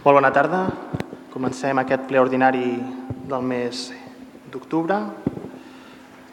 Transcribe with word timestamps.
Molt 0.00 0.16
bona 0.16 0.30
tarda. 0.32 0.62
Comencem 1.28 1.76
aquest 1.76 2.06
ple 2.08 2.22
ordinari 2.22 2.70
del 3.28 3.42
mes 3.44 3.82
d'octubre. 4.48 4.96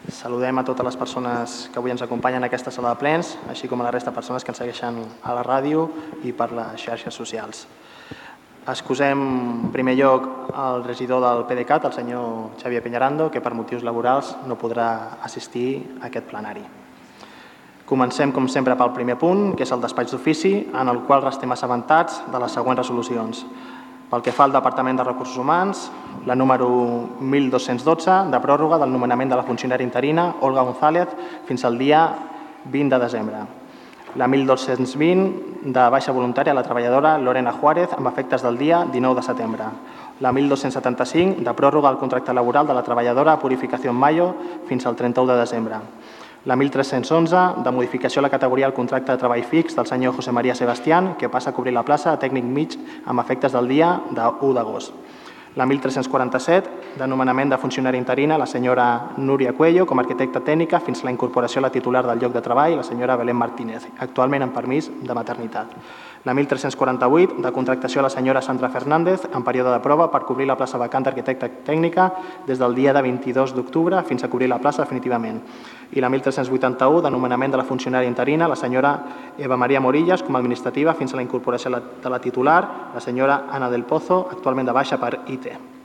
Saludem 0.08 0.62
a 0.62 0.64
totes 0.64 0.88
les 0.88 0.96
persones 0.96 1.58
que 1.74 1.82
avui 1.82 1.92
ens 1.92 2.06
acompanyen 2.06 2.40
en 2.40 2.48
aquesta 2.48 2.72
sala 2.72 2.94
de 2.96 3.02
plens, 3.02 3.34
així 3.52 3.68
com 3.68 3.84
a 3.84 3.90
la 3.90 3.92
resta 3.92 4.14
de 4.14 4.16
persones 4.16 4.48
que 4.48 4.56
ens 4.56 4.64
segueixen 4.64 5.04
a 5.20 5.36
la 5.36 5.44
ràdio 5.44 5.84
i 6.24 6.32
per 6.32 6.48
les 6.56 6.80
xarxes 6.80 7.20
socials. 7.20 7.66
Excusem, 8.72 9.28
en 9.68 9.76
primer 9.76 10.00
lloc, 10.00 10.32
el 10.56 10.88
regidor 10.88 11.28
del 11.28 11.44
PDeCAT, 11.52 11.92
el 11.92 12.00
senyor 12.00 12.56
Xavier 12.64 12.86
Peñarando, 12.88 13.28
que 13.28 13.44
per 13.44 13.52
motius 13.52 13.84
laborals 13.84 14.38
no 14.48 14.56
podrà 14.56 15.20
assistir 15.28 15.98
a 16.00 16.08
aquest 16.08 16.32
plenari. 16.32 16.64
Comencem, 17.88 18.34
com 18.36 18.50
sempre, 18.52 18.76
pel 18.76 18.90
primer 18.92 19.16
punt, 19.16 19.54
que 19.56 19.64
és 19.64 19.70
el 19.72 19.80
despatx 19.80 20.12
d'ofici, 20.12 20.50
en 20.76 20.90
el 20.92 20.98
qual 21.08 21.22
restem 21.24 21.54
assabentats 21.56 22.18
de 22.28 22.42
les 22.44 22.52
següents 22.52 22.82
resolucions. 22.82 23.46
Pel 24.12 24.24
que 24.26 24.34
fa 24.36 24.44
al 24.44 24.52
Departament 24.52 25.00
de 25.00 25.06
Recursos 25.08 25.38
Humans, 25.40 25.86
la 26.28 26.36
número 26.36 26.68
1212, 27.22 28.18
de 28.34 28.42
pròrroga 28.44 28.82
del 28.82 28.92
nomenament 28.92 29.32
de 29.32 29.40
la 29.40 29.46
funcionària 29.48 29.88
interina 29.88 30.34
Olga 30.44 30.66
González 30.68 31.16
fins 31.48 31.64
al 31.64 31.80
dia 31.80 32.02
20 32.66 32.92
de 32.92 33.00
desembre. 33.06 33.46
La 34.20 34.28
1220, 34.28 35.72
de 35.72 35.88
baixa 35.96 36.12
voluntària 36.12 36.58
la 36.58 36.68
treballadora 36.68 37.16
Lorena 37.24 37.56
Juárez, 37.56 37.96
amb 37.96 38.12
efectes 38.12 38.44
del 38.44 38.60
dia 38.60 38.84
19 38.84 39.22
de 39.22 39.28
setembre. 39.32 39.72
La 40.20 40.36
1275, 40.36 41.40
de 41.40 41.56
pròrroga 41.56 41.88
al 41.88 42.04
contracte 42.04 42.36
laboral 42.36 42.68
de 42.68 42.76
la 42.76 42.84
treballadora 42.84 43.40
Purificació 43.40 43.96
Mayo 43.96 44.34
fins 44.68 44.84
al 44.86 45.00
31 45.00 45.32
de 45.32 45.40
desembre 45.40 45.84
la 46.48 46.56
1311, 46.56 47.62
de 47.62 47.72
modificació 47.76 48.22
a 48.22 48.24
la 48.24 48.30
categoria 48.32 48.70
del 48.70 48.74
contracte 48.74 49.12
de 49.12 49.20
treball 49.20 49.44
fix 49.44 49.76
del 49.76 49.86
senyor 49.86 50.16
José 50.16 50.32
María 50.32 50.56
Sebastián, 50.56 51.16
que 51.20 51.28
passa 51.28 51.50
a 51.50 51.54
cobrir 51.54 51.74
la 51.76 51.84
plaça 51.84 52.14
de 52.14 52.22
tècnic 52.24 52.46
mig 52.48 52.78
amb 53.04 53.20
efectes 53.20 53.52
del 53.52 53.68
dia 53.68 53.90
de 54.10 54.24
1 54.24 54.54
d'agost. 54.56 54.94
La 55.60 55.66
1347, 55.66 56.96
de 56.96 57.08
nomenament 57.08 57.52
de 57.52 57.58
funcionari 57.58 57.98
interina, 58.00 58.38
la 58.38 58.46
senyora 58.46 59.12
Núria 59.18 59.52
Cuello 59.52 59.86
com 59.86 60.00
a 60.00 60.06
arquitecta 60.06 60.40
tècnica 60.40 60.80
fins 60.80 61.04
a 61.04 61.10
la 61.10 61.12
incorporació 61.12 61.60
a 61.60 61.68
la 61.68 61.74
titular 61.74 62.06
del 62.08 62.20
lloc 62.24 62.32
de 62.32 62.42
treball, 62.46 62.78
la 62.78 62.88
senyora 62.88 63.18
Belén 63.18 63.36
Martínez, 63.36 63.90
actualment 64.00 64.48
en 64.48 64.56
permís 64.56 64.88
de 65.02 65.14
maternitat 65.14 65.76
la 66.26 66.34
1348 66.34 67.42
de 67.44 67.52
contractació 67.52 68.02
a 68.02 68.08
la 68.08 68.10
senyora 68.10 68.42
Sandra 68.42 68.70
Fernández 68.70 69.28
en 69.34 69.44
període 69.44 69.72
de 69.72 69.80
prova 69.80 70.10
per 70.12 70.24
cobrir 70.26 70.48
la 70.48 70.58
plaça 70.58 70.78
vacant 70.78 71.06
d'arquitecta 71.06 71.50
tècnica 71.66 72.10
des 72.48 72.60
del 72.60 72.76
dia 72.76 72.94
de 72.94 73.02
22 73.02 73.54
d'octubre 73.56 74.04
fins 74.04 74.24
a 74.24 74.30
cobrir 74.30 74.50
la 74.50 74.60
plaça 74.60 74.84
definitivament. 74.84 75.42
I 75.92 76.02
la 76.02 76.10
1381 76.10 77.02
de 77.02 77.12
nomenament 77.12 77.52
de 77.52 77.62
la 77.62 77.68
funcionària 77.68 78.10
interina, 78.10 78.48
la 78.48 78.56
senyora 78.56 78.98
Eva 79.38 79.58
Maria 79.58 79.80
Morillas 79.82 80.24
com 80.24 80.36
a 80.36 80.40
administrativa 80.40 80.94
fins 80.94 81.14
a 81.14 81.18
la 81.18 81.24
incorporació 81.24 81.72
de 81.72 82.10
la 82.10 82.20
titular, 82.20 82.92
la 82.94 83.02
senyora 83.02 83.46
Ana 83.50 83.70
del 83.70 83.86
Pozo, 83.86 84.28
actualment 84.32 84.68
de 84.68 84.74
baixa 84.74 84.98
per 84.98 85.20
IT. 85.28 85.77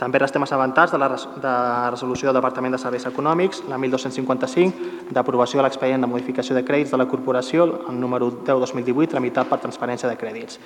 També 0.00 0.18
restem 0.18 0.42
assabentats 0.42 0.92
de 0.92 0.98
la 0.98 1.08
de 1.12 1.52
resolució 1.92 2.28
del 2.28 2.40
Departament 2.40 2.74
de 2.74 2.80
Serveis 2.80 3.04
Econòmics, 3.06 3.62
la 3.70 3.78
1255, 3.78 5.12
d'aprovació 5.14 5.60
de 5.60 5.66
l'expedient 5.68 6.02
de 6.02 6.10
modificació 6.10 6.56
de 6.56 6.64
crèdits 6.66 6.90
de 6.90 6.98
la 6.98 7.06
corporació, 7.06 7.68
el 7.88 8.00
número 8.00 8.32
10-2018, 8.32 9.12
tramitat 9.12 9.50
per 9.50 9.60
transferència 9.62 10.10
de 10.10 10.18
crèdits. 10.18 10.58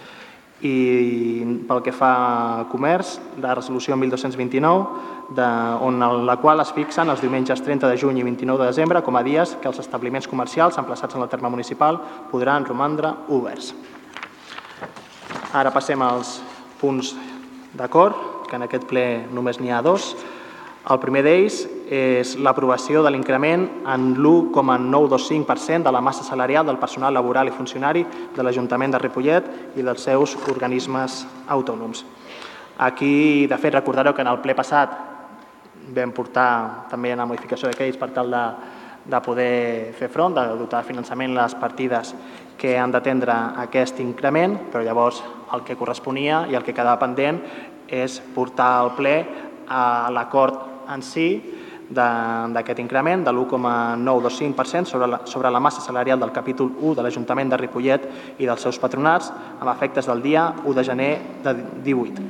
I 0.65 1.67
pel 1.69 1.83
que 1.85 1.93
fa 1.93 2.13
a 2.63 2.65
comerç, 2.71 3.19
la 3.45 3.53
resolució 3.59 3.99
1229, 4.01 4.87
de, 5.37 5.49
on, 5.85 6.01
la 6.25 6.37
qual 6.41 6.63
es 6.63 6.71
fixen 6.73 7.11
els 7.13 7.21
diumenges 7.21 7.61
30 7.61 7.91
de 7.91 7.99
juny 8.01 8.23
i 8.23 8.25
29 8.25 8.63
de 8.63 8.71
desembre 8.71 9.03
com 9.05 9.19
a 9.19 9.25
dies 9.27 9.57
que 9.61 9.69
els 9.69 9.83
establiments 9.83 10.31
comercials 10.31 10.79
emplaçats 10.81 11.19
en 11.19 11.27
el 11.27 11.29
terme 11.29 11.51
municipal 11.53 11.99
podran 12.31 12.65
romandre 12.65 13.13
oberts. 13.29 13.75
Ara 15.53 15.75
passem 15.75 16.01
als 16.03 16.39
punts 16.81 17.13
d'acord 17.77 18.36
que 18.47 18.57
en 18.57 18.67
aquest 18.67 18.87
ple 18.89 19.27
només 19.33 19.61
n'hi 19.61 19.73
ha 19.73 19.83
dos. 19.83 20.15
El 20.87 21.01
primer 21.03 21.25
d'ells 21.27 21.65
és 21.91 22.37
l'aprovació 22.39 23.03
de 23.03 23.11
l'increment 23.11 23.65
en 23.91 24.05
l'1,925% 24.15 25.83
de 25.83 25.93
la 25.93 26.01
massa 26.01 26.23
salarial 26.23 26.67
del 26.67 26.79
personal 26.79 27.15
laboral 27.15 27.51
i 27.51 27.55
funcionari 27.55 28.05
de 28.37 28.43
l'Ajuntament 28.43 28.95
de 28.95 29.01
Ripollet 29.03 29.51
i 29.75 29.83
dels 29.83 30.07
seus 30.07 30.37
organismes 30.47 31.25
autònoms. 31.49 32.05
Aquí, 32.79 33.47
de 33.51 33.59
fet, 33.59 33.75
recordareu 33.75 34.15
que 34.15 34.23
en 34.23 34.31
el 34.31 34.39
ple 34.45 34.55
passat 34.55 34.95
vam 35.97 36.13
portar 36.15 36.87
també 36.91 37.15
una 37.15 37.27
modificació 37.27 37.71
crèdits 37.75 37.99
per 37.99 38.13
tal 38.15 38.31
de, 38.31 38.43
de 39.07 39.21
poder 39.23 39.93
fer 39.99 40.09
front, 40.11 40.35
de 40.35 40.47
dotar 40.59 40.83
de 40.83 40.91
finançament 40.91 41.35
les 41.35 41.55
partides 41.59 42.15
que 42.59 42.77
han 42.79 42.93
d'atendre 42.93 43.35
aquest 43.63 44.01
increment, 44.01 44.59
però 44.73 44.85
llavors 44.85 45.23
el 45.55 45.63
que 45.63 45.77
corresponia 45.77 46.45
i 46.51 46.55
el 46.55 46.65
que 46.65 46.75
quedava 46.75 47.01
pendent 47.03 47.43
és 47.89 48.21
portar 48.35 48.73
al 48.81 48.95
ple 48.97 49.17
a 49.69 50.09
l'acord 50.15 50.91
en 50.91 51.03
si 51.03 51.29
d'aquest 51.87 52.81
increment 52.83 53.23
de 53.23 53.31
l'1,925% 53.31 54.91
sobre, 54.91 55.07
la, 55.07 55.21
sobre 55.25 55.51
la 55.51 55.61
massa 55.61 55.81
salarial 55.81 56.19
del 56.19 56.33
capítol 56.35 56.73
1 56.81 56.97
de 56.99 57.03
l'Ajuntament 57.03 57.51
de 57.51 57.61
Ripollet 57.61 58.09
i 58.39 58.47
dels 58.47 58.63
seus 58.63 58.79
patronats 58.83 59.31
amb 59.61 59.71
efectes 59.71 60.07
del 60.11 60.23
dia 60.23 60.49
1 60.65 60.75
de 60.75 60.85
gener 60.85 61.11
de 61.45 61.55
18. 61.85 62.27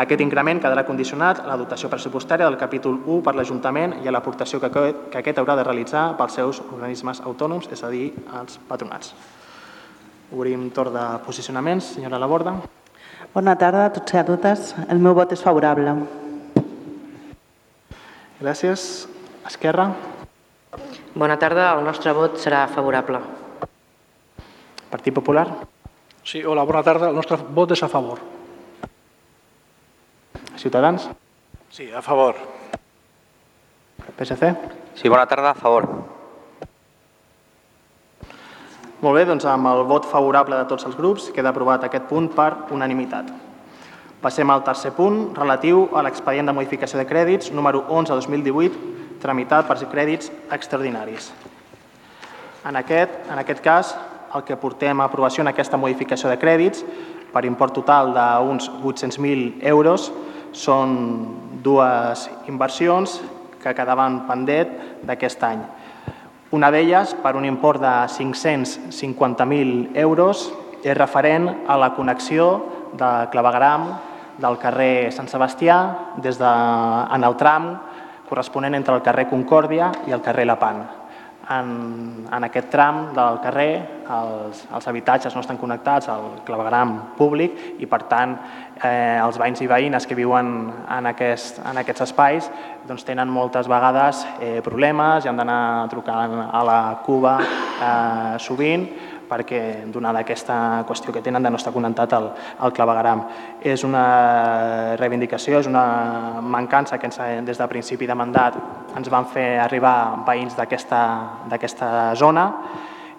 Aquest 0.00 0.20
increment 0.22 0.60
quedarà 0.62 0.84
condicionat 0.86 1.40
a 1.42 1.48
la 1.48 1.56
dotació 1.58 1.88
pressupostària 1.90 2.46
del 2.46 2.60
capítol 2.60 3.00
1 3.00 3.24
per 3.26 3.34
l'Ajuntament 3.34 3.96
i 4.04 4.08
a 4.08 4.14
l'aportació 4.14 4.60
que, 4.62 4.70
que 5.10 5.18
aquest 5.18 5.40
haurà 5.40 5.56
de 5.58 5.64
realitzar 5.66 6.12
pels 6.20 6.36
seus 6.38 6.60
organismes 6.70 7.24
autònoms, 7.26 7.66
és 7.72 7.82
a 7.82 7.90
dir, 7.90 8.12
els 8.38 8.60
patronats. 8.68 9.14
Obrim 10.30 10.68
torn 10.70 10.94
de 10.94 11.06
posicionaments. 11.26 11.96
Senyora 11.96 12.22
Laborda. 12.22 12.60
Bona 13.30 13.54
tarda 13.54 13.84
a 13.86 13.90
tots 13.94 14.10
i 14.10 14.18
a 14.18 14.24
totes. 14.26 14.72
El 14.90 14.98
meu 14.98 15.14
vot 15.14 15.30
és 15.30 15.42
favorable. 15.44 15.92
Gràcies. 18.40 19.06
Esquerra. 19.46 19.92
Bona 21.14 21.36
tarda. 21.38 21.68
El 21.76 21.86
nostre 21.86 22.10
vot 22.16 22.40
serà 22.42 22.64
favorable. 22.72 23.20
Partit 24.90 25.14
Popular. 25.14 25.46
Sí, 26.26 26.42
hola, 26.42 26.66
bona 26.66 26.82
tarda. 26.82 27.12
El 27.12 27.18
nostre 27.20 27.38
vot 27.54 27.70
és 27.70 27.82
a 27.86 27.88
favor. 27.92 28.18
Ciutadans. 30.58 31.06
Sí, 31.70 31.86
a 31.94 32.02
favor. 32.02 32.34
PSC. 34.18 34.50
Sí, 34.98 35.08
bona 35.08 35.26
tarda, 35.30 35.54
a 35.54 35.54
favor. 35.54 35.86
Molt 39.00 39.16
bé, 39.16 39.22
doncs 39.24 39.46
amb 39.48 39.64
el 39.64 39.86
vot 39.88 40.04
favorable 40.04 40.58
de 40.60 40.66
tots 40.68 40.84
els 40.84 40.96
grups 40.96 41.30
queda 41.32 41.54
aprovat 41.54 41.86
aquest 41.86 42.04
punt 42.04 42.26
per 42.36 42.50
unanimitat. 42.76 43.30
Passem 44.20 44.50
al 44.52 44.60
tercer 44.60 44.90
punt, 44.92 45.30
relatiu 45.38 45.86
a 45.96 46.02
l'expedient 46.04 46.50
de 46.50 46.52
modificació 46.52 47.00
de 47.00 47.06
crèdits 47.08 47.48
número 47.56 47.80
11 47.88 48.12
2018, 48.18 48.82
tramitat 49.22 49.64
per 49.64 49.78
crèdits 49.88 50.28
extraordinaris. 50.52 51.30
En 52.68 52.76
aquest, 52.76 53.16
en 53.32 53.40
aquest 53.40 53.64
cas, 53.64 53.94
el 54.36 54.44
que 54.44 54.60
portem 54.60 55.00
a 55.00 55.08
aprovació 55.08 55.40
en 55.40 55.48
aquesta 55.48 55.80
modificació 55.80 56.28
de 56.28 56.36
crèdits 56.36 56.84
per 57.32 57.46
import 57.48 57.72
total 57.72 58.12
d'uns 58.12 58.68
800.000 58.84 59.64
euros 59.64 60.10
són 60.52 60.92
dues 61.64 62.28
inversions 62.52 63.22
que 63.62 63.72
quedaven 63.72 64.26
pendent 64.28 64.76
d'aquest 65.08 65.48
any. 65.48 65.64
Una 66.50 66.70
d'elles, 66.74 67.12
per 67.22 67.36
un 67.38 67.44
import 67.46 67.78
de 67.78 67.94
550.000 68.10 69.94
euros, 70.02 70.48
és 70.82 70.96
referent 70.96 71.46
a 71.68 71.76
la 71.78 71.92
connexió 71.94 72.46
de 72.98 73.10
clavegram 73.30 73.86
del 74.40 74.58
carrer 74.58 75.12
Sant 75.14 75.28
Sebastià 75.30 75.76
des 76.18 76.40
de, 76.40 76.54
en 77.14 77.26
el 77.28 77.36
tram 77.38 77.74
corresponent 78.30 78.74
entre 78.74 78.96
el 78.96 79.04
carrer 79.06 79.28
Concòrdia 79.30 79.92
i 80.08 80.16
el 80.16 80.24
carrer 80.24 80.48
Lapant 80.48 80.99
en, 81.50 82.26
en 82.30 82.46
aquest 82.46 82.70
tram 82.70 83.08
del 83.16 83.40
carrer 83.42 83.72
els, 84.10 84.62
els 84.74 84.88
habitatges 84.90 85.34
no 85.34 85.42
estan 85.42 85.58
connectats 85.58 86.08
al 86.10 86.40
clavegram 86.46 86.96
públic 87.18 87.56
i 87.82 87.88
per 87.90 88.02
tant 88.10 88.36
eh, 88.36 89.18
els 89.18 89.38
veïns 89.40 89.62
i 89.62 89.68
veïnes 89.70 90.06
que 90.06 90.18
viuen 90.18 90.50
en, 90.70 91.10
aquest, 91.10 91.60
en 91.66 91.82
aquests 91.82 92.06
espais 92.06 92.50
doncs, 92.86 93.04
tenen 93.06 93.30
moltes 93.30 93.68
vegades 93.70 94.24
eh, 94.38 94.58
problemes 94.66 95.24
i 95.24 95.30
han 95.30 95.40
d'anar 95.40 95.88
trucant 95.92 96.38
a 96.46 96.64
la 96.66 96.80
Cuba 97.06 97.36
eh, 97.42 98.36
sovint 98.42 98.86
perquè 99.30 99.86
donada 99.92 100.24
aquesta 100.24 100.82
qüestió 100.88 101.14
que 101.14 101.22
tenen 101.22 101.42
de 101.42 101.50
no 101.50 101.60
estar 101.60 101.72
connectat 101.72 102.12
al, 102.18 102.30
al 102.58 102.74
clavegaram. 102.74 103.22
És 103.62 103.84
una 103.86 104.96
reivindicació, 104.98 105.60
és 105.62 105.70
una 105.70 106.42
mancança 106.42 106.98
que 106.98 107.06
ens, 107.06 107.20
des 107.46 107.60
de 107.62 107.68
principi 107.70 108.10
de 108.10 108.18
mandat 108.18 108.58
ens 108.98 109.10
van 109.12 109.28
fer 109.30 109.60
arribar 109.62 110.24
veïns 110.26 110.58
d'aquesta 110.58 111.94
zona, 112.18 112.50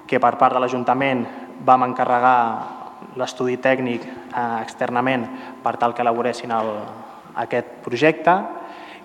que 0.07 0.19
per 0.19 0.35
part 0.35 0.57
de 0.57 0.59
l'Ajuntament 0.59 1.25
vam 1.65 1.87
encarregar 1.87 2.37
l'estudi 3.17 3.57
tècnic 3.57 4.03
eh, 4.05 4.61
externament 4.61 5.25
per 5.63 5.77
tal 5.79 5.95
que 5.95 6.03
elaboressin 6.03 6.51
el, 6.55 6.73
aquest 7.43 7.79
projecte. 7.85 8.35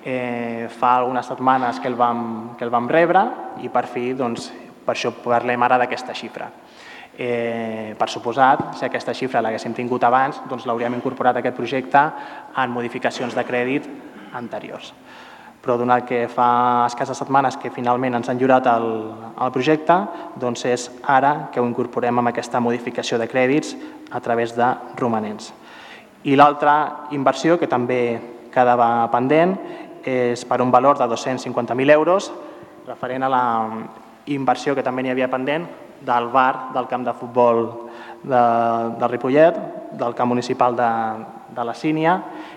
Eh, 0.07 0.69
fa 0.71 0.97
algunes 1.01 1.27
setmanes 1.27 1.81
que 1.83 1.89
el, 1.89 1.97
vam, 1.99 2.55
que 2.59 2.65
el 2.65 2.71
vam 2.71 2.87
rebre 2.87 3.25
i 3.67 3.71
per 3.73 3.87
fi 3.91 4.13
doncs, 4.15 4.53
per 4.87 4.95
això 4.95 5.11
parlem 5.25 5.63
ara 5.67 5.81
d'aquesta 5.83 6.15
xifra. 6.15 6.47
Eh, 7.19 7.95
per 7.97 8.11
suposat, 8.13 8.75
si 8.77 8.85
aquesta 8.85 9.15
xifra 9.17 9.41
l'haguéssim 9.41 9.73
tingut 9.73 10.03
abans, 10.05 10.37
doncs 10.51 10.67
l'hauríem 10.69 10.99
incorporat 10.99 11.39
a 11.39 11.41
aquest 11.41 11.57
projecte 11.57 12.01
en 12.61 12.75
modificacions 12.75 13.33
de 13.33 13.45
crèdit 13.49 13.87
anteriors. 14.37 14.93
Però 15.65 15.79
donat 15.81 16.05
que 16.05 16.27
fa 16.29 16.85
escasses 16.85 17.17
setmanes 17.17 17.57
que 17.57 17.73
finalment 17.73 18.19
ens 18.19 18.29
han 18.29 18.37
lliurat 18.37 18.69
el, 18.69 18.85
el 19.33 19.55
projecte, 19.55 19.97
doncs 20.37 20.67
és 20.69 20.85
ara 21.09 21.49
que 21.53 21.63
ho 21.63 21.65
incorporem 21.65 22.21
amb 22.21 22.35
aquesta 22.35 22.61
modificació 22.61 23.17
de 23.17 23.31
crèdits 23.33 23.73
a 24.13 24.21
través 24.21 24.53
de 24.53 24.69
romanents. 25.01 25.55
I 26.29 26.37
l'altra 26.37 27.09
inversió, 27.17 27.57
que 27.57 27.71
també 27.71 28.21
quedava 28.53 29.09
pendent, 29.09 29.57
és 30.05 30.45
per 30.45 30.61
un 30.61 30.71
valor 30.71 31.01
de 31.01 31.09
250.000 31.09 31.97
euros, 31.97 32.29
referent 32.87 33.25
a 33.25 33.33
la 33.33 33.45
inversió 34.27 34.77
que 34.77 34.85
també 34.85 35.03
n'hi 35.03 35.17
havia 35.17 35.33
pendent 35.33 35.65
del 36.07 36.29
bar 36.33 36.73
del 36.75 36.87
camp 36.87 37.05
de 37.07 37.15
futbol 37.15 37.65
de, 38.23 38.43
del 38.99 39.11
Ripollet, 39.11 39.59
del 39.93 40.15
camp 40.15 40.29
municipal 40.29 40.77
de, 40.77 40.91
de 41.57 41.65
la 41.65 41.75
Sínia, 41.75 42.17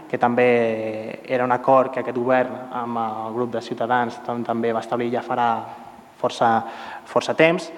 que 0.10 0.18
també 0.18 1.22
era 1.26 1.46
un 1.46 1.54
acord 1.54 1.94
que 1.94 2.02
aquest 2.02 2.18
govern 2.18 2.74
amb 2.74 3.02
el 3.04 3.38
grup 3.38 3.54
de 3.54 3.62
Ciutadans 3.62 4.22
també 4.26 4.74
va 4.74 4.84
establir 4.86 5.12
ja 5.14 5.26
farà 5.26 5.50
força, 6.20 6.52
força 7.06 7.36
temps, 7.38 7.72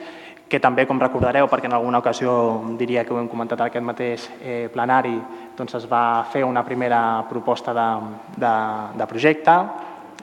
que 0.51 0.59
també, 0.59 0.83
com 0.83 0.99
recordareu, 0.99 1.47
perquè 1.47 1.69
en 1.69 1.77
alguna 1.77 2.01
ocasió 2.01 2.31
diria 2.79 3.05
que 3.07 3.13
ho 3.13 3.19
hem 3.21 3.29
comentat 3.31 3.61
en 3.61 3.69
aquest 3.69 3.85
mateix 3.87 4.25
eh, 4.43 4.67
plenari, 4.73 5.15
doncs 5.55 5.77
es 5.79 5.85
va 5.87 6.25
fer 6.31 6.43
una 6.43 6.65
primera 6.67 7.23
proposta 7.29 7.71
de, 7.71 7.87
de, 8.35 8.51
de 8.99 9.07
projecte, 9.07 9.55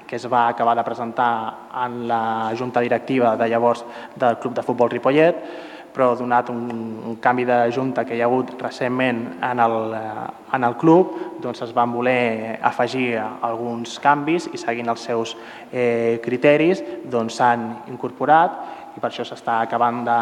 que 0.08 0.16
es 0.16 0.26
va 0.26 0.49
acabar 0.49 0.75
de 0.76 0.84
presentar 0.84 1.69
en 1.84 2.06
la 2.08 2.52
junta 2.58 2.81
directiva 2.81 3.37
de 3.37 3.49
llavors 3.49 3.84
del 4.16 4.38
Club 4.38 4.55
de 4.55 4.64
Futbol 4.64 4.90
Ripollet, 4.90 5.44
però 5.93 6.12
donat 6.16 6.50
un, 6.52 6.69
un 7.10 7.16
canvi 7.19 7.44
de 7.49 7.58
junta 7.75 8.05
que 8.06 8.16
hi 8.16 8.22
ha 8.22 8.28
hagut 8.28 8.52
recentment 8.60 9.22
en 9.43 9.60
el, 9.60 9.76
eh, 9.99 10.26
en 10.55 10.64
el 10.64 10.76
club, 10.78 11.14
doncs 11.43 11.62
es 11.66 11.72
van 11.75 11.93
voler 11.93 12.58
afegir 12.62 13.19
alguns 13.19 13.99
canvis 14.02 14.49
i 14.52 14.60
seguint 14.60 14.88
els 14.93 15.06
seus 15.08 15.34
eh, 15.72 16.20
criteris 16.25 16.84
doncs 17.11 17.40
s'han 17.40 17.66
incorporat 17.90 18.94
i 18.96 19.00
per 19.00 19.11
això 19.11 19.26
s'està 19.26 19.61
acabant 19.64 20.04
de 20.06 20.20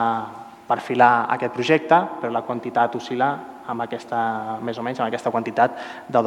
perfilar 0.66 1.26
aquest 1.36 1.54
projecte, 1.54 1.98
però 2.20 2.32
la 2.32 2.42
quantitat 2.46 2.96
oscil·la 2.98 3.30
amb 3.66 3.82
aquesta, 3.82 4.18
més 4.62 4.78
o 4.78 4.84
menys 4.86 5.00
amb 5.00 5.08
aquesta 5.08 5.32
quantitat 5.34 5.78
de 6.08 6.22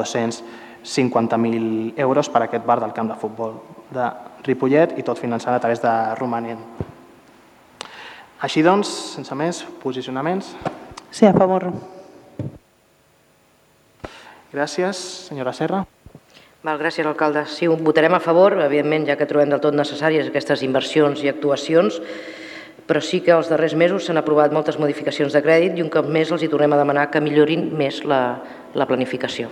250.000 0.84 1.94
euros 1.98 2.30
per 2.30 2.42
a 2.42 2.46
aquest 2.48 2.66
bar 2.66 2.80
del 2.80 2.94
camp 2.94 3.12
de 3.12 3.18
futbol 3.20 3.60
de 3.92 4.08
Ripollet 4.46 4.98
i 4.98 5.04
tot 5.04 5.20
finançat 5.20 5.56
a 5.56 5.60
través 5.60 5.81
de 5.84 5.94
Romanent. 6.20 6.62
Així 8.40 8.64
doncs, 8.64 8.88
sense 9.18 9.36
més, 9.36 9.66
posicionaments. 9.84 10.54
Sí, 11.12 11.26
a 11.28 11.34
favor. 11.36 11.68
Gràcies, 14.54 15.00
senyora 15.28 15.54
Serra. 15.54 15.84
Val, 16.64 16.80
gràcies, 16.80 17.08
alcalde. 17.08 17.46
Sí, 17.48 17.68
votarem 17.68 18.16
a 18.16 18.20
favor, 18.20 18.58
evidentment, 18.64 19.06
ja 19.08 19.16
que 19.20 19.28
trobem 19.28 19.52
del 19.52 19.62
tot 19.64 19.76
necessàries 19.76 20.28
aquestes 20.28 20.64
inversions 20.66 21.22
i 21.24 21.30
actuacions, 21.31 22.00
però 22.90 23.00
sí 23.06 23.22
que 23.24 23.36
els 23.36 23.52
darrers 23.52 23.76
mesos 23.80 24.08
s'han 24.08 24.20
aprovat 24.20 24.56
moltes 24.56 24.80
modificacions 24.81 25.36
de 25.36 25.44
crèdit 25.46 25.78
i 25.78 25.86
un 25.86 25.92
cop 25.94 26.08
més 26.10 26.31
els 26.31 26.44
hi 26.44 26.50
tornem 26.52 26.74
a 26.74 26.80
demanar 26.81 27.10
que 27.14 27.22
millorin 27.24 27.70
més 27.78 28.02
la, 28.04 28.40
la 28.74 28.88
planificació. 28.90 29.52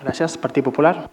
Gràcies. 0.00 0.38
Partit 0.38 0.64
Popular. 0.64 1.10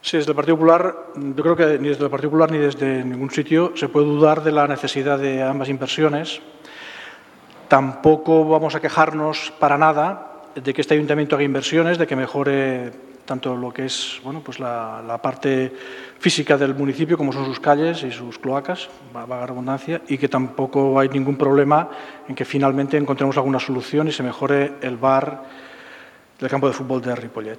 Sí, 0.00 0.16
desde 0.16 0.30
el 0.30 0.36
Partido 0.36 0.56
Popular, 0.56 0.94
yo 1.16 1.42
creo 1.42 1.56
que 1.56 1.78
ni 1.78 1.88
desde 1.88 2.04
el 2.04 2.10
Partido 2.10 2.30
Popular 2.30 2.52
ni 2.52 2.58
desde 2.58 3.04
ningún 3.04 3.30
sitio 3.30 3.72
se 3.74 3.88
puede 3.88 4.06
dudar 4.06 4.42
de 4.42 4.52
la 4.52 4.68
necesidad 4.68 5.18
de 5.18 5.42
ambas 5.42 5.68
inversiones. 5.68 6.40
Tampoco 7.66 8.48
vamos 8.48 8.74
a 8.74 8.80
quejarnos 8.80 9.52
para 9.58 9.76
nada 9.76 10.44
de 10.54 10.72
que 10.72 10.80
este 10.80 10.94
ayuntamiento 10.94 11.36
haga 11.36 11.44
inversiones, 11.44 11.98
de 11.98 12.06
que 12.06 12.16
mejore 12.16 12.92
tanto 13.28 13.54
lo 13.54 13.70
que 13.70 13.84
es 13.84 14.20
bueno, 14.24 14.40
pues 14.40 14.58
la, 14.58 15.20
parte 15.22 15.70
física 16.18 16.56
del 16.56 16.74
municipio, 16.74 17.18
como 17.18 17.30
son 17.30 17.44
sus 17.44 17.60
calles 17.60 18.02
y 18.02 18.10
sus 18.10 18.38
cloacas, 18.38 18.88
vaga 19.12 19.46
redundancia, 19.46 20.00
y 20.08 20.16
que 20.16 20.28
tampoco 20.28 20.98
hay 20.98 21.10
ningún 21.10 21.36
problema 21.36 21.90
en 22.26 22.34
que 22.34 22.46
finalmente 22.46 22.96
encontremos 22.96 23.36
alguna 23.36 23.60
solución 23.60 24.08
y 24.08 24.12
se 24.12 24.22
mejore 24.22 24.72
el 24.80 24.96
bar 24.96 25.44
del 26.38 26.48
campo 26.48 26.68
de 26.68 26.72
fútbol 26.72 27.02
de 27.02 27.14
Ripollet. 27.14 27.58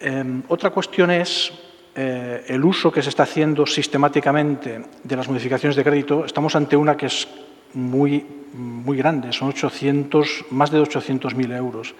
Eh, 0.00 0.42
otra 0.48 0.70
cuestión 0.70 1.10
es 1.10 1.52
eh, 1.94 2.44
el 2.48 2.64
uso 2.64 2.92
que 2.92 3.02
se 3.02 3.08
está 3.08 3.22
haciendo 3.22 3.66
sistemáticamente 3.66 4.82
de 5.02 5.16
las 5.16 5.28
modificaciones 5.28 5.76
de 5.76 5.84
crédito. 5.84 6.24
Estamos 6.24 6.54
ante 6.56 6.76
una 6.76 6.96
que 6.96 7.06
es 7.06 7.26
muy, 7.74 8.24
muy 8.54 8.96
grande, 8.96 9.32
son 9.32 9.48
800, 9.48 10.46
más 10.50 10.70
de 10.70 10.80
800.000 10.80 11.56
euros. 11.56 11.94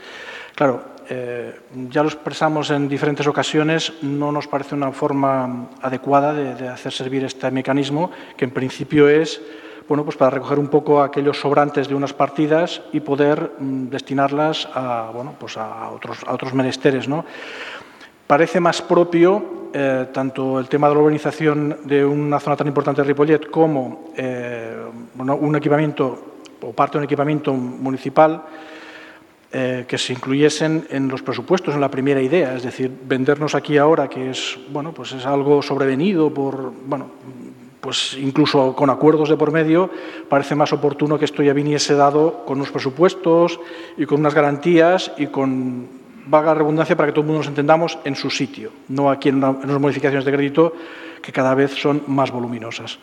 Claro, 0.55 0.97
eh, 1.09 1.55
ya 1.91 2.03
lo 2.03 2.09
expresamos 2.09 2.71
en 2.71 2.89
diferentes 2.89 3.27
ocasiones, 3.27 3.93
no 4.03 4.33
nos 4.33 4.49
parece 4.49 4.75
una 4.75 4.93
forma 4.93 5.69
adecuada 5.83 6.33
de, 6.33 6.55
de, 6.55 6.69
hacer 6.69 6.93
servir 6.93 7.25
este 7.25 7.51
mecanismo, 7.51 8.11
que 8.37 8.47
en 8.47 8.51
principio 8.51 9.09
es 9.09 9.41
bueno, 9.89 10.05
pues 10.05 10.17
para 10.17 10.31
recoger 10.31 10.59
un 10.59 10.69
poco 10.69 11.03
aquellos 11.03 11.39
sobrantes 11.39 11.89
de 11.89 11.95
unas 11.95 12.13
partidas 12.13 12.83
y 12.93 13.01
poder 13.01 13.53
mm, 13.59 13.89
destinarlas 13.89 14.69
a, 14.75 15.11
bueno, 15.15 15.35
pues 15.39 15.57
a, 15.57 15.91
otros, 15.91 16.19
a 16.27 16.35
otros 16.35 16.55
menesteres. 16.55 17.09
¿no? 17.09 17.25
Parece 18.27 18.59
más 18.61 18.83
propio 18.83 19.69
eh, 19.73 20.07
tanto 20.13 20.59
el 20.59 20.69
tema 20.69 20.89
de 20.89 20.95
la 20.95 21.01
urbanización 21.01 21.81
de 21.85 22.05
una 22.05 22.41
zona 22.41 22.57
tan 22.57 22.67
importante 22.67 23.03
de 23.03 23.09
Ripollet 23.09 23.51
como 23.51 24.11
eh, 24.17 24.75
bueno, 25.15 25.37
un 25.37 25.55
equipamiento 25.55 26.37
o 26.63 26.73
parte 26.73 26.93
de 26.93 26.99
un 26.99 27.05
equipamiento 27.05 27.53
municipal 27.53 28.43
eh, 29.53 29.85
que 29.87 29.99
se 29.99 30.13
incluyesen 30.13 30.87
en 30.91 31.09
los 31.09 31.23
presupuestos 31.23 31.75
en 31.75 31.81
la 31.81 31.91
primera 31.91 32.21
idea, 32.21 32.55
es 32.57 32.63
decir, 32.63 32.91
vendernos 33.05 33.55
aquí 33.55 33.77
ahora 33.77 34.09
que 34.09 34.31
es 34.31 34.59
bueno, 34.71 34.93
pues 34.93 35.13
es 35.13 35.27
algo 35.27 35.63
sobrevenido 35.63 36.33
por 36.33 36.73
bueno, 36.87 37.11
pues 37.87 38.19
incluso 38.19 38.75
con 38.75 38.91
acuerdos 38.91 39.29
de 39.29 39.37
por 39.37 39.53
medio, 39.53 39.89
parece 40.29 40.57
más 40.57 40.73
oportuno 40.73 41.21
que 41.21 41.25
esto 41.25 41.41
ya 41.41 41.53
viniese 41.53 41.95
dado 41.95 42.43
con 42.45 42.59
unos 42.59 42.73
presupuestos 42.73 43.61
y 43.97 44.07
con 44.07 44.19
unas 44.19 44.35
garantías 44.35 45.13
y 45.17 45.29
con 45.29 45.87
vaga 46.27 46.53
redundancia 46.55 46.97
para 46.97 47.07
que 47.07 47.13
todo 47.13 47.21
el 47.21 47.27
mundo 47.29 47.43
nos 47.43 47.47
entendamos 47.47 47.97
en 48.03 48.17
su 48.17 48.29
sitio, 48.29 48.73
no 48.89 49.09
aquí 49.09 49.29
en, 49.29 49.37
una, 49.37 49.51
en 49.51 49.71
unas 49.71 49.81
modificaciones 49.81 50.25
de 50.25 50.33
crédito 50.33 50.73
que 51.23 51.31
cada 51.31 51.55
vez 51.55 51.75
son 51.75 52.03
más 52.09 52.33
voluminosas. 52.33 52.99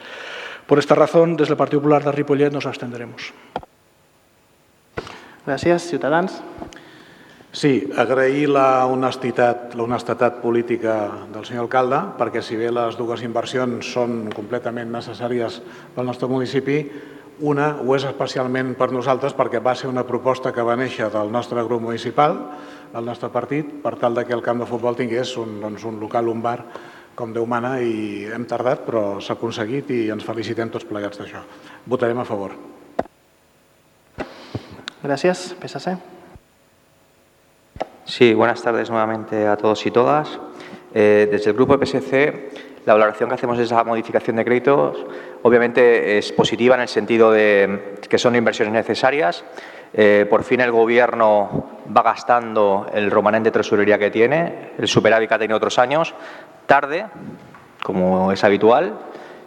Por 0.67 0.79
esta 0.79 0.95
razón, 0.95 1.37
desde 1.37 1.53
el 1.53 1.57
Partido 1.57 1.79
Popular 1.79 2.03
de 2.03 2.11
Ripollet 2.11 2.51
nos 2.51 2.65
abstendremos. 2.65 3.31
Gràcies. 5.47 5.87
Ciutadans. 5.87 6.43
Sí, 7.53 7.85
agrair 8.01 8.47
la 8.49 8.87
honestitat, 8.89 9.75
la 9.77 9.83
honestedat 9.85 10.39
política 10.41 10.95
del 11.29 11.43
senyor 11.45 11.67
alcalde, 11.67 11.99
perquè 12.17 12.41
si 12.41 12.55
bé 12.57 12.71
les 12.73 12.95
dues 12.97 13.21
inversions 13.21 13.91
són 13.93 14.31
completament 14.33 14.89
necessàries 14.89 15.59
pel 15.93 16.07
nostre 16.07 16.25
municipi, 16.31 16.79
una 17.45 17.67
ho 17.77 17.93
és 17.93 18.07
especialment 18.09 18.71
per 18.79 18.87
nosaltres 18.89 19.35
perquè 19.37 19.61
va 19.61 19.75
ser 19.77 19.91
una 19.91 20.01
proposta 20.07 20.49
que 20.53 20.65
va 20.65 20.73
néixer 20.79 21.11
del 21.13 21.29
nostre 21.29 21.61
grup 21.67 21.83
municipal, 21.85 22.39
del 22.93 23.05
nostre 23.05 23.29
partit, 23.29 23.69
per 23.83 23.99
tal 24.01 24.17
de 24.17 24.25
que 24.25 24.33
el 24.33 24.41
camp 24.41 24.63
de 24.63 24.69
futbol 24.69 24.97
tingués 24.97 25.35
un, 25.37 25.59
doncs, 25.61 25.85
un 25.85 25.99
local, 26.01 26.31
un 26.33 26.41
bar, 26.41 26.57
com 27.13 27.35
Déu 27.37 27.45
mana, 27.45 27.75
i 27.85 28.25
hem 28.33 28.47
tardat, 28.49 28.81
però 28.87 29.21
s'ha 29.21 29.37
aconseguit 29.37 29.93
i 29.93 30.07
ens 30.09 30.25
felicitem 30.25 30.73
tots 30.73 30.89
plegats 30.89 31.21
d'això. 31.21 31.45
Votarem 31.85 32.17
a 32.17 32.25
favor. 32.25 32.57
Gràcies. 35.05 35.51
PSC. 35.61 36.12
Sí, 38.05 38.33
buenas 38.33 38.61
tardes 38.61 38.89
nuevamente 38.89 39.47
a 39.47 39.55
todos 39.55 39.85
y 39.85 39.91
todas. 39.91 40.37
Eh, 40.93 41.29
desde 41.31 41.51
el 41.51 41.55
Grupo 41.55 41.77
PSC, 41.77 42.51
la 42.85 42.93
valoración 42.93 43.29
que 43.29 43.35
hacemos 43.35 43.57
de 43.57 43.63
esa 43.63 43.81
modificación 43.85 44.35
de 44.35 44.43
créditos 44.43 44.97
obviamente 45.41 46.17
es 46.17 46.33
positiva 46.33 46.75
en 46.75 46.81
el 46.81 46.89
sentido 46.89 47.31
de 47.31 47.95
que 48.09 48.17
son 48.17 48.35
inversiones 48.35 48.73
necesarias. 48.73 49.45
Eh, 49.93 50.25
por 50.29 50.43
fin 50.43 50.59
el 50.59 50.71
Gobierno 50.71 51.79
va 51.95 52.01
gastando 52.01 52.87
el 52.93 53.09
romanente 53.09 53.51
de 53.51 53.59
tesorería 53.59 53.97
que 53.97 54.11
tiene, 54.11 54.71
el 54.77 54.87
superávit 54.89 55.29
que 55.29 55.35
ha 55.35 55.39
tenido 55.39 55.55
otros 55.55 55.79
años, 55.79 56.13
tarde, 56.65 57.05
como 57.81 58.33
es 58.33 58.43
habitual, 58.43 58.97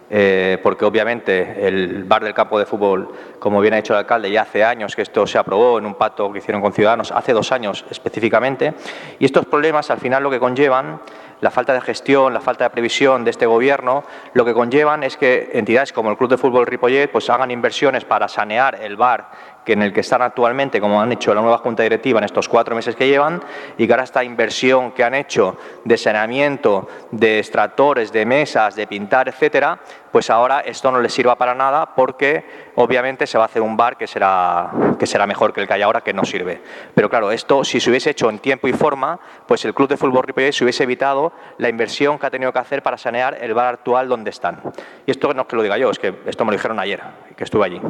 eh, 0.08 0.58
porque 0.62 0.84
obviamente 0.84 1.66
el 1.66 2.04
bar 2.04 2.22
del 2.22 2.34
campo 2.34 2.58
de 2.58 2.66
fútbol, 2.66 3.08
como 3.38 3.60
bien 3.60 3.75
ha 3.75 3.78
dicho 3.78 3.92
el 3.92 3.98
alcalde, 3.98 4.30
ya 4.30 4.42
hace 4.42 4.64
años 4.64 4.94
que 4.94 5.02
esto 5.02 5.26
se 5.26 5.38
aprobó 5.38 5.78
en 5.78 5.86
un 5.86 5.94
pacto 5.94 6.32
que 6.32 6.38
hicieron 6.38 6.62
con 6.62 6.72
Ciudadanos, 6.72 7.12
hace 7.12 7.32
dos 7.32 7.52
años 7.52 7.84
específicamente, 7.90 8.75
y 9.18 9.25
estos 9.25 9.46
problemas 9.46 9.90
al 9.90 9.98
final 9.98 10.22
lo 10.22 10.30
que 10.30 10.38
conllevan, 10.38 11.00
la 11.40 11.50
falta 11.50 11.75
de 11.75 11.80
gestión, 11.80 12.32
la 12.32 12.40
falta 12.40 12.64
de 12.64 12.70
previsión 12.70 13.25
de 13.25 13.30
este 13.30 13.46
gobierno, 13.46 14.04
lo 14.32 14.44
que 14.44 14.54
conllevan 14.54 15.02
es 15.02 15.16
que 15.16 15.50
entidades 15.52 15.92
como 15.92 16.10
el 16.10 16.16
Club 16.16 16.30
de 16.30 16.38
Fútbol 16.38 16.66
Ripollet 16.66 17.10
pues 17.10 17.28
hagan 17.28 17.50
inversiones 17.50 18.04
para 18.04 18.28
sanear 18.28 18.80
el 18.80 18.96
bar 18.96 19.30
que 19.66 19.73
en 19.73 19.82
el 19.82 19.92
que 19.92 20.00
están 20.00 20.23
actualmente, 20.23 20.80
como 20.80 21.02
han 21.02 21.11
hecho 21.11 21.35
la 21.35 21.42
nueva 21.42 21.58
Junta 21.58 21.82
Directiva 21.82 22.20
en 22.20 22.25
estos 22.25 22.49
cuatro 22.49 22.76
meses 22.76 22.94
que 22.94 23.08
llevan, 23.08 23.42
y 23.76 23.87
que 23.87 23.92
ahora 23.92 24.04
esta 24.04 24.23
inversión 24.23 24.92
que 24.92 25.02
han 25.02 25.14
hecho 25.14 25.56
de 25.85 25.99
saneamiento, 25.99 26.88
de 27.11 27.40
extractores, 27.40 28.12
de 28.12 28.25
mesas, 28.25 28.76
de 28.76 28.87
pintar, 28.87 29.28
etcétera, 29.28 29.80
pues 30.12 30.30
ahora 30.30 30.61
esto 30.61 30.92
no 30.92 31.00
les 31.00 31.12
sirva 31.12 31.35
para 31.35 31.52
nada 31.52 31.94
porque 31.96 32.44
obviamente 32.76 33.26
se 33.26 33.37
va 33.38 33.44
a 33.44 33.46
hacer 33.46 33.61
un 33.61 33.76
bar 33.76 33.96
que 33.96 34.06
será, 34.06 34.70
que 35.00 35.06
será 35.06 35.26
mejor 35.26 35.52
que 35.52 35.62
el 35.62 35.66
que 35.66 35.75
hay 35.75 35.82
ahora, 35.82 36.00
que 36.00 36.12
no 36.12 36.25
sirve. 36.25 36.62
Pero 36.94 37.11
claro, 37.11 37.32
esto 37.32 37.64
si 37.64 37.80
se 37.80 37.90
hubiese 37.90 38.11
hecho 38.11 38.30
en 38.30 38.38
tiempo 38.38 38.68
y 38.68 38.73
forma, 38.73 39.18
pues 39.46 39.64
el 39.64 39.75
Club 39.75 39.88
de 39.88 39.96
Fútbol 39.96 40.23
Ripollet 40.23 40.52
se 40.52 40.62
hubiese 40.62 40.85
evitado 40.85 41.32
la 41.58 41.68
inversión 41.68 42.20
que 42.20 42.26
ha 42.26 42.30
tenido 42.30 42.52
que 42.52 42.61
hacer 42.61 42.85
para 42.85 42.96
sanear 42.96 43.37
el 43.40 43.52
bar 43.52 43.75
actual 43.75 44.08
donde 44.08 44.30
están. 44.30 44.62
Y 45.06 45.11
esto 45.11 45.35
no 45.35 45.42
es 45.42 45.49
que 45.49 45.56
lo 45.56 45.62
diga 45.62 45.76
yo, 45.76 45.90
es 45.90 45.99
que 45.99 46.14
esto 46.25 46.44
me 46.44 46.52
lo 46.52 46.56
dijeron 46.56 46.78
ayer, 46.78 47.02
que 47.37 47.42
estuve 47.42 47.66
allí. 47.66 47.80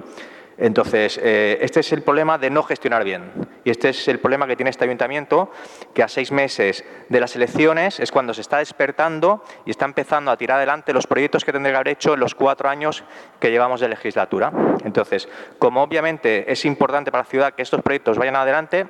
Entonces, 0.59 1.21
eh, 1.23 1.59
este 1.61 1.81
es 1.81 1.93
el 1.93 2.03
problema 2.03 2.39
de 2.39 2.51
no 2.51 2.63
gestionar 2.63 3.05
bien. 3.05 3.31
Y 3.65 3.71
este 3.71 3.91
es 3.91 4.09
el 4.09 4.19
problema 4.21 4.47
que 4.47 4.57
tiene 4.57 4.71
este 4.71 4.85
ayuntamiento, 4.85 5.51
que 5.93 6.03
a 6.03 6.09
seis 6.09 6.33
meses 6.33 6.85
de 7.09 7.21
las 7.21 7.37
elecciones 7.37 8.01
es 8.01 8.11
cuando 8.11 8.33
se 8.33 8.41
está 8.41 8.59
despertando 8.59 9.43
y 9.65 9.71
está 9.71 9.85
empezando 9.85 10.31
a 10.31 10.37
tirar 10.37 10.57
adelante 10.57 10.93
los 10.93 11.07
proyectos 11.07 11.45
que 11.45 11.53
tendría 11.53 11.73
que 11.73 11.77
haber 11.77 11.89
hecho 11.89 12.15
en 12.15 12.21
los 12.21 12.35
cuatro 12.35 12.69
años 12.69 13.05
que 13.41 13.51
llevamos 13.51 13.81
de 13.81 13.89
legislatura. 13.89 14.53
Entonces, 14.85 15.29
como 15.59 15.83
obviamente 15.83 16.51
es 16.51 16.65
importante 16.65 17.11
para 17.11 17.25
la 17.25 17.31
ciudad 17.31 17.55
que 17.55 17.63
estos 17.63 17.83
proyectos 17.83 18.17
vayan 18.19 18.37
adelante, 18.37 18.87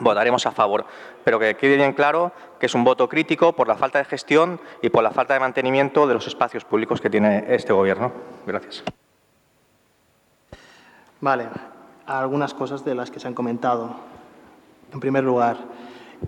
votaremos 0.00 0.46
a 0.46 0.52
favor. 0.52 0.84
Pero 1.24 1.38
que 1.38 1.54
quede 1.54 1.76
bien 1.76 1.92
claro 1.92 2.32
que 2.58 2.66
es 2.66 2.74
un 2.74 2.84
voto 2.84 3.08
crítico 3.08 3.54
por 3.54 3.68
la 3.68 3.76
falta 3.76 3.98
de 3.98 4.04
gestión 4.04 4.60
y 4.82 4.90
por 4.90 5.02
la 5.02 5.10
falta 5.10 5.34
de 5.34 5.40
mantenimiento 5.40 6.06
de 6.06 6.14
los 6.14 6.26
espacios 6.26 6.64
públicos 6.64 7.00
que 7.00 7.10
tiene 7.10 7.44
este 7.48 7.72
Gobierno. 7.72 8.12
Gracias. 8.46 8.82
Vale, 11.22 11.46
algunas 12.04 12.52
cosas 12.52 12.84
de 12.84 12.96
las 12.96 13.12
que 13.12 13.20
se 13.20 13.28
han 13.28 13.34
comentado. 13.34 13.94
En 14.92 14.98
primer 14.98 15.22
lugar, 15.22 15.56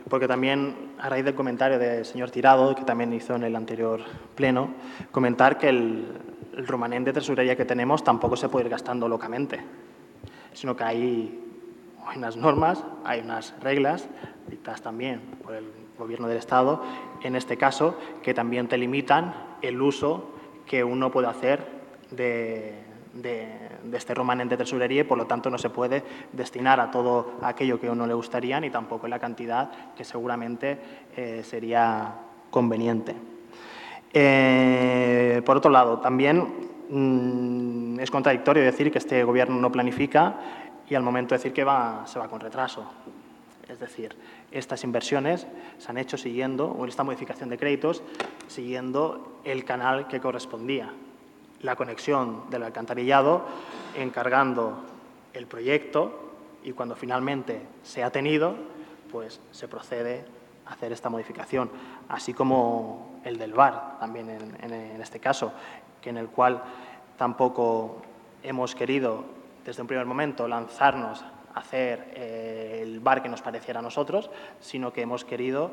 porque 0.09 0.29
también 0.29 0.93
a 1.01 1.09
raíz 1.09 1.25
del 1.25 1.35
comentario 1.35 1.81
del 1.81 2.05
señor 2.05 2.31
Tirado, 2.31 2.77
que 2.77 2.85
también 2.85 3.13
hizo 3.13 3.35
en 3.35 3.43
el 3.43 3.57
anterior 3.57 4.03
pleno, 4.37 4.69
comentar 5.11 5.59
que 5.59 5.69
el, 5.69 6.07
el 6.57 7.05
de 7.05 7.13
tesorería 7.13 7.57
que 7.57 7.65
tenemos 7.65 8.05
tampoco 8.05 8.37
se 8.37 8.49
puede 8.49 8.67
ir 8.67 8.71
gastando 8.71 9.09
locamente, 9.09 9.61
sino 10.53 10.77
que 10.77 10.85
hay 10.85 11.41
unas 12.15 12.37
normas, 12.37 12.85
hay 13.03 13.23
unas 13.23 13.53
reglas 13.61 14.09
dictadas 14.47 14.81
también 14.81 15.23
por 15.43 15.57
el 15.57 15.73
Gobierno 15.99 16.29
del 16.29 16.39
Estado, 16.39 16.85
en 17.21 17.35
este 17.35 17.57
caso, 17.57 17.99
que 18.23 18.33
también 18.33 18.69
te 18.69 18.79
limitan 18.79 19.35
el 19.61 19.83
uso 19.83 20.31
que 20.67 20.85
uno 20.85 21.11
puede 21.11 21.27
hacer 21.27 21.67
de, 22.13 22.84
de, 23.15 23.49
este 23.93 24.15
remanente 24.15 24.57
de 24.57 24.65
tesorería 24.65 25.03
y 25.03 25.05
por 25.05 25.19
lo 25.19 25.27
tanto 25.27 25.51
no 25.51 25.59
se 25.59 25.71
puede 25.71 26.03
destinar 26.33 26.81
a 26.81 26.91
todo 26.91 27.35
aquello 27.43 27.81
que 27.81 27.89
a 27.89 27.93
uno 27.93 28.07
le 28.07 28.15
gustaría 28.15 28.59
ni 28.61 28.71
tampoco 28.71 29.07
en 29.07 29.11
la 29.11 29.19
cantidad 29.19 29.71
que 29.95 30.05
seguramente 30.05 30.79
eh, 31.17 31.43
sería 31.45 32.15
conveniente. 32.51 33.15
Eh, 34.13 35.43
por 35.45 35.57
otro 35.57 35.71
lado, 35.71 35.99
también 35.99 36.47
mm, 36.89 38.01
es 38.01 38.11
contradictorio 38.11 38.63
decir 38.63 38.91
que 38.91 38.99
este 38.99 39.25
gobierno 39.25 39.57
no 39.57 39.73
planifica 39.73 40.37
y 40.89 40.95
al 40.95 41.03
momento 41.03 41.35
decir 41.35 41.53
que 41.53 41.65
va, 41.65 42.07
se 42.07 42.19
va 42.19 42.29
con 42.29 42.41
retraso. 42.41 42.85
Es 43.69 43.81
decir, 43.81 44.15
estas 44.53 44.85
inversiones 44.85 45.47
se 45.79 45.91
han 45.91 45.97
hecho 45.97 46.19
siguiendo, 46.19 46.69
o 46.69 46.87
esta 46.87 47.03
modificación 47.03 47.49
de 47.49 47.57
créditos, 47.57 48.03
siguiendo 48.47 49.41
el 49.45 49.65
canal 49.65 50.07
que 50.07 50.21
correspondía 50.21 50.91
la 51.65 51.77
conexión 51.77 52.43
del 52.51 52.63
alcantarillado, 52.63 53.43
encargando 53.97 54.85
el 55.33 55.47
proyecto 55.47 56.21
y 56.63 56.73
cuando 56.73 56.95
finalmente 56.95 57.63
se 57.83 58.05
ha 58.05 58.11
tenido, 58.11 58.55
pues 59.11 59.41
se 59.51 59.67
procede 59.67 60.27
a 60.67 60.75
hacer 60.75 60.93
esta 60.93 61.09
modificación, 61.09 61.71
así 62.09 62.35
como 62.35 63.21
el 63.25 63.39
del 63.39 63.55
VAR, 63.55 63.99
también 63.99 64.29
en, 64.31 65.01
este 65.01 65.21
caso, 65.21 65.53
que 66.03 66.11
en 66.11 66.19
el 66.19 66.29
cual 66.29 66.63
tampoco 67.17 68.03
hemos 68.43 68.75
querido 68.75 69.25
desde 69.65 69.81
un 69.81 69.89
primer 69.89 70.05
momento 70.05 70.47
lanzarnos 70.47 71.23
a 71.23 71.61
hacer 71.61 72.13
eh, 72.15 72.81
el 72.83 73.01
VAR 73.01 73.23
que 73.23 73.31
nos 73.31 73.41
pareciera 73.41 73.81
a 73.81 73.83
nosotros, 73.83 74.31
sino 74.61 74.93
que 74.93 75.01
hemos 75.01 75.25
querido, 75.25 75.71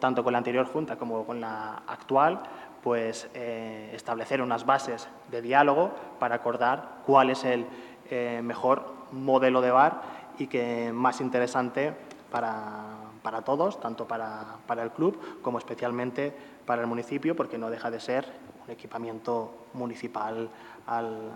tanto 0.00 0.22
con 0.22 0.32
la 0.32 0.38
anterior 0.38 0.66
Junta 0.66 0.96
como 0.96 1.24
con 1.24 1.40
la 1.40 1.82
actual, 1.86 2.42
pues, 2.84 3.28
eh, 3.32 3.92
establecer 3.94 4.42
unas 4.42 4.66
bases 4.66 5.08
de 5.30 5.40
diálogo 5.40 5.94
para 6.18 6.34
acordar 6.34 7.00
cuál 7.06 7.30
es 7.30 7.42
el 7.44 7.64
eh, 8.10 8.42
mejor 8.44 8.92
modelo 9.10 9.62
de 9.62 9.70
bar 9.70 10.02
y 10.38 10.48
que 10.48 10.92
más 10.92 11.22
interesante 11.22 11.94
para, 12.30 13.40
todos, 13.46 13.80
tanto 13.80 14.06
para, 14.06 14.58
el 14.82 14.90
club 14.90 15.18
como 15.40 15.56
especialmente 15.56 16.34
para 16.66 16.82
el 16.82 16.86
municipio, 16.86 17.34
porque 17.34 17.56
no 17.56 17.70
deja 17.70 17.90
de 17.90 18.00
ser 18.00 18.26
un 18.66 18.70
equipamiento 18.70 19.66
municipal 19.72 20.50
al, 20.86 21.32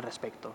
respecto. 0.00 0.52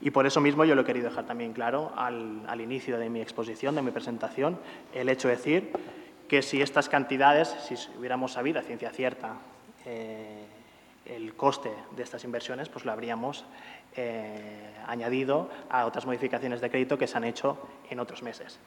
Y 0.00 0.12
por 0.12 0.26
eso 0.26 0.40
mismo 0.40 0.64
yo 0.64 0.76
lo 0.76 0.82
he 0.82 0.84
querido 0.84 1.08
dejar 1.08 1.26
también 1.26 1.52
claro 1.54 1.90
al, 1.96 2.44
al 2.46 2.60
inicio 2.60 2.98
de 2.98 3.10
mi 3.10 3.20
exposición, 3.20 3.74
de 3.74 3.82
mi 3.82 3.90
presentación, 3.90 4.60
el 4.94 5.08
hecho 5.08 5.26
de 5.26 5.34
decir 5.34 5.72
que 6.28 6.42
si 6.42 6.60
estas 6.60 6.88
cantidades, 6.88 7.48
si 7.66 7.74
hubiéramos 7.98 8.32
sabido 8.32 8.60
a 8.60 8.62
ciencia 8.62 8.90
cierta 8.90 9.34
eh, 9.86 10.44
el 11.06 11.34
coste 11.34 11.72
de 11.96 12.02
estas 12.02 12.22
inversiones, 12.24 12.68
pues 12.68 12.84
lo 12.84 12.92
habríamos 12.92 13.46
eh, 13.96 14.74
añadido 14.86 15.48
a 15.70 15.86
otras 15.86 16.04
modificaciones 16.04 16.60
de 16.60 16.70
crédito 16.70 16.98
que 16.98 17.06
se 17.06 17.16
han 17.16 17.24
hecho 17.24 17.58
en 17.88 17.98
otros 17.98 18.22
meses. 18.22 18.58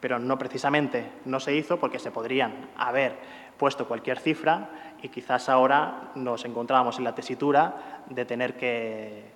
Pero 0.00 0.18
no 0.18 0.38
precisamente 0.38 1.06
no 1.26 1.40
se 1.40 1.54
hizo 1.54 1.78
porque 1.78 1.98
se 1.98 2.10
podrían 2.10 2.70
haber 2.76 3.14
puesto 3.58 3.86
cualquier 3.86 4.18
cifra 4.18 4.96
y 5.02 5.10
quizás 5.10 5.48
ahora 5.48 6.10
nos 6.14 6.44
encontrábamos 6.44 6.98
en 6.98 7.04
la 7.04 7.14
tesitura 7.14 8.02
de 8.08 8.24
tener 8.24 8.56
que 8.56 9.33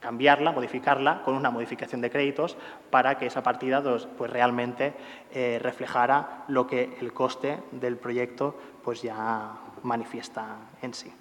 cambiarla, 0.00 0.52
modificarla 0.52 1.22
con 1.22 1.34
una 1.34 1.50
modificación 1.50 2.00
de 2.00 2.10
créditos 2.10 2.56
para 2.90 3.18
que 3.18 3.26
esa 3.26 3.42
partida 3.42 3.82
pues, 4.16 4.30
realmente 4.30 4.94
eh, 5.32 5.58
reflejara 5.60 6.44
lo 6.48 6.66
que 6.66 6.96
el 7.00 7.12
coste 7.12 7.58
del 7.72 7.96
proyecto 7.96 8.54
pues 8.84 9.02
ya 9.02 9.52
manifiesta 9.82 10.56
en 10.82 10.94
sí. 10.94 11.12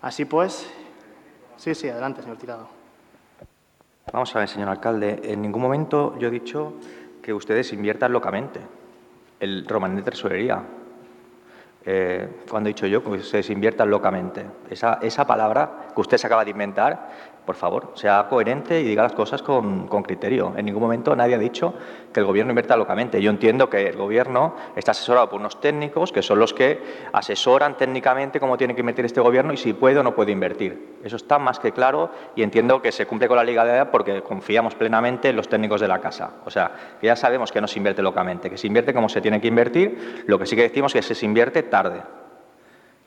Así 0.00 0.24
pues, 0.24 0.70
sí, 1.56 1.74
sí, 1.74 1.88
adelante, 1.88 2.22
señor 2.22 2.38
Tirado. 2.38 2.68
Vamos 4.12 4.34
a 4.34 4.38
ver, 4.38 4.48
señor 4.48 4.68
alcalde, 4.68 5.20
en 5.24 5.42
ningún 5.42 5.60
momento 5.60 6.16
yo 6.18 6.28
he 6.28 6.30
dicho 6.30 6.74
que 7.20 7.32
ustedes 7.34 7.72
inviertan 7.72 8.12
locamente 8.12 8.60
el 9.40 9.66
romanente 9.66 10.02
de 10.02 10.10
tesorería. 10.10 10.62
Eh, 11.84 12.42
cuando 12.48 12.68
he 12.68 12.72
dicho 12.72 12.86
yo 12.86 13.02
que 13.02 13.10
ustedes 13.10 13.50
inviertan 13.50 13.90
locamente. 13.90 14.44
Esa, 14.70 14.98
esa 15.02 15.26
palabra 15.26 15.88
que 15.94 16.00
usted 16.00 16.16
se 16.16 16.26
acaba 16.26 16.44
de 16.44 16.50
inventar 16.50 17.10
por 17.48 17.56
favor, 17.56 17.92
sea 17.94 18.26
coherente 18.28 18.78
y 18.78 18.84
diga 18.84 19.02
las 19.02 19.14
cosas 19.14 19.40
con, 19.40 19.88
criterio. 20.02 20.52
En 20.54 20.66
ningún 20.66 20.82
momento 20.82 21.16
nadie 21.16 21.34
ha 21.34 21.38
dicho 21.38 21.72
que 22.12 22.20
el 22.20 22.26
Gobierno 22.26 22.50
invierta 22.50 22.76
locamente. 22.76 23.22
Yo 23.22 23.30
entiendo 23.30 23.70
que 23.70 23.86
el 23.86 23.96
Gobierno 23.96 24.54
está 24.76 24.90
asesorado 24.90 25.30
por 25.30 25.40
unos 25.40 25.58
técnicos 25.58 26.12
que 26.12 26.20
son 26.20 26.40
los 26.40 26.52
que 26.52 26.78
asesoran 27.10 27.78
técnicamente 27.78 28.38
cómo 28.38 28.58
tiene 28.58 28.74
que 28.74 28.80
invertir 28.80 29.06
este 29.06 29.22
Gobierno 29.22 29.54
y 29.54 29.56
si 29.56 29.72
puede 29.72 29.98
o 29.98 30.02
no 30.02 30.14
puede 30.14 30.30
invertir. 30.30 30.98
Eso 31.02 31.16
está 31.16 31.38
más 31.38 31.58
que 31.58 31.72
claro 31.72 32.10
y 32.36 32.42
entiendo 32.42 32.82
que 32.82 32.92
se 32.92 33.06
cumple 33.06 33.28
con 33.28 33.38
la 33.38 33.50
Edad 33.50 33.88
porque 33.90 34.20
confiamos 34.20 34.74
plenamente 34.74 35.30
en 35.30 35.36
los 35.36 35.48
técnicos 35.48 35.80
de 35.80 35.88
la 35.88 36.00
casa. 36.00 36.32
O 36.44 36.50
sea, 36.50 36.70
que 37.00 37.06
ya 37.06 37.16
sabemos 37.16 37.50
que 37.50 37.62
no 37.62 37.66
se 37.66 37.78
invierte 37.78 38.02
locamente, 38.02 38.50
que 38.50 38.58
se 38.58 38.66
invierte 38.66 38.92
como 38.92 39.08
se 39.08 39.22
tiene 39.22 39.40
que 39.40 39.48
invertir. 39.48 40.24
Lo 40.26 40.38
que 40.38 40.44
sí 40.44 40.54
que 40.54 40.64
decimos 40.64 40.94
es 40.94 41.08
que 41.08 41.14
se 41.14 41.24
invierte 41.24 41.62
tarde. 41.62 42.02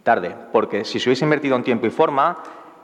Tarde, 0.01 0.35
porque 0.51 0.83
si 0.83 0.99
se 0.99 1.09
hubiese 1.09 1.25
invertido 1.25 1.55
en 1.55 1.61
tiempo 1.61 1.85
y 1.85 1.91
forma, 1.91 2.41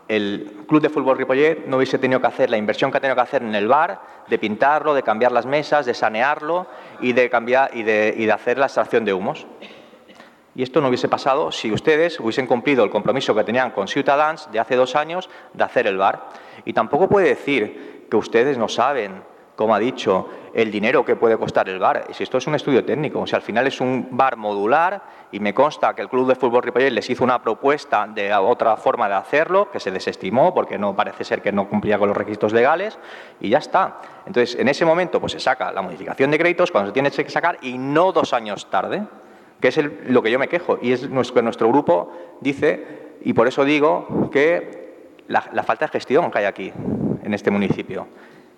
el 0.07 0.63
Club 0.67 0.81
de 0.81 0.89
Fútbol 0.89 1.17
Ripollet 1.17 1.65
no 1.67 1.77
hubiese 1.77 1.97
tenido 1.97 2.21
que 2.21 2.27
hacer 2.27 2.49
la 2.49 2.57
inversión 2.57 2.91
que 2.91 2.97
ha 2.97 3.01
tenido 3.01 3.15
que 3.15 3.21
hacer 3.21 3.43
en 3.43 3.55
el 3.55 3.67
bar, 3.67 4.01
de 4.27 4.37
pintarlo, 4.37 4.93
de 4.93 5.03
cambiar 5.03 5.31
las 5.31 5.45
mesas, 5.45 5.85
de 5.85 5.93
sanearlo 5.93 6.67
y 7.01 7.13
de, 7.13 8.31
hacer 8.33 8.57
la 8.57 8.65
extracción 8.65 9.05
de 9.05 9.13
humos. 9.13 9.45
Y 10.55 10.63
esto 10.63 10.81
no 10.81 10.87
hubiese 10.87 11.07
pasado 11.07 11.51
si 11.51 11.71
ustedes 11.71 12.19
hubiesen 12.19 12.47
cumplido 12.47 12.83
el 12.83 12.89
compromiso 12.89 13.35
que 13.35 13.43
tenían 13.43 13.71
con 13.71 13.87
Ciutadans 13.87 14.49
de 14.51 14.59
hace 14.59 14.75
dos 14.75 14.95
años 14.95 15.29
de 15.53 15.63
hacer 15.63 15.87
el 15.87 15.97
bar. 15.97 16.29
Y 16.65 16.73
tampoco 16.73 17.07
puede 17.07 17.27
decir 17.29 18.07
que 18.09 18.17
ustedes 18.17 18.57
no 18.57 18.67
saben 18.67 19.21
como 19.57 19.73
ha 19.73 19.79
dicho, 19.79 20.29
el 20.53 20.71
dinero 20.71 21.03
que 21.03 21.15
puede 21.15 21.35
costar 21.35 21.67
el 21.67 21.79
bar. 21.79 22.05
Si 22.11 22.21
esto 22.21 22.37
es 22.37 22.45
un 22.45 22.53
estudio 22.53 22.85
técnico, 22.85 23.19
o 23.19 23.25
sea, 23.25 23.37
al 23.37 23.43
final 23.43 23.65
es 23.65 23.81
un 23.81 24.07
bar 24.11 24.37
modular 24.37 25.01
y 25.31 25.39
me 25.39 25.51
consta 25.51 25.95
que 25.95 26.03
el 26.03 26.09
Club 26.09 26.27
de 26.27 26.35
Fútbol 26.35 26.61
Ripollet 26.61 26.91
les 26.91 27.09
hizo 27.09 27.23
una 27.23 27.41
propuesta 27.41 28.05
de 28.05 28.31
otra 28.35 28.77
forma 28.77 29.09
de 29.09 29.15
hacerlo, 29.15 29.71
que 29.71 29.79
se 29.79 29.89
desestimó 29.89 30.53
porque 30.53 30.77
no 30.77 30.95
parece 30.95 31.23
ser 31.23 31.41
que 31.41 31.51
no 31.51 31.67
cumplía 31.67 31.97
con 31.97 32.07
los 32.07 32.15
requisitos 32.15 32.53
legales 32.53 32.99
y 33.39 33.49
ya 33.49 33.57
está. 33.57 33.99
Entonces, 34.27 34.59
en 34.59 34.67
ese 34.67 34.85
momento 34.85 35.19
pues 35.19 35.31
se 35.31 35.39
saca 35.39 35.71
la 35.71 35.81
modificación 35.81 36.29
de 36.29 36.37
créditos 36.37 36.71
cuando 36.71 36.91
se 36.91 36.93
tiene 36.93 37.09
que 37.09 37.27
sacar 37.27 37.57
y 37.63 37.79
no 37.79 38.11
dos 38.11 38.33
años 38.33 38.69
tarde, 38.69 39.07
que 39.59 39.69
es 39.69 39.79
lo 40.05 40.21
que 40.21 40.29
yo 40.29 40.37
me 40.37 40.47
quejo 40.47 40.77
y 40.83 40.91
es 40.91 41.09
que 41.33 41.41
nuestro 41.41 41.67
grupo 41.69 42.11
dice 42.41 43.15
y 43.21 43.33
por 43.33 43.47
eso 43.47 43.65
digo 43.65 44.29
que 44.31 45.17
la 45.27 45.63
falta 45.63 45.85
de 45.85 45.91
gestión 45.93 46.29
que 46.29 46.37
hay 46.37 46.45
aquí 46.45 46.71
en 47.23 47.33
este 47.33 47.49
municipio 47.49 48.07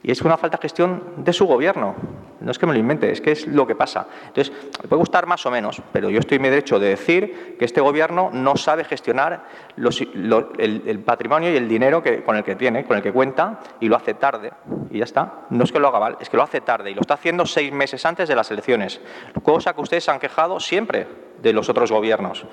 Y 0.01 0.11
es 0.11 0.21
una 0.21 0.37
falta 0.37 0.57
de 0.57 0.61
gestión 0.61 1.03
de 1.17 1.33
su 1.33 1.45
gobierno. 1.45 1.95
No 2.39 2.51
es 2.51 2.57
que 2.57 2.65
me 2.65 2.71
lo 2.71 2.79
invente, 2.79 3.11
es 3.11 3.19
que 3.19 3.33
es 3.33 3.47
lo 3.47 3.67
que 3.67 3.75
pasa. 3.75 4.07
Entonces, 4.27 4.53
me 4.81 4.87
puede 4.87 4.99
gustar 4.99 5.25
más 5.25 5.45
o 5.45 5.51
menos, 5.51 5.81
pero 5.91 6.09
yo 6.09 6.19
estoy 6.19 6.37
en 6.37 6.43
mi 6.43 6.49
derecho 6.49 6.79
de 6.79 6.87
decir 6.87 7.57
que 7.59 7.65
este 7.65 7.81
gobierno 7.81 8.29
no 8.31 8.55
sabe 8.55 8.85
gestionar 8.85 9.43
el, 9.75 10.99
patrimonio 11.05 11.51
y 11.51 11.57
el 11.57 11.67
dinero 11.67 12.01
con 12.25 12.37
el 12.37 12.45
que 12.45 12.55
tiene, 12.55 12.85
con 12.85 12.95
el 12.95 13.03
que 13.03 13.11
cuenta, 13.11 13.59
y 13.81 13.89
lo 13.89 13.97
hace 13.97 14.13
tarde. 14.13 14.53
Y 14.89 14.99
ya 14.99 15.03
está. 15.03 15.45
No 15.49 15.65
es 15.65 15.71
que 15.73 15.79
lo 15.79 15.89
haga 15.89 15.99
mal, 15.99 16.17
es 16.21 16.29
que 16.29 16.37
lo 16.37 16.43
hace 16.43 16.61
tarde. 16.61 16.91
Y 16.91 16.93
lo 16.93 17.01
está 17.01 17.15
haciendo 17.15 17.45
seis 17.45 17.73
meses 17.73 18.05
antes 18.05 18.29
de 18.29 18.35
las 18.35 18.49
elecciones. 18.51 19.01
Cosa 19.43 19.73
que 19.73 19.81
ustedes 19.81 20.07
han 20.07 20.19
quejado 20.19 20.61
siempre 20.61 21.07
de 21.41 21.51
los 21.51 21.67
otros 21.67 21.91
gobiernos. 21.91 22.45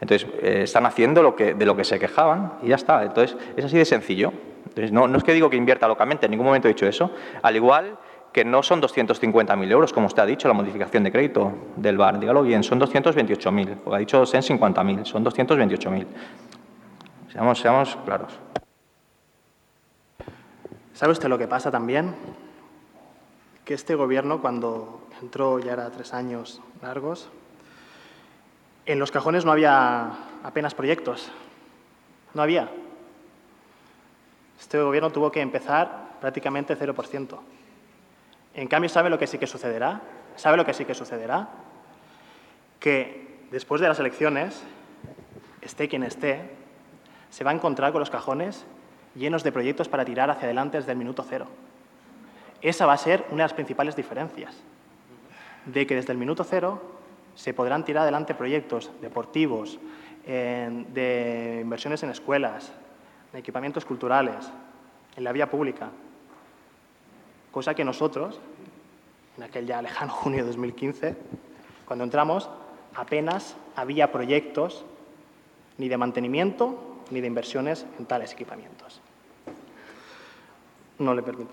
Entonces, 0.00 0.26
eh, 0.40 0.62
están 0.62 0.86
haciendo 0.86 1.22
lo 1.22 1.36
que, 1.36 1.52
de 1.52 1.66
lo 1.66 1.76
que 1.76 1.84
se 1.84 1.98
quejaban 1.98 2.54
y 2.62 2.68
ya 2.68 2.76
está. 2.76 3.02
Entonces, 3.02 3.36
es 3.56 3.64
así 3.66 3.76
de 3.76 3.84
sencillo. 3.84 4.32
No 4.90 5.16
es 5.16 5.24
que 5.24 5.32
digo 5.32 5.50
que 5.50 5.56
invierta 5.56 5.86
locamente, 5.86 6.26
en 6.26 6.30
ningún 6.30 6.46
momento 6.46 6.68
he 6.68 6.72
dicho 6.72 6.86
eso. 6.86 7.10
Al 7.42 7.56
igual 7.56 7.98
que 8.34 8.44
no 8.44 8.64
son 8.64 8.82
250.000 8.82 9.70
euros, 9.70 9.92
como 9.92 10.08
usted 10.08 10.22
ha 10.22 10.26
dicho, 10.26 10.48
la 10.48 10.54
modificación 10.54 11.04
de 11.04 11.12
crédito 11.12 11.52
del 11.76 11.96
bar. 11.96 12.18
Dígalo 12.18 12.42
bien, 12.42 12.64
son 12.64 12.80
228.000, 12.80 13.76
porque 13.76 13.96
ha 13.96 13.98
dicho 14.00 14.22
150.000, 14.24 15.04
son 15.04 15.24
228.000. 15.24 16.06
Seamos, 17.32 17.60
seamos 17.60 17.96
claros. 18.04 18.32
¿Sabe 20.94 21.12
usted 21.12 21.28
lo 21.28 21.38
que 21.38 21.46
pasa 21.46 21.70
también? 21.70 22.14
Que 23.64 23.74
este 23.74 23.94
gobierno, 23.94 24.40
cuando 24.40 25.06
entró 25.22 25.60
ya 25.60 25.72
era 25.72 25.90
tres 25.90 26.12
años 26.12 26.60
largos, 26.82 27.30
en 28.86 28.98
los 28.98 29.12
cajones 29.12 29.44
no 29.44 29.52
había 29.52 30.10
apenas 30.42 30.74
proyectos. 30.74 31.30
No 32.34 32.42
había. 32.42 32.68
Este 34.64 34.80
gobierno 34.80 35.10
tuvo 35.10 35.30
que 35.30 35.42
empezar 35.42 36.16
prácticamente 36.22 36.74
0%. 36.74 37.38
En 38.54 38.66
cambio, 38.66 38.88
¿sabe 38.88 39.10
lo 39.10 39.18
que 39.18 39.26
sí 39.26 39.36
que 39.36 39.46
sucederá? 39.46 40.00
¿Sabe 40.36 40.56
lo 40.56 40.64
que 40.64 40.72
sí 40.72 40.86
que 40.86 40.94
sucederá? 40.94 41.50
Que 42.80 43.44
después 43.50 43.82
de 43.82 43.88
las 43.88 44.00
elecciones, 44.00 44.62
esté 45.60 45.86
quien 45.86 46.02
esté, 46.02 46.50
se 47.28 47.44
va 47.44 47.50
a 47.50 47.54
encontrar 47.54 47.92
con 47.92 48.00
los 48.00 48.08
cajones 48.08 48.64
llenos 49.14 49.44
de 49.44 49.52
proyectos 49.52 49.90
para 49.90 50.06
tirar 50.06 50.30
hacia 50.30 50.44
adelante 50.44 50.78
desde 50.78 50.92
el 50.92 50.98
minuto 50.98 51.26
cero. 51.28 51.46
Esa 52.62 52.86
va 52.86 52.94
a 52.94 52.98
ser 52.98 53.26
una 53.28 53.42
de 53.42 53.48
las 53.48 53.52
principales 53.52 53.94
diferencias, 53.94 54.56
de 55.66 55.86
que 55.86 55.94
desde 55.94 56.12
el 56.12 56.18
minuto 56.18 56.42
cero 56.42 56.80
se 57.34 57.52
podrán 57.52 57.84
tirar 57.84 58.04
adelante 58.04 58.34
proyectos 58.34 58.90
deportivos, 59.02 59.78
de 60.24 61.60
inversiones 61.62 62.02
en 62.02 62.08
escuelas, 62.08 62.72
de 63.34 63.40
equipamientos 63.40 63.84
culturales, 63.84 64.48
en 65.16 65.24
la 65.24 65.32
vía 65.32 65.50
pública, 65.50 65.90
cosa 67.50 67.74
que 67.74 67.84
nosotros, 67.84 68.38
en 69.36 69.42
aquel 69.42 69.66
ya 69.66 69.82
lejano 69.82 70.12
junio 70.14 70.44
de 70.44 70.46
2015, 70.46 71.16
cuando 71.84 72.04
entramos, 72.04 72.48
apenas 72.94 73.56
había 73.74 74.12
proyectos 74.12 74.84
ni 75.78 75.88
de 75.88 75.96
mantenimiento 75.96 77.02
ni 77.10 77.20
de 77.20 77.26
inversiones 77.26 77.84
en 77.98 78.06
tales 78.06 78.32
equipamientos. 78.32 79.00
No 81.00 81.12
le 81.12 81.22
permito. 81.22 81.50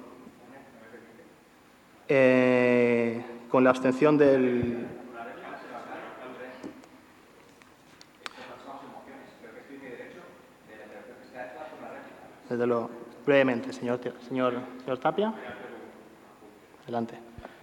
Eh, 2.07 3.25
con 3.49 3.63
la 3.63 3.71
abstención 3.71 4.19
del... 4.19 5.00
Desde 12.51 12.67
lo, 12.67 12.89
brevemente, 13.25 13.71
señor, 13.71 14.01
señor, 14.27 14.55
señor 14.83 14.97
Tapia. 14.97 15.33
Adelante. 16.83 17.15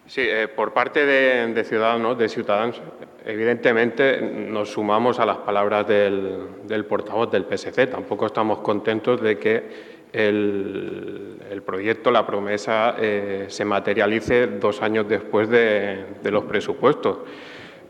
Sí, 0.07 0.23
eh, 0.23 0.49
por 0.49 0.73
parte 0.73 1.05
de, 1.05 1.63
Ciudadanos, 1.63 2.17
de 2.17 2.27
Ciudadanos, 2.27 2.81
evidentemente 3.27 4.23
nos 4.23 4.71
sumamos 4.71 5.21
a 5.21 5.27
las 5.27 5.37
palabras 5.37 5.87
del, 5.87 6.87
portavoz 6.89 7.31
del 7.31 7.45
PSC. 7.45 7.87
Tampoco 7.89 8.25
estamos 8.25 8.61
contentos 8.61 9.21
de 9.21 9.39
que 9.39 9.99
el, 10.11 11.63
proyecto, 11.67 12.11
la 12.11 12.27
promesa, 12.27 12.95
eh, 12.99 13.45
se 13.49 13.67
materialice 13.67 14.47
dos 14.47 14.81
años 14.81 15.07
después 15.07 15.51
de, 15.51 16.07
los 16.23 16.45
presupuestos. 16.45 17.19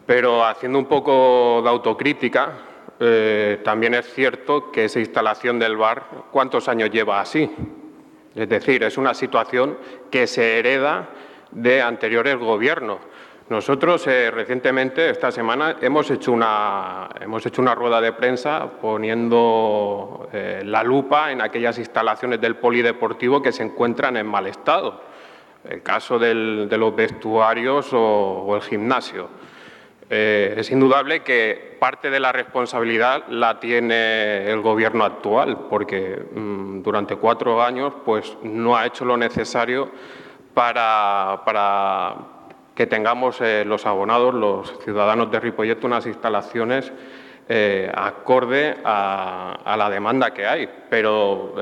Pero 0.05 0.45
haciendo 0.45 0.81
un 0.81 0.87
poco 0.87 1.61
de 1.63 1.69
autocrítica, 1.69 2.55
eh, 3.01 3.61
también 3.65 3.95
es 3.95 4.13
cierto 4.13 4.71
que 4.73 4.87
esa 4.87 5.01
instalación 5.01 5.59
del 5.59 5.77
bar, 5.77 6.05
¿cuántos 6.31 6.69
años 6.69 6.91
lleva 6.91 7.21
así? 7.21 7.51
Es 8.35 8.49
decir, 8.49 8.83
es 8.83 8.99
una 8.99 9.15
situación 9.15 9.79
que 10.11 10.27
se 10.27 10.59
hereda 10.59 11.09
de 11.51 11.83
anteriores 11.83 12.37
gobiernos. 12.37 12.99
Nosotros 13.49 14.07
eh, 14.07 14.31
recientemente, 14.31 15.09
esta 15.09 15.31
semana, 15.31 15.77
hemos 15.81 16.11
hecho, 16.11 16.33
una, 16.33 17.09
hemos 17.19 17.47
hecho 17.47 17.63
una 17.63 17.75
rueda 17.75 17.99
de 17.99 18.13
prensa 18.13 18.69
poniendo 18.83 20.29
eh, 20.35 20.63
la 20.67 20.83
lupa 20.83 21.33
en 21.33 21.41
aquellas 21.41 21.79
instalaciones 21.79 22.43
del 22.43 22.57
polideportivo 22.57 23.41
que 23.41 23.53
se 23.53 23.63
encuentran 23.63 24.19
en 24.19 24.27
mal 24.27 24.47
estado. 24.47 25.01
El 25.65 25.83
caso 25.83 26.19
de 26.19 26.35
los 26.35 26.95
vestuarios 26.95 27.89
o, 27.93 28.55
el 28.55 28.63
gimnasio. 28.63 29.29
Eh, 30.11 30.55
es 30.57 30.71
indudable 30.71 31.21
que 31.21 31.77
parte 31.79 32.09
de 32.09 32.19
la 32.19 32.33
responsabilidad 32.33 33.29
la 33.29 33.61
tiene 33.61 34.51
el 34.51 34.63
gobierno 34.63 35.05
actual, 35.05 35.67
porque 35.69 36.23
mm, 36.35 36.83
durante 36.83 37.17
cuatro 37.17 37.63
años 37.63 37.93
pues, 38.07 38.37
no 38.43 38.77
ha 38.77 38.87
hecho 38.87 39.05
lo 39.05 39.19
necesario 39.19 39.91
para, 40.55 42.15
que 42.75 42.87
tengamos 42.87 43.41
eh, 43.43 43.65
los 43.67 43.85
abonados, 43.85 44.35
los 44.35 44.79
ciudadanos 44.83 45.31
de 45.31 45.41
Ripollet, 45.41 45.85
unas 45.85 46.07
instalaciones 46.07 46.91
eh, 47.49 47.93
acorde 47.95 48.77
a, 48.85 49.75
la 49.77 49.91
demanda 49.91 50.33
que 50.33 50.47
hay. 50.47 50.69
Pero 50.89 51.55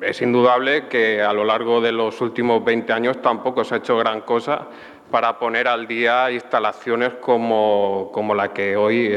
es 0.00 0.20
indudable 0.22 0.88
que 0.88 1.22
a 1.22 1.32
lo 1.32 1.44
largo 1.44 1.80
de 1.80 1.92
los 1.92 2.20
últimos 2.20 2.64
20 2.64 2.92
años 2.92 3.22
tampoco 3.22 3.64
se 3.64 3.74
ha 3.74 3.78
hecho 3.78 3.96
gran 3.96 4.22
cosa 4.22 4.68
para 5.12 5.38
poner 5.38 5.68
al 5.68 5.86
día 5.86 6.32
instalaciones 6.32 7.12
como, 7.20 8.10
la, 8.34 8.52
que 8.52 8.76
hoy, 8.76 9.08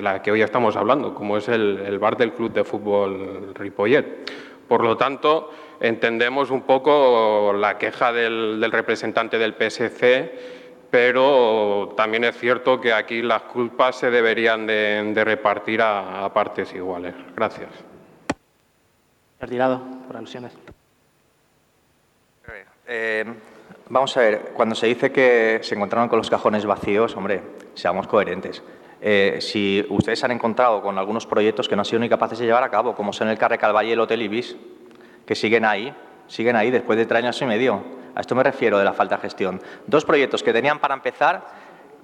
la 0.00 0.22
que 0.22 0.32
hoy 0.32 0.42
estamos 0.42 0.74
hablando, 0.74 1.14
como 1.14 1.36
es 1.36 1.46
el, 1.48 1.78
el 1.86 1.98
bar 2.00 2.16
del 2.16 2.32
Club 2.32 2.52
de 2.52 2.64
Fútbol 2.64 3.54
Ripollet. 3.54 4.32
Por 4.66 4.82
lo 4.82 4.96
tanto, 4.96 5.50
entendemos 5.80 6.50
un 6.50 6.62
poco 6.62 7.52
la 7.52 7.76
queja 7.76 8.12
del, 8.12 8.66
representante 8.72 9.38
del 9.38 9.54
PSC, 9.54 10.32
pero 10.90 11.92
también 11.96 12.24
es 12.24 12.38
cierto 12.38 12.80
que 12.80 12.92
aquí 12.92 13.20
las 13.20 13.42
culpas 13.42 13.96
se 13.96 14.10
deberían 14.10 14.66
de, 14.66 15.22
repartir 15.22 15.82
a, 15.82 16.32
partes 16.32 16.74
iguales. 16.74 17.14
Gracias. 17.36 17.68
Retirado 19.38 19.82
por 20.06 20.16
alusiones. 20.16 20.56
Eh, 22.86 23.24
vamos 23.88 24.16
a 24.16 24.20
ver, 24.20 24.52
cuando 24.54 24.74
se 24.74 24.86
dice 24.86 25.12
que 25.12 25.60
se 25.62 25.74
encontraron 25.74 26.08
con 26.08 26.18
los 26.18 26.30
cajones 26.30 26.64
vacíos, 26.66 27.16
hombre, 27.16 27.42
seamos 27.74 28.06
coherentes. 28.06 28.62
Eh, 29.00 29.38
si 29.40 29.84
ustedes 29.90 30.24
han 30.24 30.30
encontrado 30.30 30.80
con 30.80 30.98
algunos 30.98 31.26
proyectos 31.26 31.68
que 31.68 31.76
no 31.76 31.82
han 31.82 31.86
sido 31.86 32.00
ni 32.00 32.08
capaces 32.08 32.38
de 32.38 32.46
llevar 32.46 32.62
a 32.62 32.70
cabo, 32.70 32.94
como 32.94 33.12
son 33.12 33.28
el 33.28 33.36
Carre 33.36 33.58
Calvalle 33.58 33.90
y 33.90 33.92
el 33.92 34.00
Hotel 34.00 34.22
Ibis, 34.22 34.56
que 35.26 35.34
siguen 35.34 35.64
ahí, 35.64 35.94
siguen 36.26 36.56
ahí 36.56 36.70
después 36.70 36.98
de 36.98 37.06
tres 37.06 37.22
años 37.22 37.40
y 37.42 37.44
medio. 37.44 37.82
A 38.14 38.20
esto 38.20 38.34
me 38.34 38.42
refiero 38.42 38.78
de 38.78 38.84
la 38.84 38.92
falta 38.92 39.16
de 39.16 39.22
gestión. 39.22 39.60
Dos 39.86 40.04
proyectos 40.04 40.42
que 40.42 40.52
tenían 40.52 40.78
para 40.78 40.94
empezar, 40.94 41.46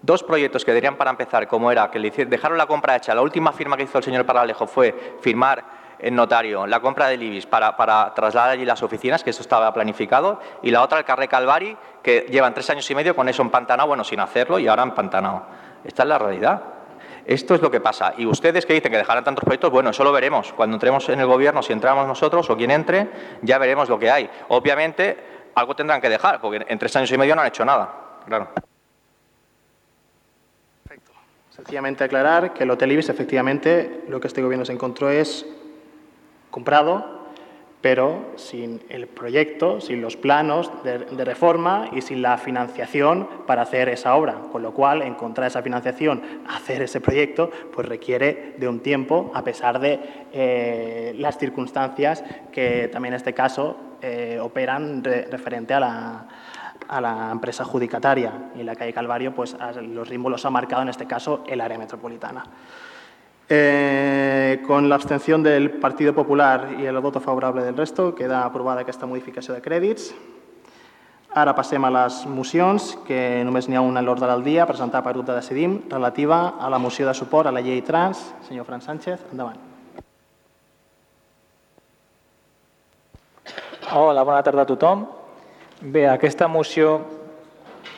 dos 0.02 0.22
proyectos 0.22 0.64
que 0.64 0.72
tenían 0.72 0.96
para 0.96 1.10
empezar, 1.10 1.46
como 1.48 1.70
era 1.72 1.90
que 1.90 1.98
le 1.98 2.10
dejaron 2.10 2.58
la 2.58 2.66
compra 2.66 2.96
hecha, 2.96 3.14
la 3.14 3.22
última 3.22 3.52
firma 3.52 3.76
que 3.76 3.84
hizo 3.84 3.98
el 3.98 4.04
señor 4.04 4.26
Paralejo 4.26 4.66
fue 4.66 5.16
firmar 5.20 5.79
en 6.02 6.14
notario 6.14 6.66
la 6.66 6.80
compra 6.80 7.08
del 7.08 7.22
IBIS 7.22 7.46
para, 7.46 8.12
trasladar 8.14 8.50
allí 8.50 8.64
las 8.64 8.82
oficinas, 8.82 9.22
que 9.22 9.30
esto 9.30 9.42
estaba 9.42 9.72
planificado, 9.72 10.40
y 10.62 10.70
la 10.70 10.82
otra 10.82 10.98
el 10.98 11.04
Carré 11.04 11.28
Calvari, 11.28 11.76
que 12.02 12.26
llevan 12.30 12.54
tres 12.54 12.70
años 12.70 12.90
y 12.90 12.94
medio 12.94 13.14
con 13.14 13.28
eso 13.28 13.42
empantanado, 13.42 13.88
bueno, 13.88 14.04
sin 14.04 14.20
hacerlo, 14.20 14.58
y 14.58 14.68
ahora 14.68 14.82
empantanado. 14.82 15.42
Esta 15.84 16.02
es 16.02 16.08
la 16.08 16.18
realidad. 16.18 16.62
Esto 17.26 17.54
es 17.54 17.62
lo 17.62 17.70
que 17.70 17.80
pasa. 17.80 18.14
Y 18.16 18.26
ustedes 18.26 18.66
que 18.66 18.74
dicen 18.74 18.90
que 18.90 18.98
dejarán 18.98 19.24
tantos 19.24 19.44
proyectos, 19.44 19.70
bueno, 19.70 19.90
eso 19.90 20.02
lo 20.04 20.12
veremos. 20.12 20.52
Cuando 20.52 20.76
entremos 20.76 21.08
en 21.08 21.20
el 21.20 21.26
gobierno, 21.26 21.62
si 21.62 21.72
entramos 21.72 22.06
nosotros 22.06 22.48
o 22.50 22.56
quien 22.56 22.70
entre, 22.70 23.08
ya 23.42 23.58
veremos 23.58 23.88
lo 23.88 23.98
que 23.98 24.10
hay. 24.10 24.28
Obviamente, 24.48 25.16
algo 25.54 25.76
tendrán 25.76 26.00
que 26.00 26.08
dejar, 26.08 26.40
porque 26.40 26.64
en 26.66 26.78
tres 26.78 26.94
años 26.96 27.10
y 27.12 27.18
medio 27.18 27.34
no 27.36 27.42
han 27.42 27.48
hecho 27.48 27.64
nada. 27.64 27.92
Claro. 28.26 28.48
Perfecto. 30.82 31.12
Sencillamente 31.50 32.04
aclarar 32.04 32.52
que 32.52 32.64
el 32.64 32.70
Hotel 32.70 32.92
Ibis, 32.92 33.08
efectivamente, 33.10 34.04
lo 34.08 34.20
que 34.20 34.26
este 34.26 34.42
gobierno 34.42 34.64
se 34.64 34.72
encontró 34.72 35.10
es 35.10 35.46
comprado 36.50 37.20
pero 37.80 38.32
sin 38.36 38.82
el 38.90 39.06
proyecto, 39.06 39.80
sin 39.80 40.02
los 40.02 40.16
planos 40.16 40.70
de, 40.84 41.24
reforma 41.24 41.88
y 41.92 42.02
sin 42.02 42.20
la 42.20 42.36
financiación 42.36 43.26
para 43.46 43.62
hacer 43.62 43.88
esa 43.88 44.14
obra. 44.16 44.34
Con 44.52 44.62
lo 44.62 44.74
cual, 44.74 45.02
encontrar 45.02 45.46
esa 45.46 45.62
financiación, 45.62 46.22
hacer 46.48 46.82
ese 46.82 47.00
proyecto, 47.00 47.50
pues 47.72 47.88
requiere 47.88 48.54
de 48.58 48.68
un 48.68 48.80
tiempo, 48.80 49.30
a 49.34 49.42
pesar 49.44 49.80
de 49.80 49.98
eh, 50.32 51.14
las 51.16 51.38
circunstancias 51.38 52.22
que 52.52 52.88
también 52.88 53.14
en 53.14 53.18
este 53.18 53.32
caso 53.32 53.76
eh, 54.02 54.38
operan 54.40 55.02
re, 55.02 55.26
referente 55.30 55.72
a 55.72 55.80
la, 55.80 56.28
a 56.86 57.00
la 57.00 57.30
empresa 57.32 57.62
adjudicataria. 57.62 58.50
Y 58.56 58.62
la 58.62 58.76
calle 58.76 58.92
Calvario, 58.92 59.34
pues 59.34 59.56
los 59.82 60.06
ritmos 60.06 60.30
los 60.30 60.44
ha 60.44 60.50
marcado 60.50 60.82
en 60.82 60.90
este 60.90 61.06
caso 61.06 61.44
el 61.46 61.62
área 61.62 61.78
metropolitana. 61.78 62.44
Eh, 63.52 64.62
con 64.64 64.88
l'abstenció 64.88 65.36
del 65.42 65.72
Partit 65.82 66.12
Popular 66.14 66.68
i 66.78 66.84
el 66.86 67.00
vot 67.02 67.16
favorable 67.18 67.64
del 67.64 67.74
resto, 67.74 68.12
queda 68.14 68.44
aprovada 68.44 68.84
aquesta 68.84 69.08
modificació 69.10 69.56
de 69.56 69.62
crèdits. 69.64 70.12
Ara 71.34 71.50
passem 71.58 71.82
a 71.82 71.90
les 71.90 72.20
mocions, 72.30 72.92
que 73.08 73.42
només 73.42 73.66
n'hi 73.66 73.74
ha 73.74 73.82
una 73.82 73.98
en 73.98 74.06
l'ordre 74.06 74.28
del 74.30 74.44
dia, 74.46 74.68
presentada 74.70 75.02
per 75.02 75.16
grup 75.16 75.26
de 75.26 75.34
Decidim, 75.34 75.80
relativa 75.90 76.54
a 76.62 76.70
la 76.70 76.78
moció 76.78 77.08
de 77.08 77.14
suport 77.14 77.50
a 77.50 77.52
la 77.52 77.60
llei 77.60 77.82
trans. 77.82 78.20
Senyor 78.46 78.68
Fran 78.70 78.86
Sánchez, 78.86 79.26
endavant. 79.32 79.58
Hola, 83.90 84.22
bona 84.22 84.44
tarda 84.46 84.62
a 84.62 84.70
tothom. 84.70 85.08
Bé, 85.80 86.06
aquesta 86.06 86.46
moció, 86.46 87.00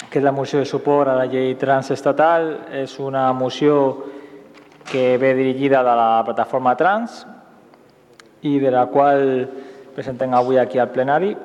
que 0.08 0.16
és 0.16 0.24
la 0.24 0.32
moció 0.32 0.64
de 0.64 0.72
suport 0.72 1.12
a 1.12 1.18
la 1.20 1.28
llei 1.28 1.52
trans 1.60 1.92
estatal, 1.92 2.54
és 2.72 2.96
una 3.00 3.28
moció 3.36 4.11
que 4.90 5.18
ve 5.18 5.34
dirigida 5.34 5.82
de 5.82 5.94
la 5.96 6.22
plataforma 6.24 6.74
trans 6.76 7.22
i 8.42 8.58
de 8.58 8.70
la 8.70 8.86
qual 8.90 9.48
presentem 9.94 10.34
avui 10.34 10.58
aquí 10.58 10.78
al 10.78 10.90
plenari. 10.90 11.36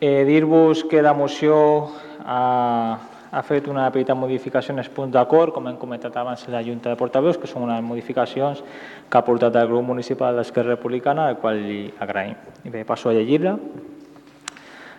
Eh, 0.00 0.24
Dir-vos 0.24 0.84
que 0.84 1.02
la 1.02 1.14
moció 1.14 1.88
ha, 2.24 2.98
ha 3.30 3.42
fet 3.42 3.68
una 3.68 3.86
petita 3.92 4.14
modificació 4.14 4.74
en 4.74 4.82
els 4.82 4.90
punts 4.92 5.14
d'acord, 5.14 5.54
com 5.54 5.68
hem 5.68 5.78
comentat 5.80 6.16
abans 6.16 6.46
la 6.52 6.62
Junta 6.64 6.90
de 6.90 6.98
Portaveus, 7.00 7.38
que 7.38 7.48
són 7.48 7.64
unes 7.68 7.82
modificacions 7.84 8.62
que 9.08 9.18
ha 9.18 9.24
portat 9.24 9.56
el 9.56 9.68
grup 9.70 9.86
municipal 9.86 10.36
d'Esquerra 10.36 10.74
Republicana, 10.74 11.28
al 11.28 11.38
qual 11.40 11.60
li 11.62 11.86
agraïm. 12.00 12.36
I 12.64 12.72
bé, 12.74 12.84
passo 12.84 13.10
a 13.10 13.16
llegir-la. 13.16 13.56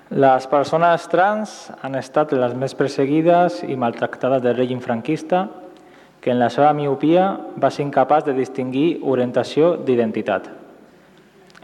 Les 0.07 0.45
persones 0.47 1.03
trans 1.11 1.55
han 1.83 1.97
estat 1.99 2.31
les 2.31 2.53
més 2.55 2.73
perseguides 2.79 3.59
i 3.67 3.75
maltractades 3.75 4.39
del 4.41 4.55
règim 4.55 4.79
franquista, 4.79 5.49
que 6.27 6.33
en 6.35 6.41
la 6.43 6.49
seva 6.51 6.73
miopia 6.75 7.29
va 7.55 7.69
ser 7.71 7.85
incapaç 7.85 8.25
de 8.27 8.33
distingir 8.35 8.97
orientació 9.07 9.77
d'identitat. 9.79 10.49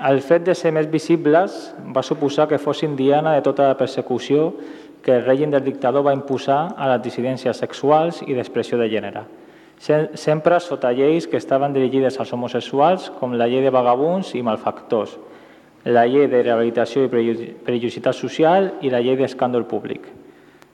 El 0.07 0.21
fet 0.23 0.45
de 0.47 0.55
ser 0.55 0.71
més 0.71 0.87
visibles 0.87 1.73
va 1.91 2.03
suposar 2.07 2.45
que 2.47 2.61
fossin 2.63 2.95
diana 2.95 3.33
de 3.35 3.41
tota 3.43 3.67
la 3.67 3.75
persecució 3.75 4.53
que 5.03 5.17
el 5.17 5.27
règim 5.27 5.51
del 5.51 5.67
dictador 5.67 6.07
va 6.07 6.15
imposar 6.15 6.61
a 6.79 6.87
les 6.93 7.03
dissidències 7.03 7.59
sexuals 7.59 8.23
i 8.23 8.39
d'expressió 8.39 8.79
de 8.79 8.87
gènere, 8.87 9.27
sempre 10.15 10.63
sota 10.63 10.95
lleis 10.95 11.27
que 11.27 11.43
estaven 11.43 11.75
dirigides 11.75 12.21
als 12.23 12.31
homosexuals, 12.31 13.11
com 13.19 13.35
la 13.35 13.51
llei 13.51 13.67
de 13.67 13.75
vagabuns 13.81 14.31
i 14.31 14.47
malfactors, 14.47 15.19
la 15.83 16.07
llei 16.07 16.31
de 16.31 16.39
rehabilitació 16.39 17.03
i 17.03 17.11
perillositat 17.67 18.15
social 18.15 18.77
i 18.79 18.95
la 18.95 19.03
llei 19.03 19.19
d'escàndol 19.19 19.67
públic. 19.67 20.07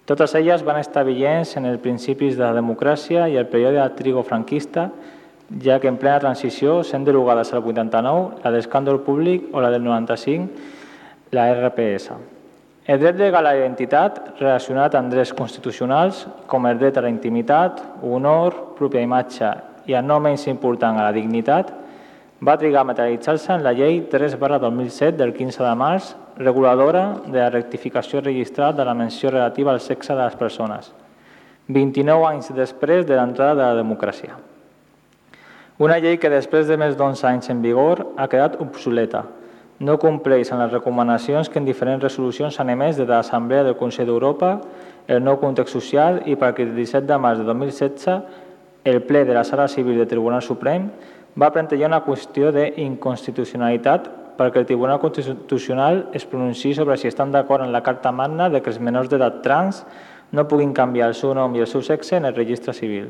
Totes 0.10 0.32
elles 0.34 0.64
van 0.66 0.80
estar 0.82 1.04
vigents 1.06 1.52
en 1.60 1.68
els 1.70 1.78
principis 1.84 2.34
de 2.34 2.42
la 2.42 2.56
democràcia 2.58 3.28
i 3.30 3.36
el 3.38 3.46
període 3.46 3.84
trigo-franquista, 3.94 4.88
ja 5.62 5.76
que 5.78 5.86
en 5.86 6.00
plena 6.02 6.18
transició, 6.24 6.80
sent 6.82 7.06
derogades 7.06 7.52
al 7.54 7.62
89, 7.62 8.40
la 8.42 8.52
d'escàndol 8.56 9.04
públic 9.06 9.52
o 9.54 9.62
la 9.62 9.70
del 9.70 9.84
95, 9.86 10.50
la 11.38 11.46
RPS. 11.54 12.18
El 12.90 12.98
dret 13.04 13.22
legal 13.22 13.46
a 13.46 13.52
la 13.52 13.60
identitat, 13.60 14.18
relacionat 14.40 14.98
amb 14.98 15.14
drets 15.14 15.36
constitucionals, 15.38 16.24
com 16.50 16.66
el 16.66 16.82
dret 16.82 16.98
a 16.98 17.06
la 17.06 17.14
intimitat, 17.14 17.78
honor, 18.02 18.58
pròpia 18.80 19.06
imatge 19.06 19.52
i, 19.86 19.94
el 19.94 20.10
no 20.10 20.18
menys 20.18 20.48
important, 20.50 20.98
a 20.98 21.06
la 21.06 21.14
dignitat, 21.14 21.70
va 22.46 22.58
trigar 22.58 22.82
a 22.82 22.88
materialitzar-se 22.88 23.52
en 23.54 23.64
la 23.64 23.74
llei 23.74 24.08
3 24.10 24.38
2007 24.40 25.18
del 25.18 25.34
15 25.34 25.64
de 25.64 25.76
març, 25.76 26.16
reguladora 26.38 27.20
de 27.26 27.40
la 27.40 27.50
rectificació 27.50 28.22
registral 28.22 28.76
de 28.76 28.86
la 28.86 28.94
menció 28.94 29.30
relativa 29.30 29.72
al 29.72 29.82
sexe 29.82 30.14
de 30.14 30.24
les 30.24 30.36
persones, 30.36 30.94
29 31.68 32.26
anys 32.28 32.54
després 32.56 33.06
de 33.06 33.16
l'entrada 33.16 33.56
de 33.56 33.64
la 33.64 33.82
democràcia. 33.84 34.38
Una 35.80 36.00
llei 36.00 36.18
que 36.18 36.30
després 36.30 36.68
de 36.68 36.78
més 36.78 36.96
d'11 36.96 37.28
anys 37.28 37.50
en 37.50 37.62
vigor 37.62 38.06
ha 38.18 38.28
quedat 38.28 38.56
obsoleta, 38.60 39.26
no 39.80 39.98
compleix 40.00 40.52
amb 40.52 40.64
les 40.64 40.74
recomanacions 40.74 41.48
que 41.48 41.60
en 41.60 41.66
diferents 41.66 42.04
resolucions 42.04 42.56
s'han 42.56 42.70
emès 42.70 42.98
de 42.98 43.06
l'Assemblea 43.08 43.64
del 43.64 43.78
Consell 43.80 44.08
d'Europa, 44.08 44.60
el 45.08 45.24
nou 45.24 45.40
context 45.40 45.74
social 45.74 46.22
i 46.26 46.36
perquè 46.36 46.68
el 46.68 46.76
17 46.76 47.08
de 47.08 47.18
març 47.18 47.40
de 47.40 47.48
2016 47.48 48.20
el 48.84 49.02
ple 49.04 49.24
de 49.26 49.34
la 49.34 49.44
Sala 49.44 49.68
Civil 49.68 49.98
del 49.98 50.08
Tribunal 50.08 50.42
Suprem 50.42 50.90
va 51.40 51.52
plantejar 51.56 51.88
una 51.88 52.04
qüestió 52.04 52.52
d'inconstitucionalitat 52.52 54.10
perquè 54.40 54.62
el 54.62 54.68
Tribunal 54.68 55.00
Constitucional 55.00 56.06
es 56.16 56.26
pronunciï 56.28 56.74
sobre 56.76 56.98
si 56.98 57.08
estan 57.08 57.32
d'acord 57.32 57.64
en 57.64 57.74
la 57.76 57.84
Carta 57.84 58.12
Magna 58.12 58.50
de 58.50 58.62
que 58.62 58.72
els 58.72 58.80
menors 58.80 59.10
d'edat 59.12 59.42
trans 59.44 59.84
no 60.32 60.48
puguin 60.48 60.74
canviar 60.74 61.10
el 61.10 61.16
seu 61.16 61.34
nom 61.36 61.56
i 61.56 61.64
el 61.64 61.68
seu 61.68 61.82
sexe 61.84 62.18
en 62.18 62.26
el 62.26 62.36
registre 62.36 62.74
civil. 62.74 63.10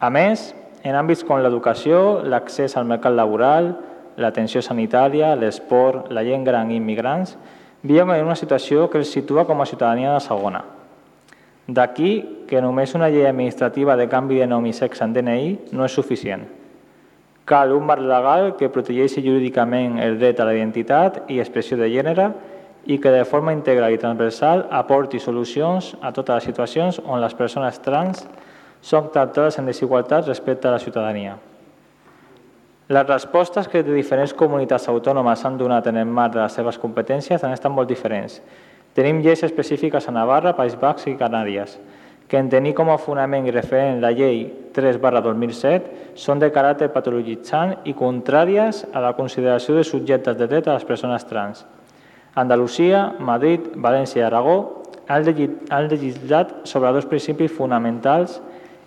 A 0.00 0.10
més, 0.10 0.52
en 0.82 0.96
àmbits 0.98 1.24
com 1.24 1.38
l'educació, 1.40 2.22
l'accés 2.26 2.76
al 2.76 2.88
mercat 2.88 3.14
laboral, 3.14 3.74
l'atenció 4.16 4.62
sanitària, 4.62 5.34
l'esport, 5.36 6.10
la 6.10 6.24
gent 6.26 6.44
gran 6.46 6.70
i 6.70 6.78
immigrants, 6.80 7.36
vivim 7.82 8.10
en 8.10 8.24
una 8.24 8.38
situació 8.38 8.88
que 8.90 8.98
els 8.98 9.12
situa 9.12 9.46
com 9.46 9.60
a 9.60 9.68
ciutadania 9.68 10.14
de 10.14 10.20
segona. 10.24 10.64
D'aquí 11.66 12.44
que 12.48 12.60
només 12.60 12.94
una 12.94 13.08
llei 13.08 13.26
administrativa 13.26 13.96
de 13.96 14.08
canvi 14.08 14.42
de 14.42 14.50
nom 14.50 14.66
i 14.66 14.74
sexe 14.76 15.04
en 15.04 15.14
DNI 15.16 15.72
no 15.72 15.86
és 15.86 15.96
suficient. 15.96 16.44
Cal 17.44 17.72
un 17.72 17.84
marc 17.84 18.00
legal 18.00 18.54
que 18.56 18.70
protegeixi 18.72 19.20
jurídicament 19.20 19.98
el 20.00 20.18
dret 20.20 20.38
a 20.40 20.46
la 20.48 20.54
identitat 20.56 21.24
i 21.28 21.40
expressió 21.42 21.76
de 21.76 21.90
gènere 21.92 22.30
i 22.88 22.96
que 23.00 23.12
de 23.12 23.24
forma 23.28 23.52
integral 23.52 23.92
i 23.92 24.00
transversal 24.00 24.64
aporti 24.72 25.20
solucions 25.20 25.92
a 26.00 26.12
totes 26.12 26.38
les 26.38 26.46
situacions 26.48 27.00
on 27.04 27.20
les 27.20 27.36
persones 27.36 27.80
trans 27.84 28.24
són 28.84 29.10
tractades 29.12 29.58
en 29.60 29.68
desigualtat 29.68 30.28
respecte 30.28 30.68
a 30.68 30.72
la 30.72 30.80
ciutadania. 30.80 31.36
Les 32.88 33.06
respostes 33.08 33.68
que 33.68 33.82
de 33.82 33.94
diferents 33.96 34.34
comunitats 34.36 34.88
autònomes 34.92 35.44
han 35.44 35.56
donat 35.56 35.86
en 35.88 35.96
el 35.96 36.08
marc 36.08 36.34
de 36.34 36.42
les 36.42 36.52
seves 36.52 36.76
competències 36.80 37.44
han 37.44 37.52
estat 37.56 37.72
molt 37.72 37.88
diferents. 37.88 38.42
Tenim 38.92 39.22
lleis 39.24 39.42
específiques 39.42 40.08
a 40.08 40.12
Navarra, 40.12 40.52
País 40.56 40.76
Baix 40.80 41.06
i 41.08 41.16
Canàries, 41.16 41.78
que 42.28 42.38
en 42.38 42.48
tenir 42.50 42.72
com 42.74 42.88
a 42.90 42.98
fonament 42.98 43.46
i 43.46 43.52
referent 43.52 44.00
la 44.02 44.12
llei 44.14 44.46
3 44.74 44.98
barra 45.02 45.20
2007 45.24 46.16
són 46.18 46.40
de 46.40 46.50
caràcter 46.54 46.88
patologitzant 46.92 47.76
i 47.84 47.94
contràries 47.94 48.84
a 48.92 49.02
la 49.04 49.12
consideració 49.18 49.76
de 49.76 49.84
subjectes 49.84 50.38
de 50.38 50.48
dret 50.50 50.68
a 50.68 50.78
les 50.78 50.88
persones 50.88 51.26
trans. 51.28 51.64
Andalusia, 52.34 53.12
Madrid, 53.20 53.68
València 53.76 54.22
i 54.22 54.26
Aragó 54.26 54.56
han 55.06 55.88
legislat 55.90 56.64
sobre 56.66 56.92
dos 56.96 57.06
principis 57.06 57.52
fonamentals 57.52 58.40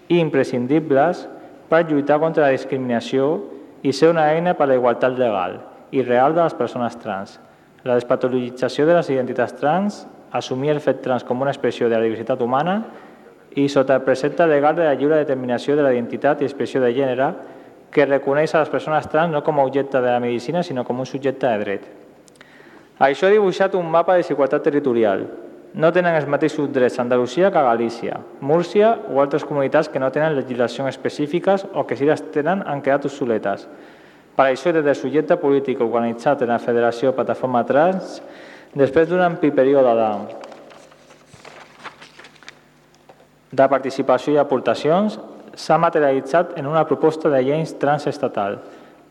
i 0.09 0.19
imprescindibles 0.19 1.27
per 1.69 1.85
lluitar 1.87 2.19
contra 2.19 2.47
la 2.47 2.55
discriminació 2.55 3.37
i 3.83 3.93
ser 3.93 4.09
una 4.11 4.27
eina 4.33 4.55
per 4.57 4.65
a 4.65 4.71
la 4.71 4.79
igualtat 4.79 5.17
legal 5.19 5.59
i 5.91 6.03
real 6.03 6.33
de 6.35 6.43
les 6.43 6.55
persones 6.57 6.97
trans. 6.99 7.37
La 7.87 7.95
despatologització 7.95 8.87
de 8.87 8.95
les 8.97 9.09
identitats 9.13 9.55
trans, 9.55 10.05
assumir 10.31 10.73
el 10.73 10.81
fet 10.83 10.99
trans 11.03 11.23
com 11.23 11.41
una 11.41 11.53
expressió 11.53 11.87
de 11.87 11.95
la 11.95 12.03
diversitat 12.03 12.41
humana 12.41 12.81
i 13.57 13.65
sota 13.73 13.95
el 13.97 14.03
precepte 14.05 14.45
legal 14.45 14.75
de 14.77 14.85
la 14.85 14.93
lliure 14.93 15.17
determinació 15.17 15.75
de 15.75 15.81
la 15.81 15.93
identitat 15.95 16.41
i 16.41 16.45
expressió 16.45 16.81
de 16.83 16.91
gènere 16.93 17.31
que 17.89 18.05
reconeix 18.05 18.53
a 18.53 18.61
les 18.61 18.69
persones 18.69 19.07
trans 19.09 19.33
no 19.33 19.41
com 19.43 19.57
a 19.57 19.65
objecte 19.65 19.97
de 19.97 20.11
la 20.11 20.19
medicina, 20.21 20.61
sinó 20.61 20.83
com 20.85 20.99
un 20.99 21.09
subjecte 21.09 21.47
de 21.47 21.63
dret. 21.63 21.87
Això 22.99 23.27
ha 23.27 23.33
dibuixat 23.33 23.73
un 23.77 23.89
mapa 23.89 24.13
de 24.13 24.21
desigualtat 24.21 24.63
territorial. 24.67 25.25
No 25.73 25.91
tenen 25.93 26.15
els 26.17 26.29
mateixos 26.29 26.69
drets 26.73 26.97
a 26.97 27.03
Andalusia 27.03 27.51
que 27.51 27.57
a 27.57 27.65
Galícia, 27.65 28.19
Múrcia 28.41 28.93
o 29.09 29.21
altres 29.21 29.45
comunitats 29.45 29.89
que 29.89 29.99
no 29.99 30.11
tenen 30.11 30.35
legislacions 30.37 30.89
específiques 30.89 31.65
o 31.73 31.85
que 31.85 31.97
si 31.97 32.05
les 32.05 32.21
tenen 32.33 32.63
han 32.65 32.81
quedat 32.81 33.05
obsoletes. 33.09 33.67
Per 34.37 34.45
això, 34.45 34.73
des 34.73 34.85
del 34.85 34.95
subjecte 34.95 35.37
polític 35.41 35.81
organitzat 35.81 36.43
en 36.45 36.53
la 36.53 36.61
Federació 36.61 37.13
Plataforma 37.13 37.63
Trans, 37.65 38.21
després 38.73 39.09
d'un 39.09 39.21
ampli 39.25 39.49
període 39.49 39.93
de 39.97 40.46
de 43.51 43.67
participació 43.71 44.33
i 44.33 44.41
aportacions 44.41 45.19
s'ha 45.57 45.77
materialitzat 45.81 46.57
en 46.59 46.67
una 46.67 46.85
proposta 46.85 47.29
de 47.29 47.41
lleis 47.43 47.73
transestatal 47.79 48.59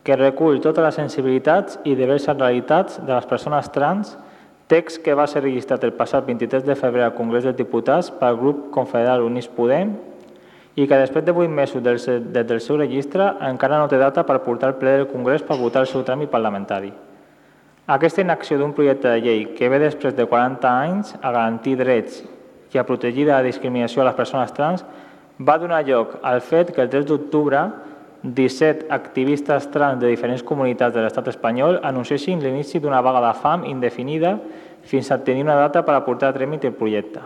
que 0.06 0.14
recull 0.14 0.60
totes 0.62 0.84
les 0.84 0.94
sensibilitats 0.94 1.80
i 1.82 1.96
diverses 1.98 2.36
realitats 2.36 3.00
de 3.02 3.10
les 3.10 3.24
persones 3.26 3.66
trans, 3.74 4.12
text 4.70 5.00
que 5.02 5.16
va 5.18 5.26
ser 5.26 5.42
registrat 5.42 5.82
el 5.82 5.96
passat 5.98 6.26
23 6.28 6.62
de 6.66 6.76
febrer 6.78 7.08
al 7.08 7.16
Congrés 7.16 7.42
dels 7.42 7.58
Diputats 7.58 8.12
pel 8.20 8.38
grup 8.38 8.68
confederal 8.74 9.24
Units 9.26 9.50
Podem 9.50 9.96
i 10.76 10.86
que 10.86 11.00
després 11.00 11.24
de 11.26 11.34
8 11.34 11.50
mesos 11.50 11.82
des 11.82 12.46
del 12.46 12.60
seu 12.60 12.78
registre 12.78 13.32
encara 13.48 13.80
no 13.80 13.90
té 13.90 13.98
data 13.98 14.22
per 14.28 14.38
portar 14.46 14.70
al 14.70 14.78
ple 14.78 14.94
del 15.00 15.10
Congrés 15.10 15.42
per 15.42 15.58
votar 15.58 15.82
el 15.82 15.90
seu 15.90 16.06
tràmit 16.06 16.30
parlamentari. 16.30 16.92
Aquesta 17.86 18.22
inacció 18.22 18.58
d'un 18.58 18.74
projecte 18.74 19.10
de 19.10 19.20
llei 19.22 19.44
que 19.58 19.68
ve 19.70 19.82
després 19.82 20.14
de 20.14 20.26
40 20.26 20.70
anys 20.70 21.14
a 21.20 21.32
garantir 21.32 21.76
drets 21.82 22.22
i 22.76 22.78
a 22.78 22.86
protegir 22.86 23.24
de 23.26 23.32
la 23.32 23.42
discriminació 23.42 24.04
a 24.04 24.10
les 24.10 24.18
persones 24.18 24.52
trans 24.52 24.84
va 25.40 25.58
donar 25.58 25.82
lloc 25.88 26.18
al 26.22 26.40
fet 26.44 26.72
que 26.72 26.84
el 26.84 26.92
3 26.92 27.08
d'octubre 27.08 27.64
17 28.22 28.88
activistes 28.90 29.68
trans 29.70 30.00
de 30.00 30.10
diferents 30.10 30.42
comunitats 30.42 30.94
de 30.94 31.02
l'estat 31.04 31.28
espanyol 31.32 31.80
anunciessin 31.84 32.40
l'inici 32.42 32.80
d'una 32.80 33.02
vaga 33.04 33.22
de 33.26 33.34
fam 33.40 33.66
indefinida 33.68 34.36
fins 34.86 35.10
a 35.10 35.22
tenir 35.22 35.44
una 35.44 35.58
data 35.58 35.82
per 35.82 35.94
aportar 35.94 36.30
a 36.30 36.36
tràmit 36.36 36.64
el 36.64 36.74
projecte. 36.78 37.20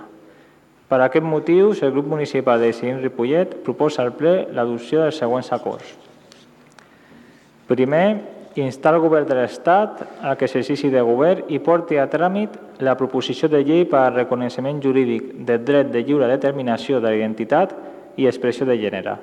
Per 0.91 0.99
aquest 1.01 1.25
motiu, 1.25 1.71
el 1.71 1.93
grup 1.95 2.09
municipal 2.11 2.59
de 2.59 2.73
Decidim 2.73 2.99
Ripollet 2.99 3.61
proposa 3.63 4.03
al 4.03 4.13
ple 4.19 4.49
l'adopció 4.51 5.05
dels 5.05 5.21
següents 5.23 5.53
acords. 5.55 5.93
Primer, 7.71 8.40
instar 8.59 8.95
el 8.95 9.01
govern 9.01 9.29
de 9.29 9.37
l'Estat 9.39 10.01
a 10.27 10.35
que 10.35 10.49
s'exercici 10.49 10.91
de 10.91 11.03
govern 11.07 11.47
i 11.55 11.61
porti 11.63 11.99
a 11.99 12.09
tràmit 12.11 12.57
la 12.83 12.97
proposició 12.99 13.49
de 13.49 13.63
llei 13.63 13.85
per 13.87 14.01
al 14.01 14.17
reconeixement 14.17 14.81
jurídic 14.83 15.33
del 15.47 15.65
dret 15.65 15.93
de 15.93 16.03
lliure 16.03 16.27
determinació 16.27 16.99
de 16.99 17.09
la 17.09 17.17
identitat 17.17 17.77
i 18.17 18.27
expressió 18.27 18.67
de 18.67 18.79
gènere, 18.81 19.17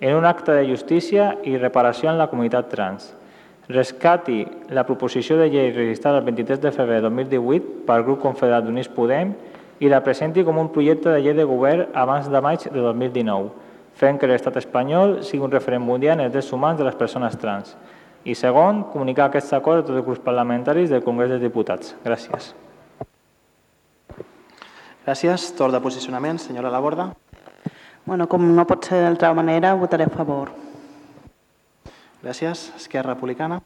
en 0.00 0.16
un 0.16 0.24
acte 0.24 0.56
de 0.56 0.64
justícia 0.70 1.36
i 1.44 1.58
reparació 1.58 2.10
en 2.10 2.18
la 2.18 2.30
comunitat 2.30 2.70
trans. 2.72 3.12
Rescati 3.68 4.46
la 4.74 4.86
proposició 4.88 5.36
de 5.36 5.50
llei 5.50 5.70
registrada 5.70 6.18
el 6.18 6.24
23 6.24 6.60
de 6.60 6.72
febrer 6.72 7.02
de 7.02 7.10
2018 7.10 7.84
pel 7.86 8.02
grup 8.08 8.22
confederat 8.24 8.64
d'Units 8.64 8.90
Podem 8.90 9.36
i 9.80 9.88
la 9.90 10.00
presenti 10.02 10.42
com 10.44 10.58
un 10.58 10.72
projecte 10.72 11.12
de 11.12 11.20
llei 11.20 11.36
de 11.36 11.44
govern 11.44 11.92
abans 11.94 12.28
de 12.30 12.40
maig 12.40 12.64
de 12.64 12.80
2019, 12.80 13.50
fent 13.94 14.18
que 14.18 14.26
l'estat 14.30 14.56
espanyol 14.56 15.20
sigui 15.22 15.44
un 15.44 15.52
referent 15.52 15.84
mundial 15.84 16.18
en 16.18 16.26
els 16.26 16.32
drets 16.32 16.52
humans 16.52 16.78
de 16.80 16.88
les 16.88 16.96
persones 16.96 17.36
trans. 17.38 17.76
I 18.24 18.36
segon, 18.38 18.84
comunicar 18.92 19.26
aquest 19.26 19.50
acord 19.56 19.82
a 19.82 19.86
tots 19.86 19.98
els 19.98 20.06
grups 20.06 20.22
parlamentaris 20.22 20.92
del 20.92 21.02
Congrés 21.02 21.32
dels 21.32 21.42
Diputats. 21.42 21.96
Gràcies. 22.04 22.52
Gràcies. 25.02 25.48
Torn 25.58 25.74
de 25.74 25.80
posicionament. 25.82 26.38
Senyora 26.38 26.70
Laborda. 26.70 27.08
Bueno, 28.06 28.28
com 28.30 28.44
no 28.54 28.66
pot 28.66 28.86
ser 28.86 29.02
d'altra 29.02 29.32
manera, 29.34 29.74
votaré 29.74 30.06
a 30.06 30.14
favor. 30.14 30.54
Gràcies. 32.22 32.70
Esquerra 32.78 33.16
Republicana. 33.16 33.58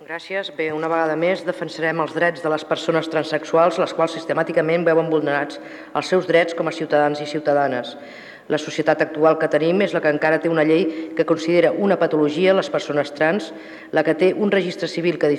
Gràcies. 0.00 0.48
Bé, 0.56 0.70
una 0.72 0.88
vegada 0.88 1.12
més 1.20 1.44
defensarem 1.44 2.00
els 2.00 2.14
drets 2.16 2.40
de 2.40 2.48
les 2.48 2.64
persones 2.64 3.08
transexuals, 3.12 3.76
les 3.78 3.92
quals 3.92 4.16
sistemàticament 4.16 4.86
veuen 4.88 5.12
vulnerats 5.12 5.60
els 5.94 6.08
seus 6.08 6.24
drets 6.26 6.56
com 6.56 6.68
a 6.68 6.72
ciutadans 6.72 7.20
i 7.20 7.28
ciutadanes. 7.28 7.92
La 8.50 8.58
societat 8.58 9.04
actual 9.04 9.38
que 9.38 9.48
tenim 9.50 9.78
és 9.84 9.94
la 9.94 10.02
que 10.02 10.10
encara 10.10 10.40
té 10.42 10.50
una 10.50 10.64
llei 10.66 11.12
que 11.14 11.26
considera 11.26 11.70
una 11.70 11.98
patologia 12.00 12.54
les 12.56 12.70
persones 12.70 13.12
trans, 13.14 13.52
la 13.94 14.02
que 14.02 14.16
té 14.18 14.32
un 14.34 14.50
registre 14.50 14.88
civil 14.90 15.20
que, 15.22 15.30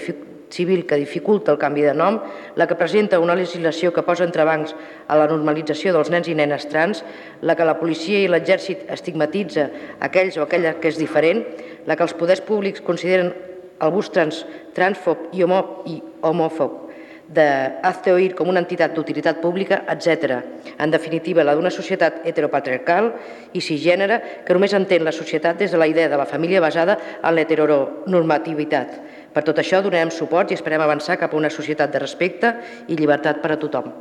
civil 0.52 0.86
que 0.88 1.00
dificulta 1.00 1.52
el 1.52 1.60
canvi 1.60 1.84
de 1.84 1.94
nom, 1.94 2.22
la 2.56 2.68
que 2.68 2.78
presenta 2.80 3.20
una 3.20 3.36
legislació 3.36 3.92
que 3.92 4.06
posa 4.08 4.24
entrebancs 4.28 4.76
a 5.08 5.18
la 5.20 5.28
normalització 5.28 5.92
dels 5.96 6.12
nens 6.14 6.32
i 6.32 6.36
nenes 6.40 6.68
trans, 6.72 7.04
la 7.42 7.58
que 7.60 7.68
la 7.68 7.76
policia 7.80 8.22
i 8.24 8.30
l'exèrcit 8.32 8.88
estigmatitza 8.92 9.70
aquells 10.00 10.40
o 10.40 10.46
aquella 10.46 10.78
que 10.80 10.92
és 10.92 11.00
diferent, 11.00 11.44
la 11.88 12.00
que 12.00 12.08
els 12.08 12.16
poders 12.16 12.44
públics 12.48 12.84
consideren 12.84 13.34
el 13.82 13.92
bus 13.92 14.12
trans, 14.14 14.46
transfob 14.78 15.32
i, 15.36 15.44
i 15.44 16.00
homòfob 16.22 16.91
de 17.34 17.80
Hazte 17.82 18.12
Oír 18.12 18.34
com 18.36 18.50
una 18.52 18.60
entitat 18.60 18.94
d'utilitat 18.96 19.40
pública, 19.42 19.82
etc. 19.90 20.42
En 20.78 20.92
definitiva, 20.92 21.46
la 21.48 21.56
d'una 21.56 21.72
societat 21.72 22.26
heteropatriarcal 22.28 23.12
i 23.56 23.64
cisgènere 23.64 24.44
que 24.46 24.56
només 24.56 24.76
entén 24.76 25.06
la 25.08 25.16
societat 25.16 25.60
des 25.60 25.72
de 25.72 25.80
la 25.80 25.88
idea 25.88 26.10
de 26.12 26.20
la 26.20 26.28
família 26.28 26.62
basada 26.62 26.98
en 27.24 27.36
l'heteronormativitat. 27.36 29.00
Per 29.32 29.44
tot 29.48 29.62
això 29.64 29.80
donarem 29.82 30.12
suport 30.12 30.52
i 30.52 30.58
esperem 30.60 30.84
avançar 30.84 31.18
cap 31.18 31.34
a 31.34 31.40
una 31.40 31.50
societat 31.50 31.92
de 31.94 32.04
respecte 32.04 32.52
i 32.88 33.00
llibertat 33.00 33.40
per 33.40 33.54
a 33.56 33.60
tothom. 33.60 33.92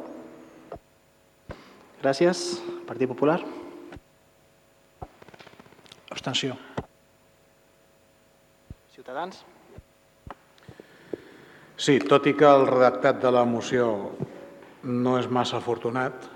Gràcies. 2.01 2.59
Partit 2.89 3.07
Popular. 3.09 3.39
Abstenció. 6.11 6.57
Ciutadans. 8.91 9.45
Sí, 11.81 11.97
tot 12.05 12.27
i 12.29 12.35
que 12.37 12.45
el 12.45 12.67
redactat 12.69 13.23
de 13.23 13.31
la 13.33 13.47
moció 13.49 13.87
no 14.85 15.15
és 15.17 15.31
massa 15.33 15.57
afortunat 15.57 16.27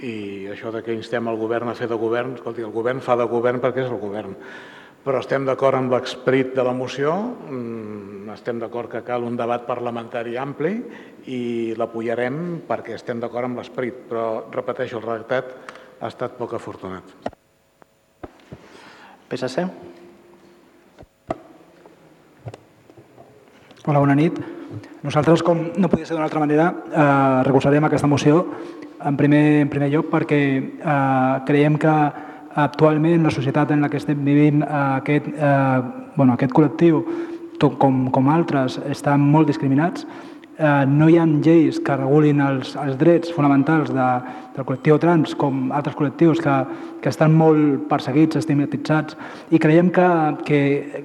i 0.00 0.48
això 0.48 0.70
de 0.72 0.80
que 0.80 0.94
instem 0.96 1.26
el 1.28 1.36
govern 1.36 1.68
a 1.68 1.74
fer 1.76 1.84
de 1.90 1.98
govern, 2.00 2.38
escolti, 2.38 2.64
el 2.64 2.72
govern 2.72 3.02
fa 3.04 3.12
de 3.20 3.26
govern 3.28 3.58
perquè 3.60 3.82
és 3.82 3.90
el 3.90 3.98
govern, 4.00 4.32
però 5.04 5.20
estem 5.20 5.44
d'acord 5.44 5.76
amb 5.76 5.92
l'experit 5.92 6.54
de 6.56 6.64
la 6.64 6.72
moció, 6.72 7.12
mm, 7.12 8.30
estem 8.32 8.62
d'acord 8.62 8.88
que 8.88 9.02
cal 9.04 9.26
un 9.26 9.36
debat 9.36 9.66
parlamentari 9.68 10.38
ampli 10.40 10.72
i 11.28 11.74
l'apoyarem 11.76 12.62
perquè 12.68 12.94
estem 12.96 13.20
d'acord 13.20 13.50
amb 13.50 13.60
l'esperit, 13.60 13.98
però 14.08 14.46
repeteixo, 14.50 14.96
el 14.96 15.04
redactat 15.04 15.52
ha 16.00 16.08
estat 16.08 16.38
poc 16.38 16.54
afortunat. 16.56 17.04
PSC. 19.28 19.66
Hola, 23.84 23.98
bona 23.98 24.14
nit. 24.14 24.40
Nosaltres, 25.02 25.42
com 25.42 25.70
no 25.76 25.88
podia 25.88 26.06
ser 26.06 26.14
d'una 26.14 26.26
altra 26.28 26.42
manera, 26.42 26.70
eh, 26.90 27.42
recolzarem 27.46 27.84
aquesta 27.84 28.06
moció 28.06 28.44
en 29.04 29.16
primer, 29.16 29.62
en 29.62 29.70
primer 29.72 29.90
lloc 29.90 30.10
perquè 30.12 30.40
eh, 30.60 31.40
creiem 31.48 31.78
que 31.80 31.94
actualment 32.60 33.24
la 33.24 33.32
societat 33.32 33.70
en 33.70 33.82
la 33.84 33.88
que 33.88 34.00
estem 34.00 34.24
vivint 34.24 34.62
eh, 34.62 34.70
aquest, 35.00 35.28
eh, 35.32 35.80
bueno, 36.16 36.34
aquest 36.34 36.52
col·lectiu, 36.52 37.04
com, 37.78 38.06
com 38.12 38.28
altres, 38.32 38.78
estan 38.88 39.20
molt 39.20 39.50
discriminats 39.50 40.06
eh, 40.60 40.84
no 40.86 41.08
hi 41.08 41.16
ha 41.18 41.24
lleis 41.26 41.80
que 41.80 41.96
regulin 41.96 42.40
els, 42.44 42.74
els 42.76 42.98
drets 43.00 43.32
fonamentals 43.32 43.90
de, 43.94 44.08
del 44.56 44.66
col·lectiu 44.68 44.98
trans 45.00 45.32
com 45.40 45.70
altres 45.72 45.96
col·lectius 45.96 46.42
que, 46.44 46.56
que 47.00 47.08
estan 47.08 47.32
molt 47.36 47.86
perseguits, 47.90 48.36
estigmatitzats 48.40 49.16
i 49.50 49.60
creiem 49.62 49.90
que, 49.94 50.08
que 50.44 50.60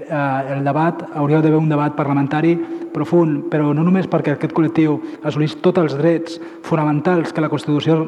eh, 0.09 0.57
el 0.57 0.65
debat 0.67 1.05
hauria 1.15 1.41
d'haver 1.41 1.61
un 1.61 1.71
debat 1.71 1.95
parlamentari 1.95 2.57
profund, 2.95 3.47
però 3.51 3.71
no 3.75 3.83
només 3.83 4.09
perquè 4.11 4.35
aquest 4.35 4.53
col·lectiu 4.55 4.99
assolís 5.23 5.57
tots 5.63 5.83
els 5.83 5.97
drets 5.99 6.39
fonamentals 6.67 7.33
que 7.33 7.43
la 7.43 7.51
Constitució 7.51 8.03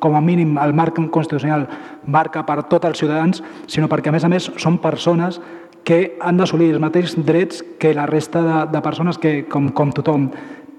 com 0.00 0.14
a 0.16 0.20
mínim 0.24 0.56
el 0.58 0.72
marc 0.72 0.96
constitucional 1.12 1.66
marca 2.08 2.42
per 2.48 2.62
tots 2.64 2.88
els 2.88 2.98
ciutadans, 2.98 3.42
sinó 3.68 3.88
perquè, 3.88 4.08
a 4.08 4.14
més 4.16 4.24
a 4.24 4.30
més, 4.32 4.46
són 4.56 4.78
persones 4.80 5.36
que 5.84 6.16
han 6.20 6.40
d'assolir 6.40 6.70
els 6.74 6.80
mateixos 6.82 7.16
drets 7.26 7.62
que 7.80 7.92
la 7.96 8.06
resta 8.08 8.40
de, 8.44 8.56
de 8.72 8.82
persones 8.84 9.18
que, 9.18 9.44
com, 9.48 9.70
com 9.76 9.92
tothom 9.96 10.28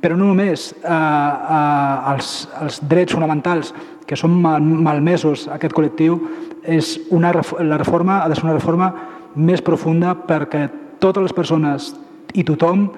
però 0.02 0.18
no 0.18 0.32
només 0.32 0.72
eh, 0.74 0.92
eh, 0.92 2.14
els, 2.14 2.32
els 2.62 2.82
drets 2.90 3.14
fonamentals 3.14 3.74
que 4.08 4.18
són 4.20 4.34
mal, 4.42 4.62
malmesos 4.62 5.48
a 5.48 5.56
aquest 5.60 5.76
col·lectiu, 5.78 6.18
és 6.66 6.98
una, 7.14 7.32
la 7.32 7.78
reforma 7.80 8.22
ha 8.22 8.30
de 8.30 8.38
ser 8.38 8.48
una 8.48 8.58
reforma 8.58 8.92
més 9.36 9.62
profunda 9.64 10.16
perquè 10.28 10.68
totes 11.02 11.30
les 11.30 11.38
persones 11.38 11.94
i 12.34 12.44
tothom 12.48 12.90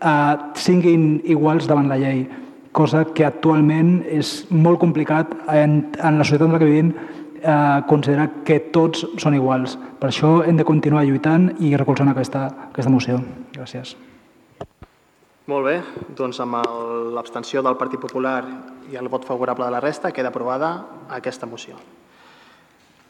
eh, 0.00 0.34
siguin 0.58 1.20
iguals 1.24 1.68
davant 1.68 1.92
la 1.92 2.00
llei, 2.00 2.24
cosa 2.76 3.04
que 3.16 3.24
actualment 3.24 4.00
és 4.12 4.42
molt 4.50 4.80
complicat 4.82 5.32
en, 5.52 5.78
en 5.96 6.18
la 6.18 6.24
societat 6.24 6.48
en 6.48 6.56
la 6.56 6.60
que 6.60 6.72
vivim 6.72 6.90
eh, 6.92 7.78
considerar 7.88 8.28
que 8.44 8.60
tots 8.72 9.06
són 9.22 9.38
iguals. 9.38 9.78
Per 10.00 10.10
això 10.10 10.38
hem 10.44 10.60
de 10.60 10.68
continuar 10.68 11.06
lluitant 11.06 11.52
i 11.60 11.76
recolzant 11.76 12.12
aquesta, 12.12 12.48
aquesta 12.72 12.92
moció. 12.92 13.22
Gràcies. 13.56 13.96
Molt 15.46 15.62
bé, 15.62 15.76
doncs 16.18 16.40
amb 16.42 16.56
l'abstenció 17.14 17.60
del 17.62 17.76
Partit 17.78 18.00
Popular 18.02 18.40
i 18.90 18.96
el 18.98 19.06
vot 19.06 19.22
favorable 19.22 19.68
de 19.68 19.70
la 19.70 19.82
resta 19.84 20.10
queda 20.10 20.32
aprovada 20.32 20.70
aquesta 21.14 21.46
moció. 21.46 21.76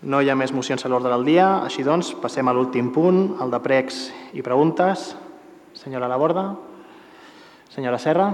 No 0.05 0.21
hi 0.21 0.29
ha 0.29 0.37
més 0.37 0.53
mocions 0.53 0.85
a 0.85 0.91
l'ordre 0.93 1.09
del 1.15 1.25
dia, 1.25 1.47
així 1.65 1.81
doncs 1.87 2.11
passem 2.21 2.45
a 2.45 2.53
l'últim 2.53 2.91
punt, 2.93 3.39
el 3.41 3.55
de 3.55 3.61
pregs 3.65 4.03
i 4.37 4.45
preguntes. 4.45 5.15
Senyora 5.81 6.11
Laborda. 6.13 6.51
Senyora 7.73 7.97
Serra. 7.97 8.29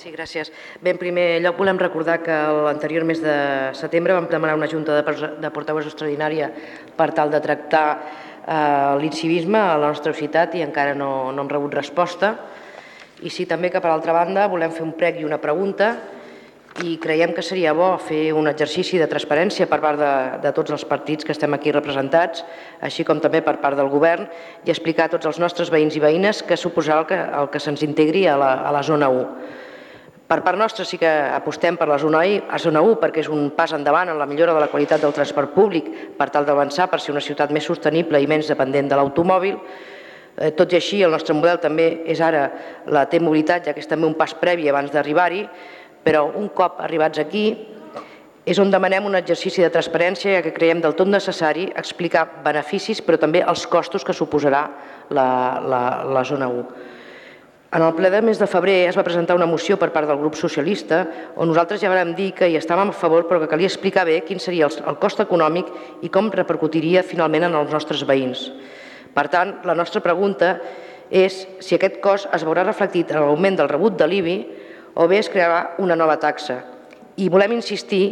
Sí, 0.00 0.08
gràcies. 0.16 0.48
Bé, 0.80 0.94
en 0.96 1.02
primer 1.02 1.26
lloc 1.44 1.60
volem 1.60 1.76
recordar 1.78 2.16
que 2.24 2.38
l'anterior 2.64 3.04
mes 3.04 3.20
de 3.20 3.36
setembre 3.76 4.16
vam 4.16 4.30
demanar 4.32 4.56
una 4.56 4.70
junta 4.72 4.96
de 5.04 5.52
portaveus 5.52 5.92
extraordinària 5.92 6.48
per 6.96 7.10
tal 7.12 7.28
de 7.30 7.44
tractar 7.44 7.84
eh, 7.92 8.96
l'incivisme 9.04 9.60
a 9.60 9.76
la 9.76 9.92
nostra 9.92 10.16
ciutat 10.16 10.56
i 10.56 10.64
encara 10.64 10.96
no, 10.96 11.28
no 11.28 11.44
hem 11.44 11.52
rebut 11.52 11.76
resposta. 11.76 12.32
I 13.22 13.30
sí 13.30 13.46
també 13.46 13.70
que, 13.70 13.80
per 13.80 13.92
altra 13.92 14.14
banda, 14.16 14.48
volem 14.50 14.72
fer 14.74 14.82
un 14.82 14.96
prec 14.98 15.20
i 15.20 15.28
una 15.28 15.40
pregunta 15.42 15.94
i 16.80 16.96
creiem 16.96 17.34
que 17.36 17.42
seria 17.44 17.74
bo 17.76 17.90
fer 18.00 18.32
un 18.32 18.48
exercici 18.48 18.96
de 18.98 19.06
transparència 19.10 19.66
per 19.68 19.78
part 19.82 20.00
de, 20.00 20.12
de 20.40 20.52
tots 20.56 20.72
els 20.72 20.84
partits 20.88 21.26
que 21.26 21.34
estem 21.34 21.52
aquí 21.52 21.72
representats, 21.74 22.46
així 22.80 23.04
com 23.04 23.20
també 23.20 23.42
per 23.44 23.58
part 23.60 23.76
del 23.76 23.90
govern, 23.92 24.24
i 24.64 24.72
explicar 24.72 25.06
a 25.06 25.12
tots 25.12 25.28
els 25.28 25.40
nostres 25.42 25.70
veïns 25.70 25.98
i 25.98 26.02
veïnes 26.02 26.40
què 26.48 26.56
suposarà 26.56 27.02
el 27.02 27.10
que, 27.10 27.18
el 27.42 27.50
que 27.52 27.60
se'ns 27.60 27.84
integri 27.84 28.24
a 28.26 28.38
la, 28.40 28.54
a 28.64 28.72
la 28.72 28.82
zona 28.82 29.12
1. 29.12 29.60
Per 30.32 30.38
part 30.40 30.56
nostra 30.56 30.86
sí 30.88 30.96
que 30.96 31.10
apostem 31.36 31.76
per 31.76 31.90
la 31.90 31.98
zona, 32.00 32.22
I, 32.24 32.38
a 32.48 32.56
zona 32.56 32.80
1 32.80 32.96
perquè 33.02 33.20
és 33.20 33.28
un 33.28 33.50
pas 33.52 33.74
endavant 33.76 34.08
en 34.08 34.16
la 34.16 34.26
millora 34.26 34.54
de 34.56 34.62
la 34.64 34.70
qualitat 34.72 35.02
del 35.04 35.12
transport 35.12 35.52
públic 35.52 35.90
per 36.16 36.30
tal 36.32 36.48
d'avançar 36.48 36.88
per 36.88 37.02
ser 37.04 37.12
una 37.12 37.20
ciutat 37.20 37.52
més 37.52 37.68
sostenible 37.68 38.16
i 38.16 38.30
menys 38.30 38.48
dependent 38.48 38.88
de 38.88 38.96
l'automòbil, 38.96 39.58
tot 40.56 40.72
i 40.72 40.78
així, 40.78 41.02
el 41.04 41.12
nostre 41.12 41.36
model 41.36 41.60
també 41.60 41.90
és 42.08 42.20
ara 42.24 42.46
la 42.88 43.04
T-mobilitat, 43.10 43.66
ja 43.68 43.74
que 43.76 43.82
és 43.84 43.90
també 43.90 44.08
un 44.08 44.16
pas 44.16 44.32
previ 44.34 44.68
abans 44.68 44.90
d'arribar-hi, 44.92 45.44
però 46.02 46.24
un 46.34 46.48
cop 46.54 46.80
arribats 46.82 47.20
aquí 47.22 47.50
és 48.42 48.58
on 48.58 48.72
demanem 48.72 49.04
un 49.06 49.14
exercici 49.14 49.62
de 49.62 49.70
transparència 49.70 50.38
ja 50.38 50.42
que 50.42 50.54
creiem 50.54 50.80
del 50.82 50.96
tot 50.98 51.06
necessari 51.06 51.68
explicar 51.78 52.24
beneficis 52.42 53.02
però 53.04 53.20
també 53.22 53.44
els 53.46 53.68
costos 53.70 54.02
que 54.02 54.16
suposarà 54.16 54.64
la, 55.14 55.26
la, 55.62 55.82
la 56.10 56.24
zona 56.26 56.48
1. 56.50 56.64
En 57.72 57.80
el 57.86 57.94
ple 57.96 58.10
de 58.12 58.18
mes 58.20 58.40
de 58.42 58.48
febrer 58.50 58.88
es 58.88 58.98
va 58.98 59.06
presentar 59.06 59.36
una 59.38 59.46
moció 59.46 59.78
per 59.80 59.92
part 59.94 60.10
del 60.10 60.18
grup 60.20 60.34
socialista 60.36 61.04
on 61.36 61.48
nosaltres 61.48 61.80
ja 61.80 61.92
vam 61.92 62.16
dir 62.18 62.32
que 62.36 62.50
hi 62.50 62.58
estàvem 62.58 62.90
a 62.90 62.98
favor 62.98 63.28
però 63.28 63.38
que 63.40 63.48
calia 63.52 63.70
explicar 63.70 64.04
bé 64.10 64.18
quin 64.26 64.42
seria 64.42 64.66
el, 64.66 64.74
el 64.90 64.98
cost 65.00 65.22
econòmic 65.22 65.70
i 66.02 66.10
com 66.10 66.28
repercutiria 66.34 67.06
finalment 67.06 67.46
en 67.46 67.56
els 67.62 67.70
nostres 67.72 68.02
veïns. 68.08 68.50
Per 69.12 69.26
tant, 69.28 69.58
la 69.68 69.76
nostra 69.76 70.02
pregunta 70.04 70.56
és 71.12 71.42
si 71.60 71.76
aquest 71.76 72.00
cost 72.00 72.30
es 72.32 72.44
veurà 72.46 72.64
reflectit 72.64 73.10
en 73.12 73.20
l'augment 73.20 73.58
del 73.58 73.68
rebut 73.68 73.98
de 74.00 74.08
l'IBI 74.08 74.36
o 74.94 75.08
bé 75.08 75.18
es 75.20 75.28
crearà 75.32 75.74
una 75.84 75.96
nova 75.96 76.16
taxa. 76.20 76.62
I 77.16 77.28
volem 77.28 77.58
insistir 77.58 78.04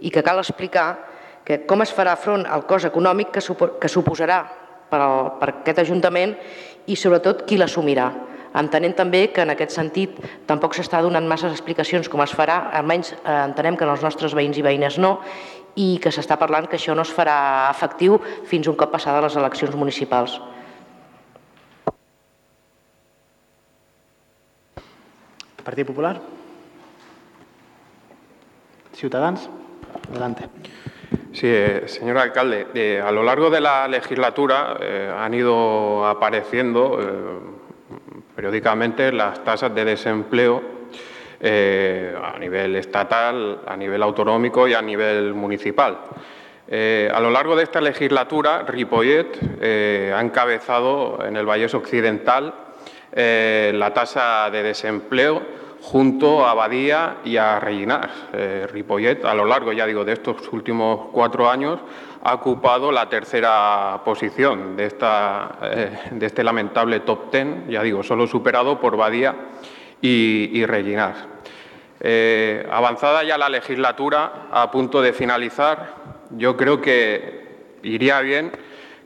i 0.00 0.10
que 0.14 0.22
cal 0.22 0.38
explicar 0.38 0.88
que 1.44 1.64
com 1.68 1.82
es 1.82 1.92
farà 1.92 2.14
front 2.16 2.46
al 2.46 2.64
cost 2.68 2.86
econòmic 2.88 3.32
que, 3.34 3.42
supo 3.42 3.74
que 3.80 3.90
suposarà 3.90 4.38
per, 4.90 5.00
al, 5.00 5.34
per 5.40 5.50
aquest 5.50 5.82
Ajuntament 5.82 6.36
i 6.86 6.96
sobretot 6.96 7.44
qui 7.48 7.58
l'assumirà. 7.58 8.08
Entenent 8.54 8.94
també 8.94 9.26
que 9.34 9.42
en 9.42 9.50
aquest 9.50 9.74
sentit 9.74 10.14
tampoc 10.46 10.76
s'està 10.76 11.00
donant 11.02 11.26
masses 11.26 11.50
explicacions 11.50 12.08
com 12.08 12.22
es 12.22 12.34
farà, 12.38 12.60
almenys 12.78 13.10
eh, 13.16 13.18
entenem 13.34 13.76
que 13.76 13.82
en 13.86 13.90
els 13.96 14.04
nostres 14.06 14.36
veïns 14.38 14.60
i 14.60 14.62
veïnes 14.62 15.00
no, 15.02 15.16
i 15.76 15.98
que 16.02 16.12
s'està 16.14 16.36
parlant 16.38 16.68
que 16.70 16.78
això 16.78 16.94
no 16.94 17.02
es 17.02 17.12
farà 17.12 17.70
efectiu 17.70 18.18
fins 18.50 18.68
un 18.70 18.76
cop 18.78 18.92
passades 18.94 19.22
les 19.26 19.38
eleccions 19.40 19.74
municipals. 19.76 20.38
Partit 25.64 25.86
Popular? 25.86 26.18
Ciutadans? 28.94 29.48
Adelante. 30.10 30.48
Sí, 31.32 31.48
eh, 31.48 31.84
señor 31.86 32.18
alcalde, 32.18 32.68
eh, 32.74 33.02
a 33.04 33.10
lo 33.10 33.22
largo 33.22 33.50
de 33.50 33.60
la 33.60 33.88
legislatura 33.88 34.76
eh, 34.80 35.12
han 35.12 35.34
ido 35.34 36.06
apareciendo 36.06 36.98
eh, 37.00 37.96
periódicamente 38.36 39.10
las 39.10 39.42
tasas 39.42 39.74
de 39.74 39.84
desempleo 39.84 40.73
eh, 41.46 42.14
a 42.20 42.38
nivel 42.38 42.74
estatal, 42.76 43.60
a 43.66 43.76
nivel 43.76 44.02
autonómico 44.02 44.66
y 44.66 44.72
a 44.72 44.80
nivel 44.80 45.34
municipal. 45.34 45.98
Eh, 46.66 47.10
a 47.12 47.20
lo 47.20 47.30
largo 47.30 47.54
de 47.54 47.64
esta 47.64 47.80
legislatura, 47.80 48.62
Ripollet 48.62 49.38
ha 50.14 50.20
encabezado 50.20 51.18
en 51.24 51.36
el 51.36 51.44
Vallés 51.44 51.74
Occidental 51.74 52.54
la 53.12 53.92
tasa 53.92 54.50
de 54.50 54.62
desempleo 54.62 55.42
junto 55.84 56.46
a 56.46 56.54
Badía 56.54 57.18
y 57.24 57.36
a 57.36 57.60
Rellinar. 57.60 58.10
Eh, 58.32 58.66
Ripollet, 58.72 59.24
a 59.24 59.34
lo 59.34 59.44
largo, 59.44 59.72
ya 59.72 59.86
digo, 59.86 60.04
de 60.04 60.14
estos 60.14 60.50
últimos 60.52 61.08
cuatro 61.12 61.50
años, 61.50 61.78
ha 62.22 62.34
ocupado 62.34 62.90
la 62.90 63.08
tercera 63.08 64.00
posición 64.02 64.76
de, 64.76 64.86
esta, 64.86 65.58
eh, 65.62 65.98
de 66.12 66.26
este 66.26 66.42
lamentable 66.42 67.00
top 67.00 67.30
ten, 67.30 67.66
ya 67.68 67.82
digo, 67.82 68.02
solo 68.02 68.26
superado 68.26 68.80
por 68.80 68.96
Badía 68.96 69.34
y, 70.00 70.50
y. 70.54 70.64
Eh, 72.06 72.68
avanzada 72.70 73.24
ya 73.24 73.38
la 73.38 73.48
legislatura, 73.48 74.48
a 74.50 74.70
punto 74.70 75.00
de 75.00 75.14
finalizar, 75.14 75.94
yo 76.32 76.54
creo 76.54 76.78
que 76.78 77.78
iría 77.82 78.20
bien 78.20 78.52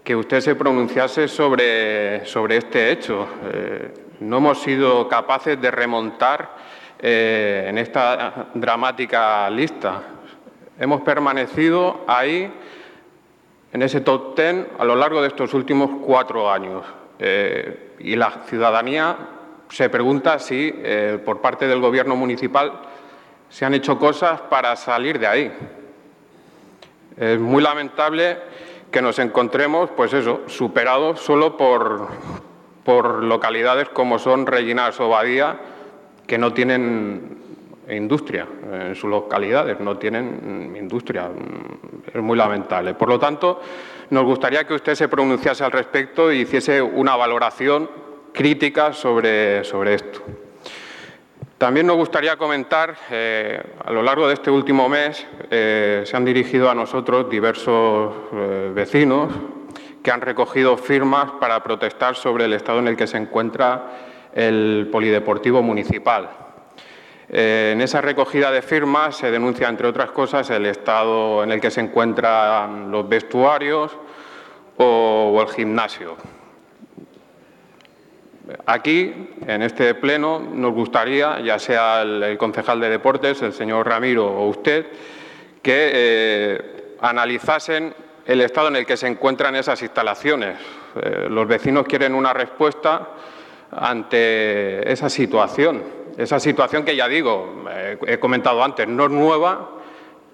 que 0.03 0.17
usted 0.17 0.41
se 0.41 0.57
pronunciase 0.57 1.29
sobre, 1.29 2.27
sobre 2.27 2.57
este 2.57 2.91
hecho. 2.91 3.29
Eh, 3.53 3.95
no 4.19 4.39
hemos 4.39 4.61
sido 4.61 5.07
capaces 5.07 5.61
de 5.61 5.71
remontar 5.71 6.57
eh, 6.99 7.67
en 7.69 7.79
esta 7.79 8.49
dramática 8.55 9.49
lista. 9.49 10.03
Hemos 10.77 11.03
permanecido 11.03 12.05
ahí, 12.09 12.53
en 13.73 13.83
ese 13.83 14.01
top 14.01 14.35
ten, 14.35 14.67
a 14.77 14.85
lo 14.85 14.97
largo 14.97 15.23
de 15.23 15.29
estos 15.29 15.55
últimos 15.55 16.01
cuatro 16.05 16.51
años. 16.51 16.85
Y 18.01 18.17
la 18.17 18.43
ciudadanía 18.47 19.17
se 19.69 19.89
pregunta 19.89 20.41
si, 20.41 20.75
por 21.25 21.41
parte 21.41 21.67
del 21.69 21.81
Gobierno 21.81 22.17
municipal, 22.17 22.88
se 23.49 23.65
han 23.65 23.75
hecho 23.75 23.99
cosas 23.99 24.41
para 24.43 24.77
salir 24.77 25.19
de 25.19 25.27
ahí. 25.27 25.53
Es 27.17 27.39
muy 27.39 27.63
lamentable 27.63 28.39
que 28.91 29.03
nos 29.03 29.19
encontremos, 29.19 29.91
pues 29.91 30.13
eso, 30.13 30.43
superados 30.47 31.21
solo 31.21 31.57
por, 31.57 32.09
por 32.85 33.23
localidades 33.25 33.89
como 33.89 34.19
son 34.19 34.47
Rellinas 34.47 34.99
o 35.01 35.09
Badía, 35.09 35.59
que 36.27 36.39
no 36.39 36.53
tienen 36.53 37.39
industria 37.89 38.47
en 38.71 38.95
sus 38.95 39.11
localidades, 39.11 39.81
no 39.81 39.97
tienen 39.97 40.75
industria. 40.77 41.31
Es 42.13 42.23
muy 42.23 42.37
lamentable. 42.37 42.95
Por 42.95 43.09
lo 43.09 43.19
tanto, 43.19 43.61
nos 44.11 44.25
gustaría 44.25 44.67
que 44.67 44.75
usted 44.75 44.95
se 44.95 45.09
pronunciase 45.09 45.65
al 45.65 45.73
respecto 45.73 46.33
y 46.33 46.41
hiciese 46.41 46.81
una 46.81 47.17
valoración 47.17 47.91
crítica 48.33 48.93
sobre, 48.93 49.65
sobre 49.65 49.95
esto. 49.95 50.21
También 51.59 51.89
nos 51.89 51.97
gustaría 51.97 52.37
comentar, 52.37 52.97
eh, 53.11 53.61
a 53.85 53.91
lo 53.91 54.01
largo 54.01 54.29
de 54.29 54.35
este 54.35 54.49
último 54.49 54.89
mes, 54.89 55.27
eh, 55.51 56.05
se 56.07 56.17
han 56.17 56.25
dirigido 56.25 56.71
a 56.71 56.75
nosotros 56.75 57.29
diversos 57.29 58.15
eh, 58.33 58.71
vecinos 58.73 59.35
que 60.01 60.13
han 60.13 60.21
recogido 60.21 60.77
firmas 60.77 61.33
para 61.41 61.61
protestar 61.65 62.15
sobre 62.15 62.45
el 62.45 62.53
estado 62.53 62.79
en 62.79 62.87
el 62.87 62.97
que 62.97 63.09
se 63.09 63.17
encuentra 63.17 63.91
el 64.33 64.89
Polideportivo 64.93 65.61
Municipal. 65.61 66.31
Eh, 67.29 67.73
en 67.75 67.81
esa 67.81 68.01
recogida 68.01 68.53
de 68.53 68.63
firmas 68.63 69.17
se 69.17 69.33
denuncia, 69.33 69.69
entre 69.69 69.89
otras 69.89 70.13
cosas, 70.13 70.49
el 70.51 70.65
estado 70.65 71.43
en 71.43 71.51
el 71.51 71.61
que 71.61 71.73
se 71.73 71.81
encuentran 71.81 72.93
los 72.93 73.09
vestuarios 73.09 73.97
o, 74.77 75.33
o 75.35 75.43
el 75.43 75.49
gimnasio. 75.49 76.17
Aquí, 78.65 79.29
en 79.47 79.63
este 79.63 79.95
pleno, 79.95 80.41
nos 80.41 80.73
gustaría, 80.73 81.41
ya 81.41 81.59
sea 81.59 82.03
el, 82.03 82.39
concejal 82.39 82.81
de 82.81 82.89
deportes, 82.89 83.43
el 83.43 83.53
señor 83.53 83.87
Ramiro 83.87 84.27
o 84.27 84.49
usted, 84.49 84.87
que 85.61 85.91
eh, 85.93 86.95
analizasen 87.01 87.95
el 88.25 88.41
estado 88.41 88.69
en 88.69 88.77
el 88.77 88.87
que 88.87 88.97
se 88.97 89.07
encuentran 89.07 89.55
esas 89.55 89.83
instalaciones. 89.83 90.59
Eh, 91.03 91.27
los 91.29 91.47
vecinos 91.47 91.87
quieren 91.87 92.15
una 92.15 92.33
respuesta 92.33 93.09
ante 93.71 94.91
esa 94.91 95.11
situación. 95.11 95.83
Esa 96.17 96.41
situación 96.41 96.85
que 96.85 96.97
ya 96.97 97.07
digo, 97.07 97.65
eh, 97.71 97.99
he 98.07 98.19
comentado 98.19 98.65
antes, 98.65 98.89
no 98.89 99.05
es 99.05 99.11
nueva, 99.11 99.71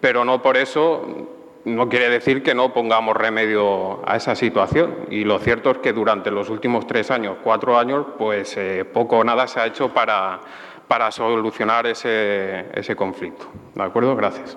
pero 0.01 0.25
no 0.25 0.41
por 0.41 0.57
eso 0.57 1.44
no 1.65 1.89
quiere 1.89 2.11
decir 2.11 2.43
que 2.43 2.55
no 2.55 2.73
pongamos 2.73 3.17
remedio 3.17 4.07
a 4.09 4.17
esa 4.17 4.35
situación. 4.35 5.07
Y 5.11 5.25
lo 5.25 5.39
cierto 5.39 5.71
es 5.71 5.79
que 5.79 5.93
durante 5.93 6.31
los 6.31 6.51
últimos 6.51 6.87
tres 6.87 7.11
años, 7.11 7.39
cuatro 7.43 7.79
años, 7.79 8.07
pues 8.19 8.57
eh, 8.57 8.85
poco 8.85 9.19
o 9.19 9.25
nada 9.25 9.47
se 9.47 9.61
ha 9.61 9.67
hecho 9.67 9.93
para, 9.93 10.41
para 10.89 11.11
solucionar 11.11 11.87
ese, 11.87 12.67
ese 12.75 12.95
conflicto. 12.95 13.47
¿De 13.75 13.83
acuerdo? 13.83 14.15
Gracias. 14.17 14.57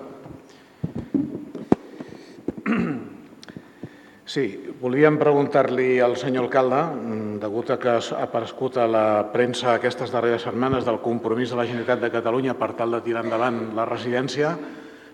Sí, 4.28 4.60
volíem 4.76 5.16
preguntar-li 5.16 6.02
al 6.04 6.18
senyor 6.20 6.44
alcalde, 6.44 6.82
mm, 6.84 7.38
degut 7.40 7.70
a 7.72 7.78
que 7.80 7.88
ha 7.88 8.00
aparegut 8.20 8.76
a 8.76 8.84
la 8.86 9.32
premsa 9.32 9.72
aquestes 9.72 10.12
darreres 10.12 10.42
setmanes 10.44 10.84
del 10.84 11.00
compromís 11.00 11.48
de 11.48 11.56
la 11.56 11.64
Generalitat 11.64 12.02
de 12.02 12.10
Catalunya 12.12 12.52
per 12.52 12.74
tal 12.76 12.92
de 12.92 13.00
tirar 13.00 13.24
endavant 13.24 13.72
la 13.74 13.86
residència, 13.88 14.52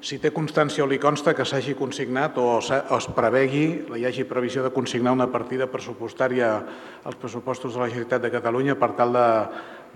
si 0.05 0.19
té 0.21 0.29
constància 0.37 0.85
o 0.85 0.88
li 0.88 0.99
consta 1.01 1.33
que 1.33 1.47
s'hagi 1.49 1.73
consignat 1.79 2.37
o 2.37 2.59
es 2.61 3.07
prevegui, 3.17 3.64
hi 3.97 4.05
hagi 4.05 4.27
previsió 4.29 4.62
de 4.62 4.73
consignar 4.75 5.14
una 5.17 5.31
partida 5.33 5.64
pressupostària 5.73 6.51
als 7.05 7.17
pressupostos 7.17 7.73
de 7.73 7.81
la 7.81 7.88
Generalitat 7.88 8.21
de 8.21 8.31
Catalunya 8.35 8.77
per 8.77 8.90
tal 8.99 9.17
de, 9.17 9.29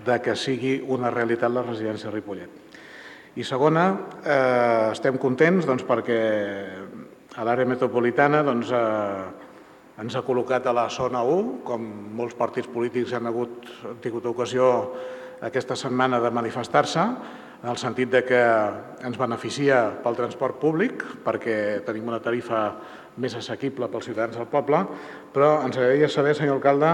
de 0.07 0.15
que 0.25 0.33
sigui 0.35 0.79
una 0.81 1.11
realitat 1.13 1.53
la 1.53 1.61
residència 1.67 2.09
de 2.09 2.15
Ripollet. 2.15 2.49
I 3.37 3.45
segona, 3.45 3.83
eh, 4.23 4.89
estem 4.95 5.19
contents 5.21 5.67
doncs, 5.69 5.85
perquè 5.85 6.17
a 7.37 7.45
l'àrea 7.45 7.69
metropolitana 7.69 8.41
doncs, 8.47 8.71
eh, 8.73 10.01
ens 10.01 10.15
ha 10.15 10.23
col·locat 10.25 10.65
a 10.65 10.73
la 10.73 10.87
zona 10.89 11.21
1, 11.21 11.59
com 11.67 11.85
molts 12.17 12.33
partits 12.39 12.71
polítics 12.71 13.13
han, 13.13 13.29
hagut, 13.29 13.69
han 13.85 14.01
tingut 14.01 14.25
ocasió 14.25 14.71
aquesta 15.45 15.77
setmana 15.77 16.17
de 16.23 16.33
manifestar-se, 16.33 17.05
en 17.61 17.69
el 17.69 17.77
sentit 17.77 18.11
de 18.11 18.21
que 18.23 18.39
ens 19.03 19.17
beneficia 19.19 19.81
pel 20.03 20.15
transport 20.15 20.59
públic, 20.61 21.03
perquè 21.25 21.81
tenim 21.87 22.07
una 22.07 22.21
tarifa 22.23 22.61
més 23.19 23.35
assequible 23.35 23.89
pels 23.91 24.07
ciutadans 24.07 24.37
del 24.39 24.47
poble, 24.47 24.79
però 25.33 25.57
ens 25.65 25.75
agradaria 25.75 26.07
saber, 26.11 26.35
senyor 26.37 26.59
alcalde, 26.59 26.93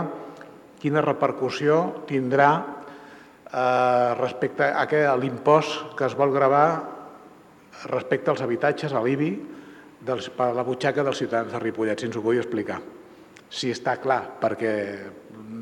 quina 0.82 1.04
repercussió 1.06 2.06
tindrà 2.10 2.50
eh, 2.58 4.10
respecte 4.18 4.66
a, 4.66 4.86
a 4.86 5.16
l'impost 5.22 5.94
que 5.98 6.10
es 6.10 6.18
vol 6.18 6.34
gravar 6.34 6.68
respecte 7.92 8.32
als 8.32 8.42
habitatges, 8.42 8.94
a 8.94 9.04
l'IBI, 9.04 9.32
dels, 10.06 10.32
per 10.34 10.52
la 10.56 10.66
butxaca 10.66 11.04
dels 11.06 11.22
ciutadans 11.22 11.54
de 11.54 11.62
Ripollet, 11.62 12.00
si 12.00 12.10
ens 12.10 12.18
ho 12.18 12.24
vull 12.26 12.42
explicar. 12.42 12.80
Si 13.50 13.70
està 13.70 14.00
clar, 14.02 14.22
perquè 14.42 14.74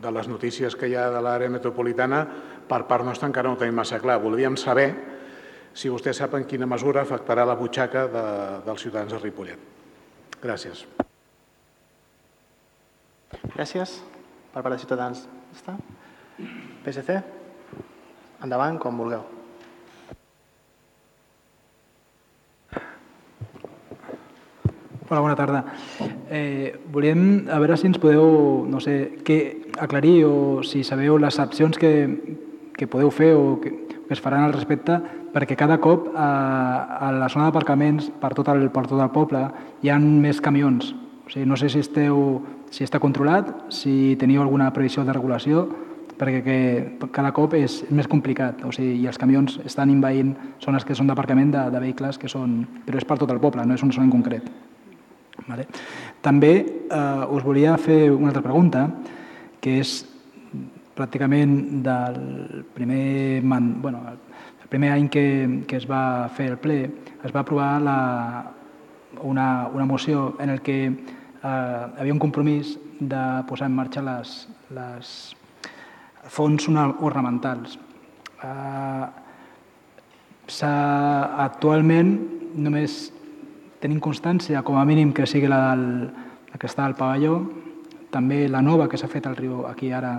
de 0.03 0.11
les 0.15 0.27
notícies 0.31 0.75
que 0.79 0.87
hi 0.87 0.95
ha 0.95 1.09
de 1.11 1.21
l'àrea 1.23 1.51
metropolitana, 1.51 2.23
per 2.69 2.83
part 2.89 3.05
nostra 3.05 3.29
encara 3.29 3.49
no 3.49 3.57
ho 3.57 3.61
tenim 3.61 3.75
massa 3.77 3.99
clar. 4.01 4.19
Voldríem 4.21 4.57
saber 4.57 4.87
si 5.73 5.89
vostè 5.89 6.13
sap 6.13 6.35
en 6.37 6.45
quina 6.49 6.69
mesura 6.69 7.01
afectarà 7.01 7.45
la 7.45 7.57
butxaca 7.57 8.07
de, 8.07 8.25
dels 8.65 8.85
ciutadans 8.85 9.13
de 9.13 9.21
Ripollet. 9.21 9.69
Gràcies. 10.43 10.85
Gràcies. 13.53 13.99
Per 14.53 14.61
part 14.61 14.75
de 14.75 14.81
Ciutadans, 14.83 15.23
està? 15.55 15.73
PSC? 16.83 17.15
Endavant, 18.43 18.77
com 18.77 18.99
vulgueu. 19.01 19.23
Hola, 25.09 25.21
bona 25.21 25.35
tarda. 25.35 25.63
Eh, 26.29 26.79
volíem 26.93 27.47
a 27.51 27.57
veure 27.61 27.75
si 27.77 27.89
ens 27.89 27.99
podeu, 28.01 28.63
no 28.69 28.79
sé, 28.81 29.19
què 29.25 29.37
aclarir 29.81 30.23
o 30.25 30.63
si 30.65 30.83
sabeu 30.85 31.19
les 31.21 31.37
accions 31.41 31.77
que, 31.77 31.91
que 32.73 32.87
podeu 32.89 33.11
fer 33.13 33.33
o 33.37 33.59
que, 33.61 33.71
que 34.07 34.13
es 34.13 34.21
faran 34.21 34.47
al 34.47 34.55
respecte 34.55 34.97
perquè 35.33 35.57
cada 35.57 35.79
cop 35.81 36.11
a, 36.13 36.27
a 37.07 37.11
la 37.15 37.29
zona 37.29 37.47
d'aparcaments 37.47 38.11
per, 38.21 38.33
tot 38.37 38.49
el, 38.53 38.67
per 38.73 38.85
tot 38.89 38.99
el 39.01 39.13
poble 39.13 39.47
hi 39.81 39.89
han 39.93 40.05
més 40.21 40.41
camions. 40.41 40.93
O 41.23 41.31
sigui, 41.31 41.47
no 41.49 41.57
sé 41.57 41.69
si, 41.71 41.81
esteu, 41.81 42.43
si 42.73 42.85
està 42.85 42.99
controlat, 43.01 43.49
si 43.73 44.15
teniu 44.21 44.43
alguna 44.43 44.69
previsió 44.75 45.05
de 45.07 45.15
regulació, 45.15 45.65
perquè 46.19 46.43
que 46.45 47.09
cada 47.15 47.31
cop 47.33 47.55
és 47.57 47.81
més 47.89 48.07
complicat. 48.11 48.61
O 48.67 48.71
sigui, 48.75 48.99
I 49.01 49.09
els 49.09 49.17
camions 49.17 49.57
estan 49.65 49.89
invaint 49.89 50.35
zones 50.61 50.85
que 50.85 50.95
són 50.95 51.09
d'aparcament 51.09 51.53
de, 51.55 51.63
de 51.73 51.81
vehicles 51.81 52.19
que 52.21 52.29
són... 52.29 52.61
Però 52.85 52.99
és 52.99 53.07
per 53.07 53.17
tot 53.21 53.31
el 53.33 53.41
poble, 53.41 53.65
no 53.65 53.77
és 53.77 53.83
una 53.85 53.95
zona 53.95 54.07
en 54.09 54.13
concret. 54.13 54.51
Vale. 55.47 55.65
També 56.23 56.53
eh, 56.61 57.33
us 57.33 57.43
volia 57.43 57.75
fer 57.81 58.11
una 58.13 58.29
altra 58.29 58.43
pregunta, 58.45 58.85
que 59.63 59.79
és 59.81 60.03
pràcticament 60.95 61.83
del 61.85 62.65
primer, 62.73 63.41
man, 63.43 63.81
bueno, 63.81 64.03
el 64.61 64.67
primer 64.69 64.91
any 64.93 65.09
que, 65.09 65.63
que 65.67 65.77
es 65.77 65.87
va 65.89 66.29
fer 66.33 66.51
el 66.53 66.59
ple, 66.61 66.79
es 67.23 67.33
va 67.33 67.41
aprovar 67.41 67.81
la, 67.81 67.97
una, 69.21 69.67
una 69.73 69.85
moció 69.85 70.35
en 70.39 70.49
el 70.49 70.61
que 70.61 70.85
eh, 70.85 71.85
havia 71.97 72.13
un 72.13 72.19
compromís 72.19 72.77
de 72.99 73.23
posar 73.47 73.67
en 73.69 73.75
marxa 73.75 74.03
les, 74.05 74.35
les 74.73 75.35
fons 76.29 76.69
ornamentals. 76.69 77.79
Eh, 78.43 79.05
actualment 81.43 82.13
només 82.53 83.11
tenim 83.81 83.99
constància, 83.99 84.61
com 84.63 84.77
a 84.77 84.85
mínim, 84.85 85.11
que 85.11 85.25
sigui 85.27 85.49
la, 85.51 85.73
del, 85.73 86.07
la 86.53 86.59
que 86.59 86.69
està 86.69 86.85
al 86.85 86.95
pavelló, 86.95 87.41
també 88.13 88.45
la 88.47 88.61
nova 88.61 88.87
que 88.87 88.97
s'ha 88.99 89.09
fet 89.09 89.25
al 89.27 89.35
riu 89.35 89.65
aquí 89.67 89.91
ara 89.91 90.13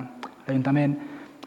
l'Ajuntament, 0.46 0.96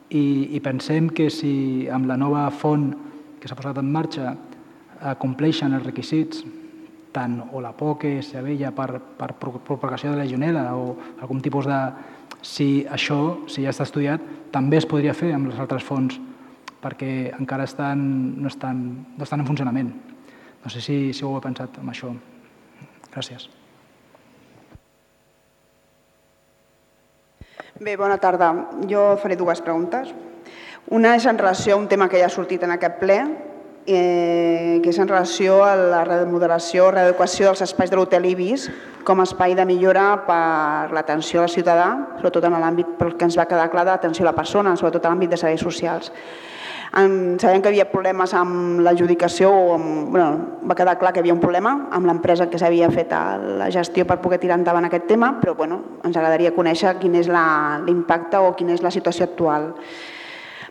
i, 0.10 0.56
i 0.56 0.60
pensem 0.64 1.10
que 1.12 1.30
si 1.34 1.88
amb 1.92 2.08
la 2.08 2.18
nova 2.20 2.48
font 2.52 2.92
que 3.40 3.50
s'ha 3.50 3.58
posat 3.58 3.80
en 3.82 3.90
marxa 3.92 4.32
eh, 4.32 5.16
compleixen 5.20 5.76
els 5.76 5.86
requisits, 5.86 6.46
tant 7.12 7.40
o 7.52 7.62
la 7.64 7.74
por 7.76 7.98
que 8.02 8.18
s'avella 8.22 8.72
per, 8.76 9.02
per 9.18 9.34
propagació 9.40 10.12
de 10.12 10.20
la 10.20 10.26
legionela 10.26 10.70
o 10.76 10.96
algun 11.22 11.42
tipus 11.42 11.70
de... 11.70 11.82
Si 12.48 12.86
això, 12.94 13.48
si 13.50 13.64
ja 13.66 13.72
està 13.74 13.88
estudiat, 13.88 14.22
també 14.54 14.78
es 14.78 14.86
podria 14.88 15.16
fer 15.18 15.32
amb 15.36 15.50
les 15.50 15.58
altres 15.60 15.84
fonts 15.84 16.20
perquè 16.84 17.34
encara 17.34 17.66
estan, 17.66 18.00
no, 18.38 18.48
estan, 18.48 18.84
no 19.18 19.26
estan 19.26 19.42
en 19.42 19.50
funcionament. 19.50 19.90
No 20.64 20.72
sé 20.72 20.84
si, 20.86 20.98
si 21.18 21.26
ho 21.26 21.34
heu 21.34 21.44
pensat 21.44 21.82
amb 21.82 21.92
això. 21.92 22.14
Gràcies. 23.10 23.50
Bé, 27.80 27.94
bona 27.96 28.18
tarda. 28.18 28.48
Jo 28.90 29.18
faré 29.22 29.36
dues 29.38 29.60
preguntes. 29.62 30.10
Una 30.90 31.12
és 31.18 31.26
en 31.30 31.38
relació 31.38 31.76
a 31.76 31.78
un 31.78 31.86
tema 31.88 32.08
que 32.10 32.18
ja 32.18 32.26
ha 32.26 32.34
sortit 32.34 32.64
en 32.66 32.72
aquest 32.74 32.96
ple, 32.98 33.18
eh, 33.86 34.80
que 34.82 34.90
és 34.90 34.98
en 34.98 35.08
relació 35.08 35.60
a 35.64 35.76
la 35.78 36.00
remodelació, 36.08 36.90
readequació 36.90 37.52
dels 37.52 37.62
espais 37.68 37.92
de 37.94 38.00
l'hotel 38.00 38.26
Ibis 38.26 38.66
com 39.06 39.22
a 39.22 39.28
espai 39.30 39.54
de 39.56 39.66
millora 39.70 40.08
per 40.26 40.90
l'atenció 40.96 41.44
al 41.44 41.54
ciutadà, 41.54 42.18
sobretot 42.18 42.50
en 42.50 42.58
l'àmbit 42.58 42.98
pel 42.98 43.14
que 43.16 43.30
ens 43.30 43.38
va 43.38 43.46
quedar 43.46 43.70
clar 43.70 43.86
d'atenció 43.86 44.26
a 44.26 44.32
la 44.32 44.36
persona, 44.36 44.76
sobretot 44.76 45.06
en 45.06 45.14
l'àmbit 45.14 45.36
de 45.36 45.38
serveis 45.38 45.62
socials. 45.62 46.12
En, 46.98 47.38
sabem 47.38 47.62
que 47.62 47.70
hi 47.70 47.76
havia 47.76 47.92
problemes 47.92 48.32
amb 48.34 48.80
l'adjudicació, 48.82 49.52
bueno, 50.10 50.28
va 50.66 50.74
quedar 50.74 50.96
clar 50.98 51.12
que 51.14 51.20
hi 51.20 51.24
havia 51.26 51.36
un 51.36 51.42
problema 51.44 51.76
amb 51.94 52.10
l'empresa 52.10 52.48
que 52.50 52.58
s'havia 52.58 52.90
fet 52.90 53.12
la 53.60 53.68
gestió 53.70 54.08
per 54.10 54.18
poder 54.24 54.40
tirar 54.42 54.58
endavant 54.58 54.88
aquest 54.88 55.06
tema, 55.12 55.36
però 55.38 55.54
bueno, 55.60 55.78
ens 56.02 56.18
agradaria 56.18 56.56
conèixer 56.56 56.96
quin 56.98 57.20
és 57.20 57.30
l'impacte 57.30 58.42
o 58.42 58.56
quina 58.58 58.74
és 58.74 58.82
la 58.82 58.90
situació 58.90 59.28
actual. 59.28 59.70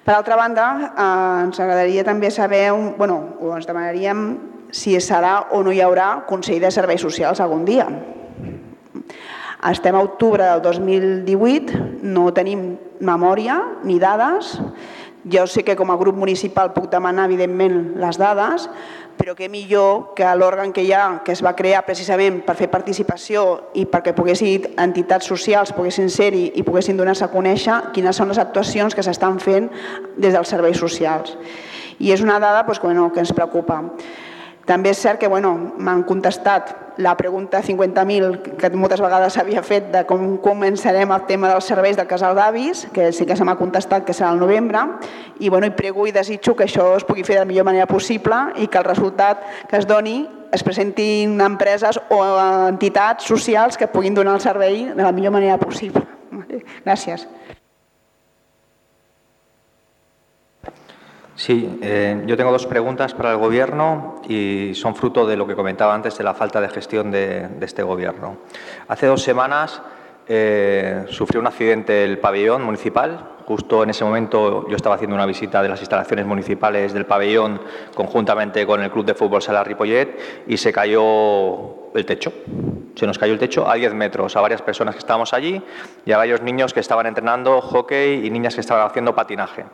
Per 0.07 0.14
altra 0.14 0.39
banda, 0.39 0.66
eh, 0.89 1.45
ens 1.45 1.62
agradaria 1.62 2.03
també 2.07 2.33
saber, 2.35 2.72
un, 2.74 2.93
bueno, 2.99 3.37
o 3.39 3.55
ens 3.55 3.66
demanaríem 3.66 4.27
si 4.74 4.99
serà 4.99 5.53
o 5.55 5.62
no 5.62 5.70
hi 5.70 5.81
haurà 5.83 6.24
Consell 6.27 6.61
de 6.62 6.70
Serveis 6.74 7.07
Socials 7.07 7.41
algun 7.41 7.64
dia. 7.64 7.87
Estem 9.70 9.95
a 9.95 10.03
octubre 10.03 10.45
del 10.45 10.61
2018, 10.62 12.03
no 12.03 12.29
tenim 12.35 12.77
memòria 13.01 13.57
ni 13.85 13.99
dades, 13.99 14.57
jo 15.33 15.47
sé 15.47 15.64
que 15.64 15.74
com 15.77 15.91
a 15.91 15.97
grup 15.99 16.16
municipal 16.16 16.72
puc 16.74 16.87
demanar, 16.91 17.27
evidentment, 17.27 17.97
les 17.99 18.18
dades, 18.18 18.68
però 19.16 19.35
que 19.35 19.49
millor 19.49 20.12
que 20.14 20.29
l'òrgan 20.39 20.72
que 20.77 20.85
hi 20.85 20.93
ha, 20.93 21.22
que 21.24 21.33
es 21.33 21.43
va 21.43 21.57
crear 21.57 21.83
precisament 21.87 22.43
per 22.47 22.55
fer 22.59 22.68
participació 22.70 23.47
i 23.74 23.87
perquè 23.91 24.14
poguessin 24.14 24.68
entitats 24.83 25.27
socials 25.27 25.72
poguessin 25.74 26.11
ser-hi 26.12 26.51
i 26.55 26.64
poguessin 26.66 26.99
donar-se 27.01 27.24
a 27.27 27.33
conèixer 27.33 27.81
quines 27.97 28.16
són 28.16 28.31
les 28.31 28.39
actuacions 28.39 28.95
que 28.95 29.03
s'estan 29.03 29.41
fent 29.41 29.70
des 30.16 30.37
dels 30.37 30.49
serveis 30.49 30.79
socials. 30.79 31.35
I 31.99 32.12
és 32.12 32.22
una 32.22 32.39
dada 32.39 32.62
doncs, 32.62 32.83
bueno, 32.83 33.11
que 33.12 33.24
ens 33.24 33.33
preocupa. 33.33 33.83
També 34.66 34.90
és 34.90 34.98
cert 34.98 35.20
que 35.22 35.30
bueno, 35.30 35.54
m'han 35.78 36.02
contestat 36.02 36.74
la 36.98 37.14
pregunta 37.16 37.60
50.000 37.62 38.56
que 38.56 38.70
moltes 38.74 39.00
vegades 39.04 39.36
s'havia 39.36 39.62
fet 39.62 39.90
de 39.92 40.02
com 40.08 40.38
començarem 40.42 41.12
el 41.12 41.26
tema 41.28 41.50
dels 41.52 41.68
serveis 41.68 41.96
del 41.96 42.08
casal 42.08 42.34
d'avis, 42.34 42.86
que 42.92 43.12
sí 43.12 43.26
que 43.28 43.36
se 43.36 43.44
m'ha 43.44 43.58
contestat 43.60 44.06
que 44.06 44.16
serà 44.16 44.32
el 44.32 44.40
novembre, 44.40 44.80
i, 45.38 45.50
bueno, 45.50 45.68
i 45.68 45.76
prego 45.76 46.06
i 46.06 46.14
desitjo 46.14 46.56
que 46.56 46.64
això 46.66 46.94
es 46.96 47.04
pugui 47.04 47.22
fer 47.22 47.36
de 47.36 47.44
la 47.44 47.50
millor 47.50 47.68
manera 47.68 47.86
possible 47.86 48.40
i 48.56 48.66
que 48.66 48.80
el 48.80 48.88
resultat 48.88 49.44
que 49.68 49.78
es 49.78 49.86
doni 49.86 50.24
es 50.52 50.64
presentin 50.64 51.40
empreses 51.44 52.00
o 52.10 52.22
entitats 52.70 53.28
socials 53.28 53.76
que 53.76 53.90
puguin 53.92 54.14
donar 54.14 54.38
el 54.38 54.44
servei 54.44 54.86
de 54.94 55.02
la 55.02 55.12
millor 55.12 55.36
manera 55.36 55.58
possible. 55.60 56.02
Gràcies. 56.86 57.28
Sí, 61.47 61.78
eh, 61.80 62.24
yo 62.26 62.36
tengo 62.36 62.51
dos 62.51 62.66
preguntas 62.66 63.14
para 63.14 63.30
el 63.30 63.36
Gobierno 63.36 64.20
y 64.28 64.72
son 64.74 64.97
fruto 64.97 65.24
de 65.28 65.36
lo 65.36 65.47
que 65.47 65.55
comentaba 65.55 65.94
antes 65.94 66.18
de 66.18 66.24
la 66.24 66.34
falta 66.34 66.61
de 66.61 66.68
gestión 66.68 67.12
de, 67.12 67.47
este 67.61 67.84
Gobierno. 67.84 68.38
Hace 68.88 69.07
dos 69.07 69.22
semanas 69.22 69.80
eh, 70.26 71.05
sufrió 71.09 71.40
un 71.40 71.47
accidente 71.47 72.03
el 72.03 72.18
pabellón 72.18 72.64
municipal. 72.64 73.36
Justo 73.47 73.84
en 73.84 73.90
ese 73.90 74.05
momento 74.05 74.68
yo 74.68 74.74
estaba 74.74 74.97
haciendo 74.97 75.14
una 75.14 75.24
visita 75.24 75.62
de 75.62 75.68
las 75.68 75.78
instalaciones 75.78 76.26
municipales 76.26 76.92
del 76.92 77.07
pabellón 77.07 77.61
conjuntamente 77.94 78.66
con 78.66 78.82
el 78.82 78.90
Club 78.90 79.07
de 79.07 79.14
Fútbol 79.14 79.40
Sala 79.40 79.62
Ripollet 79.62 80.44
y 80.49 80.57
se 80.57 80.72
cayó 80.72 81.92
el 81.94 82.05
techo. 82.05 82.32
Se 82.97 83.07
nos 83.07 83.18
cayó 83.18 83.34
el 83.34 83.38
techo 83.38 83.70
a 83.70 83.74
10 83.74 83.94
metros 83.94 84.34
a 84.34 84.40
varias 84.40 84.62
personas 84.62 84.97
que 84.97 84.99
estábamos 84.99 85.32
allí 85.32 85.62
y 86.05 86.11
a 86.11 86.16
varios 86.16 86.42
niños 86.42 86.74
que 86.74 86.80
estaban 86.80 87.07
entrenando 87.07 87.61
hockey 87.61 88.26
y 88.26 88.30
niñas 88.30 88.57
que 88.57 88.62
estaban 88.62 88.84
haciendo 88.84 89.14
patinaje. 89.14 89.64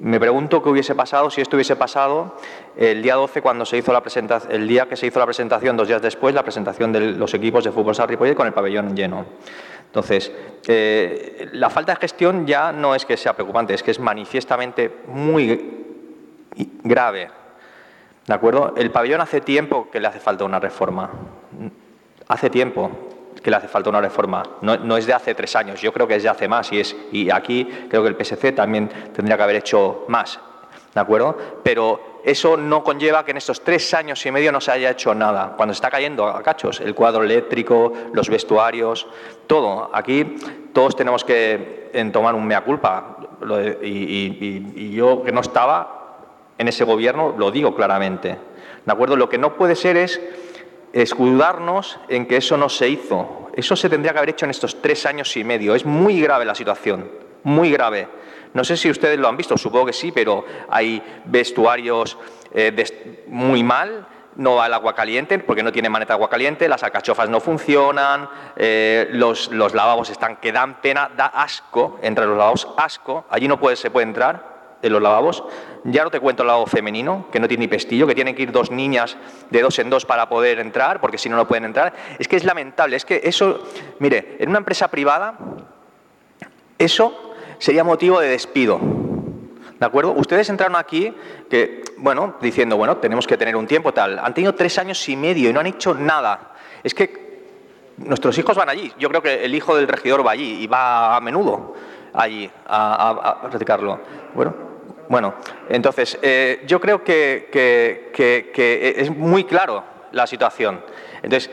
Me 0.00 0.18
pregunto 0.18 0.62
qué 0.62 0.70
hubiese 0.70 0.94
pasado 0.94 1.28
si 1.28 1.42
esto 1.42 1.56
hubiese 1.56 1.76
pasado 1.76 2.36
el 2.74 3.02
día 3.02 3.16
12 3.16 3.42
cuando 3.42 3.66
se 3.66 3.76
hizo 3.76 3.92
la 3.92 4.00
presentación, 4.00 4.50
el 4.50 4.66
día 4.66 4.88
que 4.88 4.96
se 4.96 5.06
hizo 5.06 5.18
la 5.18 5.26
presentación, 5.26 5.76
dos 5.76 5.88
días 5.88 6.00
después, 6.00 6.34
la 6.34 6.42
presentación 6.42 6.90
de 6.90 7.00
los 7.00 7.34
equipos 7.34 7.64
de 7.64 7.70
fútbol 7.70 7.94
Sarripolle 7.94 8.34
con 8.34 8.46
el 8.46 8.54
pabellón 8.54 8.96
lleno. 8.96 9.26
Entonces, 9.84 10.32
eh, 10.66 11.50
la 11.52 11.68
falta 11.68 11.92
de 11.92 12.00
gestión 12.00 12.46
ya 12.46 12.72
no 12.72 12.94
es 12.94 13.04
que 13.04 13.18
sea 13.18 13.34
preocupante, 13.34 13.74
es 13.74 13.82
que 13.82 13.90
es 13.90 14.00
manifiestamente 14.00 14.90
muy 15.08 15.84
grave. 16.82 17.28
¿De 18.26 18.34
acuerdo? 18.34 18.72
El 18.78 18.90
pabellón 18.90 19.20
hace 19.20 19.42
tiempo 19.42 19.90
que 19.90 20.00
le 20.00 20.08
hace 20.08 20.20
falta 20.20 20.44
una 20.44 20.60
reforma. 20.60 21.10
Hace 22.28 22.48
tiempo 22.48 22.90
que 23.42 23.50
le 23.50 23.56
hace 23.56 23.68
falta 23.68 23.90
una 23.90 24.00
reforma. 24.00 24.42
No, 24.62 24.96
es 24.96 25.06
de 25.06 25.14
hace 25.14 25.34
tres 25.34 25.54
años, 25.56 25.80
yo 25.80 25.92
creo 25.92 26.06
que 26.06 26.16
es 26.16 26.22
de 26.22 26.28
hace 26.28 26.48
más 26.48 26.72
y, 26.72 26.80
es, 26.80 26.96
y 27.12 27.30
aquí 27.30 27.64
creo 27.88 28.02
que 28.02 28.08
el 28.08 28.16
PSC 28.16 28.52
también 28.54 28.88
tendría 29.14 29.36
que 29.36 29.42
haber 29.42 29.56
hecho 29.56 30.04
más, 30.08 30.38
¿de 30.94 31.00
acuerdo? 31.00 31.36
Pero 31.62 32.20
eso 32.24 32.56
no 32.56 32.84
conlleva 32.84 33.24
que 33.24 33.30
en 33.30 33.38
estos 33.38 33.62
tres 33.62 33.94
años 33.94 34.24
y 34.26 34.30
medio 34.30 34.52
no 34.52 34.60
se 34.60 34.72
haya 34.72 34.90
hecho 34.90 35.14
nada. 35.14 35.54
Cuando 35.56 35.72
está 35.72 35.90
cayendo 35.90 36.26
a 36.26 36.42
cachos, 36.42 36.80
el 36.80 36.94
cuadro 36.94 37.24
eléctrico, 37.24 37.92
los 38.12 38.28
vestuarios, 38.28 39.06
todo. 39.46 39.90
Aquí 39.92 40.36
todos 40.74 40.94
tenemos 40.96 41.24
que 41.24 41.90
tomar 42.12 42.34
un 42.34 42.46
mea 42.46 42.62
culpa. 42.62 43.16
Y, 43.82 44.66
y 44.76 44.90
yo 44.92 45.22
que 45.22 45.32
no 45.32 45.40
estaba 45.40 46.00
en 46.58 46.68
ese 46.68 46.84
gobierno 46.84 47.34
lo 47.38 47.50
digo 47.50 47.74
claramente. 47.74 48.36
¿De 48.84 48.92
acuerdo? 48.92 49.16
Lo 49.16 49.30
que 49.30 49.38
no 49.38 49.54
puede 49.54 49.74
ser 49.74 49.96
es 49.96 50.20
escudarnos 50.92 51.98
en 52.08 52.26
que 52.26 52.36
eso 52.36 52.56
no 52.56 52.68
se 52.68 52.88
hizo. 52.88 53.50
Eso 53.54 53.76
se 53.76 53.88
tendría 53.88 54.12
que 54.12 54.18
haber 54.18 54.30
hecho 54.30 54.46
en 54.46 54.50
estos 54.50 54.80
tres 54.80 55.06
años 55.06 55.36
y 55.36 55.44
medio. 55.44 55.74
Es 55.74 55.84
muy 55.84 56.20
grave 56.20 56.44
la 56.44 56.54
situación, 56.54 57.10
muy 57.42 57.70
grave. 57.70 58.08
No 58.54 58.64
sé 58.64 58.76
si 58.76 58.90
ustedes 58.90 59.18
lo 59.18 59.28
han 59.28 59.36
visto, 59.36 59.56
supongo 59.56 59.86
que 59.86 59.92
sí, 59.92 60.12
pero 60.12 60.44
hay 60.68 61.02
vestuarios 61.26 62.18
eh, 62.52 63.24
muy 63.28 63.62
mal, 63.62 64.06
no 64.36 64.56
va 64.56 64.66
el 64.66 64.74
agua 64.74 64.94
caliente 64.94 65.38
porque 65.38 65.62
no 65.62 65.70
tiene 65.70 65.88
maneta 65.88 66.14
de 66.14 66.16
agua 66.16 66.30
caliente, 66.30 66.68
las 66.68 66.82
alcachofas 66.82 67.28
no 67.28 67.40
funcionan, 67.40 68.28
eh, 68.56 69.08
los, 69.12 69.50
lavabos 69.52 70.10
están 70.10 70.36
que 70.36 70.50
dan 70.50 70.80
pena, 70.80 71.10
da 71.16 71.26
asco, 71.26 71.98
entre 72.02 72.26
los 72.26 72.36
lavabos 72.36 72.68
asco, 72.76 73.24
allí 73.30 73.46
no 73.46 73.60
puede, 73.60 73.76
se 73.76 73.90
puede 73.90 74.06
entrar 74.06 74.49
en 74.82 74.92
los 74.92 75.02
lavabos. 75.02 75.44
Ya 75.84 76.04
no 76.04 76.10
te 76.10 76.20
cuento 76.20 76.42
el 76.42 76.48
lavabo 76.48 76.66
femenino, 76.66 77.26
que 77.32 77.40
no 77.40 77.48
tiene 77.48 77.62
ni 77.62 77.68
pestillo, 77.68 78.06
que 78.06 78.14
tienen 78.14 78.34
que 78.34 78.42
ir 78.42 78.52
dos 78.52 78.70
niñas 78.70 79.16
de 79.50 79.62
dos 79.62 79.78
en 79.78 79.90
dos 79.90 80.04
para 80.04 80.28
poder 80.28 80.58
entrar, 80.58 81.00
porque 81.00 81.18
si 81.18 81.28
no, 81.28 81.36
no 81.36 81.46
pueden 81.48 81.64
entrar. 81.64 81.92
Es 82.18 82.28
que 82.28 82.36
es 82.36 82.44
lamentable, 82.44 82.96
es 82.96 83.04
que 83.04 83.20
eso, 83.24 83.62
mire, 83.98 84.36
en 84.38 84.48
una 84.48 84.58
empresa 84.58 84.88
privada, 84.88 85.38
eso 86.78 87.34
sería 87.58 87.84
motivo 87.84 88.20
de 88.20 88.28
despido. 88.28 88.80
¿De 89.78 89.86
acuerdo? 89.86 90.12
Ustedes 90.12 90.50
entraron 90.50 90.76
aquí 90.76 91.14
que, 91.48 91.82
bueno, 91.96 92.36
diciendo, 92.40 92.76
bueno, 92.76 92.98
tenemos 92.98 93.26
que 93.26 93.38
tener 93.38 93.56
un 93.56 93.66
tiempo 93.66 93.94
tal. 93.94 94.18
Han 94.18 94.34
tenido 94.34 94.54
tres 94.54 94.76
años 94.78 95.08
y 95.08 95.16
medio 95.16 95.48
y 95.48 95.52
no 95.54 95.60
han 95.60 95.66
hecho 95.66 95.94
nada. 95.94 96.52
Es 96.82 96.94
que 96.94 97.30
nuestros 97.96 98.36
hijos 98.38 98.56
van 98.56 98.68
allí. 98.68 98.92
Yo 98.98 99.08
creo 99.08 99.22
que 99.22 99.44
el 99.44 99.54
hijo 99.54 99.74
del 99.74 99.88
regidor 99.88 100.26
va 100.26 100.32
allí 100.32 100.62
y 100.62 100.66
va 100.66 101.16
a 101.16 101.20
menudo 101.20 101.74
allí 102.12 102.50
a, 102.66 103.10
a, 103.10 103.40
practicarlo. 103.42 104.00
Bueno, 104.34 104.54
bueno, 105.10 105.34
entonces, 105.68 106.16
eh, 106.22 106.62
yo 106.68 106.80
creo 106.80 107.02
que, 107.02 107.48
que, 107.50 108.94
es 108.96 109.10
muy 109.10 109.42
claro 109.42 109.82
la 110.12 110.24
situación. 110.24 110.84
Entonces, 111.20 111.50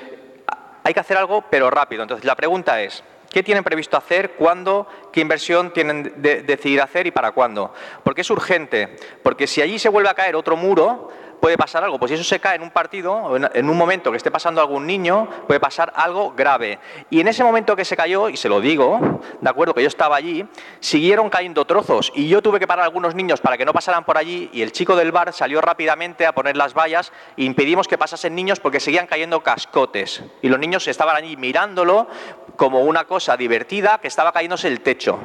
hay 0.84 0.94
que 0.94 1.00
hacer 1.00 1.18
algo, 1.18 1.44
pero 1.50 1.72
rápido. 1.72 2.04
Entonces, 2.04 2.24
la 2.24 2.36
pregunta 2.36 2.80
es, 2.84 3.04
¿Qué 3.32 3.44
tienen 3.44 3.64
previsto 3.64 3.98
hacer? 3.98 4.32
¿Cuándo? 4.32 4.88
¿Qué 5.12 5.20
inversión 5.20 5.74
tienen 5.74 6.14
de, 6.18 6.44
decidir 6.44 6.82
hacer 6.82 7.08
y 7.08 7.12
para 7.12 7.32
cuándo? 7.32 7.74
Porque 8.04 8.22
es 8.22 8.30
urgente. 8.30 8.96
Porque 9.22 9.48
si 9.48 9.62
allí 9.62 9.80
se 9.80 9.90
vuelve 9.90 10.10
a 10.10 10.14
caer 10.14 10.36
otro 10.36 10.56
muro, 10.56 11.10
puede 11.40 11.58
pasar 11.58 11.84
algo. 11.84 12.00
Pues 12.00 12.10
si 12.10 12.16
eso 12.16 12.24
se 12.24 12.40
cae 12.40 12.56
en 12.56 12.62
un 12.62 12.72
partido, 12.72 13.36
en 13.36 13.70
un 13.70 13.78
momento 13.78 14.12
que 14.12 14.18
esté 14.18 14.32
pasando 14.32 14.62
algún 14.62 14.86
niño, 14.86 15.28
puede 15.48 15.60
pasar 15.60 15.92
algo 15.96 16.34
grave. 16.36 16.80
Y 17.10 17.20
en 17.20 17.28
ese 17.28 17.44
momento 17.44 17.76
que 17.76 17.86
se 17.86 17.96
cayó, 17.96 18.30
y 18.30 18.38
se 18.38 18.50
lo 18.50 18.60
digo, 18.60 19.22
de 19.40 19.50
acuerdo, 19.50 19.74
que 19.74 19.82
yo 19.82 19.88
estaba 19.88 20.16
allí, 20.16 20.46
siguieron 20.80 21.30
cayendo 21.30 21.66
trozos. 21.66 22.12
Y 22.16 22.28
yo 22.28 22.42
tuve 22.42 22.60
que 22.60 22.68
parar 22.68 22.84
a 22.84 22.86
algunos 22.86 23.16
niños 23.16 23.42
para 23.42 23.58
que 23.58 23.66
no 23.66 23.74
pasaran 23.74 24.04
por 24.04 24.18
allí. 24.18 24.50
Y 24.54 24.62
el 24.62 24.72
chico 24.72 24.96
del 24.96 25.12
bar 25.12 25.34
salió 25.34 25.62
rápidamente 25.62 26.26
a 26.26 26.34
poner 26.34 26.58
las 26.58 26.74
vallas 26.74 27.12
e 27.36 27.44
impedimos 27.44 27.88
que 27.88 27.98
pasasen 27.98 28.36
niños 28.36 28.60
porque 28.60 28.80
seguían 28.80 29.08
cayendo 29.08 29.42
cascotes. 29.42 30.24
Y 30.42 30.50
los 30.50 30.60
niños 30.60 30.88
estaban 30.88 31.16
allí 31.16 31.38
mirándolo 31.38 32.08
como 32.56 32.82
una 32.82 33.06
cosa 33.06 33.38
divertida 33.38 34.00
que 34.00 34.08
estaba 34.08 34.32
cayéndose 34.32 34.68
el 34.68 34.82
techo. 34.82 35.20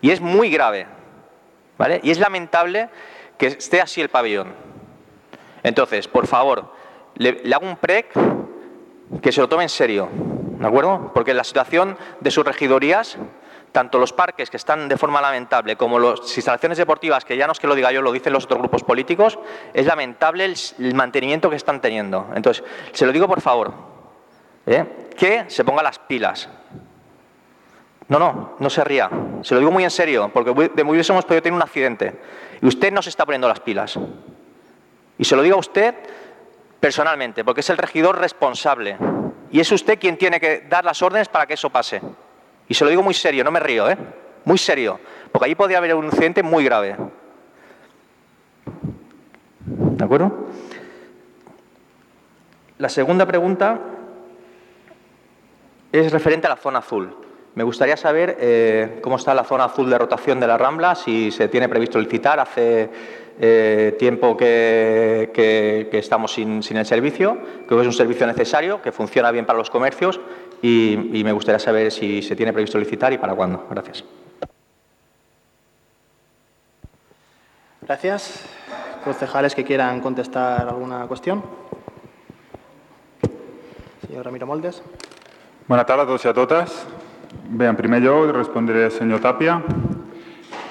Y 0.00 0.10
es 0.10 0.20
muy 0.20 0.50
grave. 0.50 0.86
¿Vale? 1.78 2.00
Y 2.02 2.10
es 2.10 2.18
lamentable 2.18 2.88
que 3.36 3.48
esté 3.48 3.82
así 3.82 4.00
el 4.00 4.08
pabellón. 4.08 4.75
Entonces, 5.66 6.06
por 6.06 6.28
favor, 6.28 6.70
le, 7.16 7.42
hago 7.52 7.66
un 7.66 7.76
PREC 7.76 8.12
que 9.20 9.32
se 9.32 9.40
lo 9.40 9.48
tome 9.48 9.64
en 9.64 9.68
serio, 9.68 10.08
¿de 10.12 10.64
acuerdo? 10.64 11.10
Porque 11.12 11.34
la 11.34 11.42
situación 11.42 11.98
de 12.20 12.30
sus 12.30 12.44
regidorías, 12.44 13.18
tanto 13.72 13.98
los 13.98 14.12
parques 14.12 14.48
que 14.48 14.58
están 14.58 14.88
de 14.88 14.96
forma 14.96 15.20
lamentable 15.20 15.74
como 15.74 15.98
las 15.98 16.36
instalaciones 16.36 16.78
deportivas, 16.78 17.24
que 17.24 17.36
ya 17.36 17.48
no 17.48 17.52
es 17.52 17.58
que 17.58 17.66
lo 17.66 17.74
diga 17.74 17.90
yo, 17.90 18.00
lo 18.00 18.12
dicen 18.12 18.32
los 18.32 18.44
otros 18.44 18.60
grupos 18.60 18.84
políticos, 18.84 19.40
es 19.74 19.86
lamentable 19.86 20.44
el, 20.44 20.94
mantenimiento 20.94 21.50
que 21.50 21.56
están 21.56 21.80
teniendo. 21.80 22.28
Entonces, 22.36 22.62
se 22.92 23.04
lo 23.04 23.10
digo 23.10 23.26
por 23.26 23.40
favor, 23.40 23.74
¿eh? 24.66 24.84
que 25.18 25.46
se 25.48 25.64
ponga 25.64 25.82
las 25.82 25.98
pilas. 25.98 26.48
No, 28.06 28.20
no, 28.20 28.54
no 28.60 28.70
se 28.70 28.84
ría. 28.84 29.10
Se 29.42 29.52
lo 29.54 29.58
digo 29.58 29.72
muy 29.72 29.82
en 29.82 29.90
serio, 29.90 30.30
porque 30.32 30.70
de 30.72 30.84
muy 30.84 30.96
bien 30.96 31.06
hemos 31.08 31.24
podido 31.24 31.42
tener 31.42 31.56
un 31.56 31.62
accidente. 31.62 32.20
Y 32.62 32.66
usted 32.68 32.92
no 32.92 33.02
se 33.02 33.08
está 33.08 33.24
poniendo 33.24 33.48
las 33.48 33.58
pilas. 33.58 33.98
Y 35.18 35.24
se 35.24 35.36
lo 35.36 35.42
digo 35.42 35.56
a 35.56 35.60
usted 35.60 35.94
personalmente, 36.80 37.44
porque 37.44 37.60
es 37.60 37.70
el 37.70 37.78
regidor 37.78 38.18
responsable. 38.18 38.96
Y 39.50 39.60
es 39.60 39.70
usted 39.72 39.98
quien 39.98 40.16
tiene 40.16 40.40
que 40.40 40.66
dar 40.68 40.84
las 40.84 41.00
órdenes 41.02 41.28
para 41.28 41.46
que 41.46 41.54
eso 41.54 41.70
pase. 41.70 42.00
Y 42.68 42.74
se 42.74 42.84
lo 42.84 42.90
digo 42.90 43.02
muy 43.02 43.14
serio, 43.14 43.44
no 43.44 43.50
me 43.50 43.60
río, 43.60 43.88
¿eh? 43.88 43.96
Muy 44.44 44.58
serio, 44.58 45.00
porque 45.32 45.46
allí 45.46 45.54
podría 45.54 45.78
haber 45.78 45.94
un 45.94 46.06
incidente 46.06 46.42
muy 46.42 46.64
grave. 46.64 46.96
¿De 49.64 50.04
acuerdo? 50.04 50.48
La 52.78 52.88
segunda 52.88 53.26
pregunta 53.26 53.80
es 55.90 56.12
referente 56.12 56.46
a 56.46 56.50
la 56.50 56.56
zona 56.56 56.80
azul. 56.80 57.16
Me 57.54 57.64
gustaría 57.64 57.96
saber 57.96 58.36
eh, 58.38 58.98
cómo 59.02 59.16
está 59.16 59.34
la 59.34 59.44
zona 59.44 59.64
azul 59.64 59.88
de 59.88 59.96
rotación 59.96 60.38
de 60.38 60.46
la 60.46 60.58
Rambla, 60.58 60.94
si 60.94 61.30
se 61.30 61.48
tiene 61.48 61.68
previsto 61.70 61.98
licitar. 61.98 62.38
Hace 62.38 62.90
eh, 63.38 63.96
tiempo 63.98 64.36
que, 64.36 65.88
estamos 65.92 66.32
sin, 66.32 66.62
el 66.70 66.86
servicio, 66.86 67.38
creo 67.66 67.78
que 67.78 67.80
es 67.82 67.86
un 67.86 67.92
servicio 67.92 68.26
necesario, 68.26 68.80
que 68.80 68.92
funciona 68.92 69.30
bien 69.30 69.44
para 69.44 69.58
los 69.58 69.70
comercios 69.70 70.20
y, 70.62 71.22
me 71.24 71.32
gustaría 71.32 71.58
saber 71.58 71.92
si 71.92 72.22
se 72.22 72.34
tiene 72.36 72.52
previsto 72.52 72.78
licitar 72.78 73.12
y 73.12 73.18
para 73.18 73.34
cuándo. 73.34 73.66
Gracias. 73.70 74.04
Gracias. 77.82 78.44
Concejales 79.04 79.54
que 79.54 79.64
quieran 79.64 80.00
contestar 80.00 80.68
alguna 80.68 81.06
cuestión. 81.06 81.44
Señor 84.06 84.24
Ramiro 84.24 84.46
Moldes. 84.46 84.82
Buenas 85.68 85.86
tardes 85.86 86.04
a 86.04 86.06
todos 86.06 86.24
y 86.24 86.28
a 86.28 86.34
todas. 86.34 86.86
Bé, 87.48 87.66
en 87.66 87.76
primer 87.76 88.02
lloc 88.02 88.30
respondré 88.30 88.84
al 88.86 88.90
senyor 88.90 89.20
Tàpia. 89.20 89.62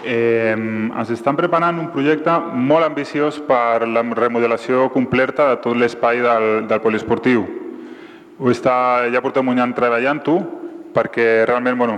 Eh, 0.05 0.53
ens 0.53 1.09
estan 1.09 1.33
preparant 1.33 1.79
un 1.81 1.87
projecte 1.89 2.29
molt 2.53 2.85
ambiciós 2.85 3.39
per 3.47 3.87
la 3.89 4.03
remodelació 4.13 4.85
completa 4.93 5.47
de 5.49 5.61
tot 5.63 5.79
l'espai 5.81 6.21
del, 6.21 6.67
del 6.69 6.83
poliesportiu. 6.83 7.41
Ho 8.37 8.51
està, 8.51 8.75
ja 9.09 9.23
portem 9.25 9.49
un 9.49 9.63
any 9.63 9.73
treballant-ho 9.73 10.35
perquè 10.93 11.47
realment, 11.47 11.79
bueno, 11.79 11.97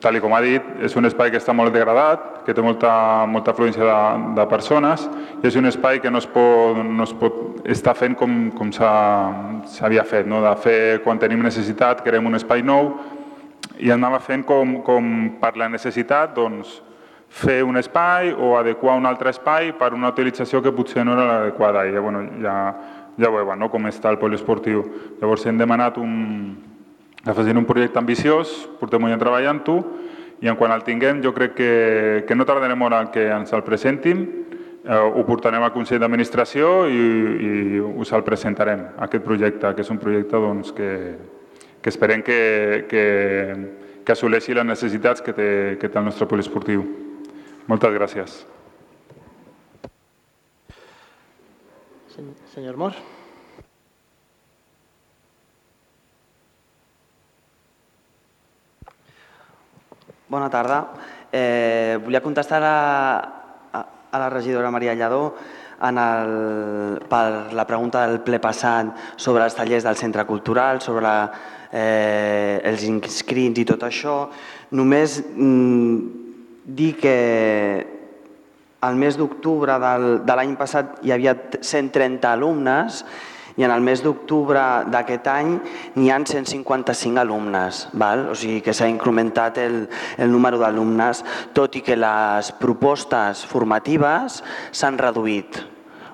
tal 0.00 0.16
com 0.20 0.32
ha 0.36 0.40
dit, 0.44 0.64
és 0.84 0.96
un 0.96 1.04
espai 1.08 1.30
que 1.32 1.40
està 1.40 1.52
molt 1.56 1.72
degradat, 1.72 2.24
que 2.44 2.54
té 2.56 2.64
molta, 2.64 2.92
molta 3.30 3.52
afluència 3.52 3.84
de, 3.84 3.98
de 4.36 4.46
persones 4.48 5.04
i 5.42 5.48
és 5.48 5.60
un 5.60 5.68
espai 5.68 6.00
que 6.00 6.12
no 6.12 6.20
es 6.20 6.28
pot, 6.28 6.80
no 6.80 7.04
es 7.04 7.12
pot 7.16 7.68
estar 7.76 7.94
fent 7.96 8.16
com, 8.20 8.50
com 8.56 8.72
s'havia 8.72 10.04
fet, 10.08 10.28
no? 10.28 10.42
de 10.44 10.54
fer 10.64 10.78
quan 11.04 11.20
tenim 11.20 11.44
necessitat, 11.44 12.00
creem 12.04 12.28
un 12.28 12.40
espai 12.40 12.64
nou 12.64 12.94
i 13.80 13.92
anava 13.92 14.20
fent 14.20 14.44
com, 14.48 14.78
com 14.84 15.14
per 15.40 15.54
la 15.60 15.70
necessitat 15.72 16.34
doncs, 16.36 16.80
fer 17.34 17.64
un 17.66 17.76
espai 17.76 18.30
o 18.30 18.54
adequar 18.56 18.94
un 18.94 19.06
altre 19.10 19.32
espai 19.34 19.72
per 19.74 19.90
una 19.92 20.12
utilització 20.12 20.60
que 20.62 20.72
potser 20.72 21.02
no 21.02 21.16
era 21.16 21.26
l'adequada. 21.26 21.82
I 21.86 21.98
bueno, 21.98 22.22
ja, 22.38 22.54
ja 23.18 23.30
veuen 23.34 23.58
no? 23.58 23.68
com 23.72 23.90
està 23.90 24.12
el 24.12 24.20
poliesportiu. 24.22 24.84
Llavors 25.18 25.46
hem 25.50 25.58
demanat 25.58 25.98
un, 25.98 26.14
afegint 27.26 27.58
un 27.58 27.66
projecte 27.66 27.98
ambiciós, 27.98 28.54
portem 28.78 29.08
any 29.08 29.18
treballant-ho, 29.18 29.78
i 30.44 30.50
en 30.50 30.58
quan 30.60 30.70
el 30.74 30.84
tinguem 30.86 31.22
jo 31.24 31.32
crec 31.34 31.56
que, 31.58 31.72
que 32.28 32.36
no 32.38 32.46
tardarem 32.46 32.78
molt 32.78 33.10
que 33.10 33.26
ens 33.34 33.50
el 33.56 33.64
presentin, 33.66 34.22
eh, 34.84 34.94
ho 34.94 35.24
portarem 35.26 35.62
al 35.62 35.72
Consell 35.74 36.02
d'Administració 36.02 36.84
i, 36.86 37.04
i 37.48 37.80
us 37.82 38.12
el 38.14 38.22
presentarem, 38.26 38.92
aquest 39.08 39.24
projecte, 39.26 39.72
que 39.74 39.82
és 39.82 39.90
un 39.90 39.98
projecte 39.98 40.38
doncs, 40.38 40.70
que, 40.76 40.90
que 41.82 41.90
esperem 41.90 42.22
que, 42.22 42.38
que, 42.90 43.04
que 44.04 44.14
assoleixi 44.14 44.54
les 44.54 44.68
necessitats 44.68 45.24
que 45.24 45.34
té, 45.34 45.50
que 45.80 45.90
té 45.90 45.98
el 45.98 46.06
nostre 46.12 46.30
poliesportiu. 46.30 47.03
Moltes 47.64 47.94
gràcies. 47.96 48.32
Senyor 52.52 52.76
Mor. 52.76 52.92
Bona 60.28 60.50
tarda. 60.52 60.82
Eh, 61.32 61.96
volia 62.04 62.20
contestar 62.20 62.60
a, 62.62 62.74
a, 63.72 63.80
a 64.12 64.18
la 64.18 64.28
regidora 64.28 64.70
Maria 64.70 64.94
Lladó 64.94 65.34
en 65.88 65.98
el, 65.98 67.00
per 67.08 67.54
la 67.56 67.64
pregunta 67.66 68.04
del 68.06 68.20
ple 68.26 68.42
passat 68.44 68.92
sobre 69.16 69.44
els 69.48 69.56
tallers 69.56 69.88
del 69.88 69.96
centre 69.96 70.26
cultural, 70.28 70.82
sobre 70.84 71.02
la, 71.02 71.16
eh, 71.72 72.60
els 72.62 72.84
inscrits 72.86 73.64
i 73.64 73.66
tot 73.72 73.88
això, 73.88 74.18
només 74.76 75.16
mm, 75.32 76.23
dir 76.64 76.94
que 76.96 77.16
al 78.84 78.96
mes 78.96 79.16
d'octubre 79.16 79.76
de 79.80 80.36
l'any 80.36 80.56
passat 80.60 80.98
hi 81.04 81.12
havia 81.14 81.36
130 81.60 82.28
alumnes 82.28 83.04
i 83.56 83.62
en 83.62 83.70
el 83.70 83.84
mes 83.86 84.02
d'octubre 84.02 84.60
d'aquest 84.90 85.28
any 85.30 85.52
n'hi 85.94 86.10
han 86.10 86.26
155 86.26 87.20
alumnes, 87.22 87.84
val? 87.94 88.26
o 88.32 88.34
sigui 88.34 88.60
que 88.64 88.74
s'ha 88.74 88.90
incrementat 88.90 89.60
el, 89.62 89.84
el 90.18 90.32
número 90.32 90.58
d'alumnes, 90.58 91.22
tot 91.54 91.78
i 91.78 91.84
que 91.86 91.96
les 91.96 92.50
propostes 92.58 93.44
formatives 93.46 94.42
s'han 94.72 94.98
reduït. 94.98 95.62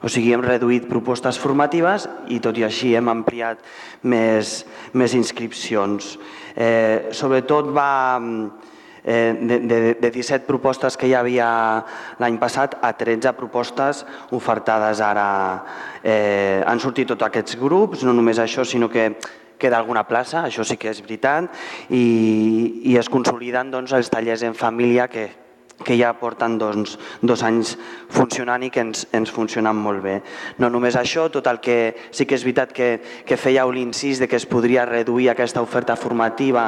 O 0.00 0.08
sigui, 0.08 0.32
hem 0.32 0.44
reduït 0.44 0.86
propostes 0.88 1.36
formatives 1.40 2.06
i 2.32 2.38
tot 2.40 2.56
i 2.56 2.64
així 2.64 2.94
hem 2.96 3.08
ampliat 3.12 3.60
més, 4.08 4.62
més 4.96 5.16
inscripcions. 5.16 6.14
Eh, 6.56 7.12
sobretot 7.16 7.68
va 7.76 7.90
eh, 9.04 9.36
de, 9.40 9.58
de, 9.60 9.80
de 10.00 10.10
17 10.10 10.46
propostes 10.46 10.96
que 10.96 11.08
hi 11.08 11.14
havia 11.14 11.48
l'any 12.20 12.38
passat 12.40 12.78
a 12.82 12.92
13 12.96 13.34
propostes 13.38 14.04
ofertades 14.36 15.00
ara. 15.04 15.28
Eh, 16.02 16.62
han 16.66 16.80
sortit 16.80 17.08
tots 17.10 17.28
aquests 17.28 17.58
grups, 17.60 18.04
no 18.04 18.14
només 18.16 18.38
això, 18.38 18.64
sinó 18.64 18.88
que 18.90 19.10
queda 19.60 19.78
alguna 19.78 20.06
plaça, 20.08 20.46
això 20.48 20.64
sí 20.64 20.78
que 20.80 20.88
és 20.90 21.02
veritat, 21.04 21.52
i, 21.92 22.80
i 22.90 22.96
es 22.96 23.10
consoliden 23.12 23.70
doncs, 23.70 23.92
els 23.92 24.08
tallers 24.10 24.42
en 24.48 24.56
família 24.56 25.06
que, 25.12 25.28
que 25.84 25.96
ja 26.00 26.12
porten 26.16 26.56
doncs, 26.60 26.96
dos 27.22 27.44
anys 27.46 27.74
funcionant 28.12 28.64
i 28.64 28.70
que 28.72 28.82
ens, 28.84 29.06
ens 29.16 29.32
funcionen 29.32 29.76
molt 29.76 30.02
bé. 30.04 30.16
No 30.58 30.70
només 30.72 30.96
això, 30.96 31.28
tot 31.32 31.46
el 31.52 31.60
que 31.62 31.78
sí 32.10 32.26
que 32.26 32.36
és 32.36 32.46
veritat 32.46 32.74
que, 32.76 32.90
que 33.26 33.40
fèieu 33.40 33.72
l'incís 33.72 34.20
de 34.20 34.28
que 34.28 34.40
es 34.40 34.48
podria 34.48 34.88
reduir 34.88 35.30
aquesta 35.30 35.62
oferta 35.62 35.96
formativa 35.96 36.66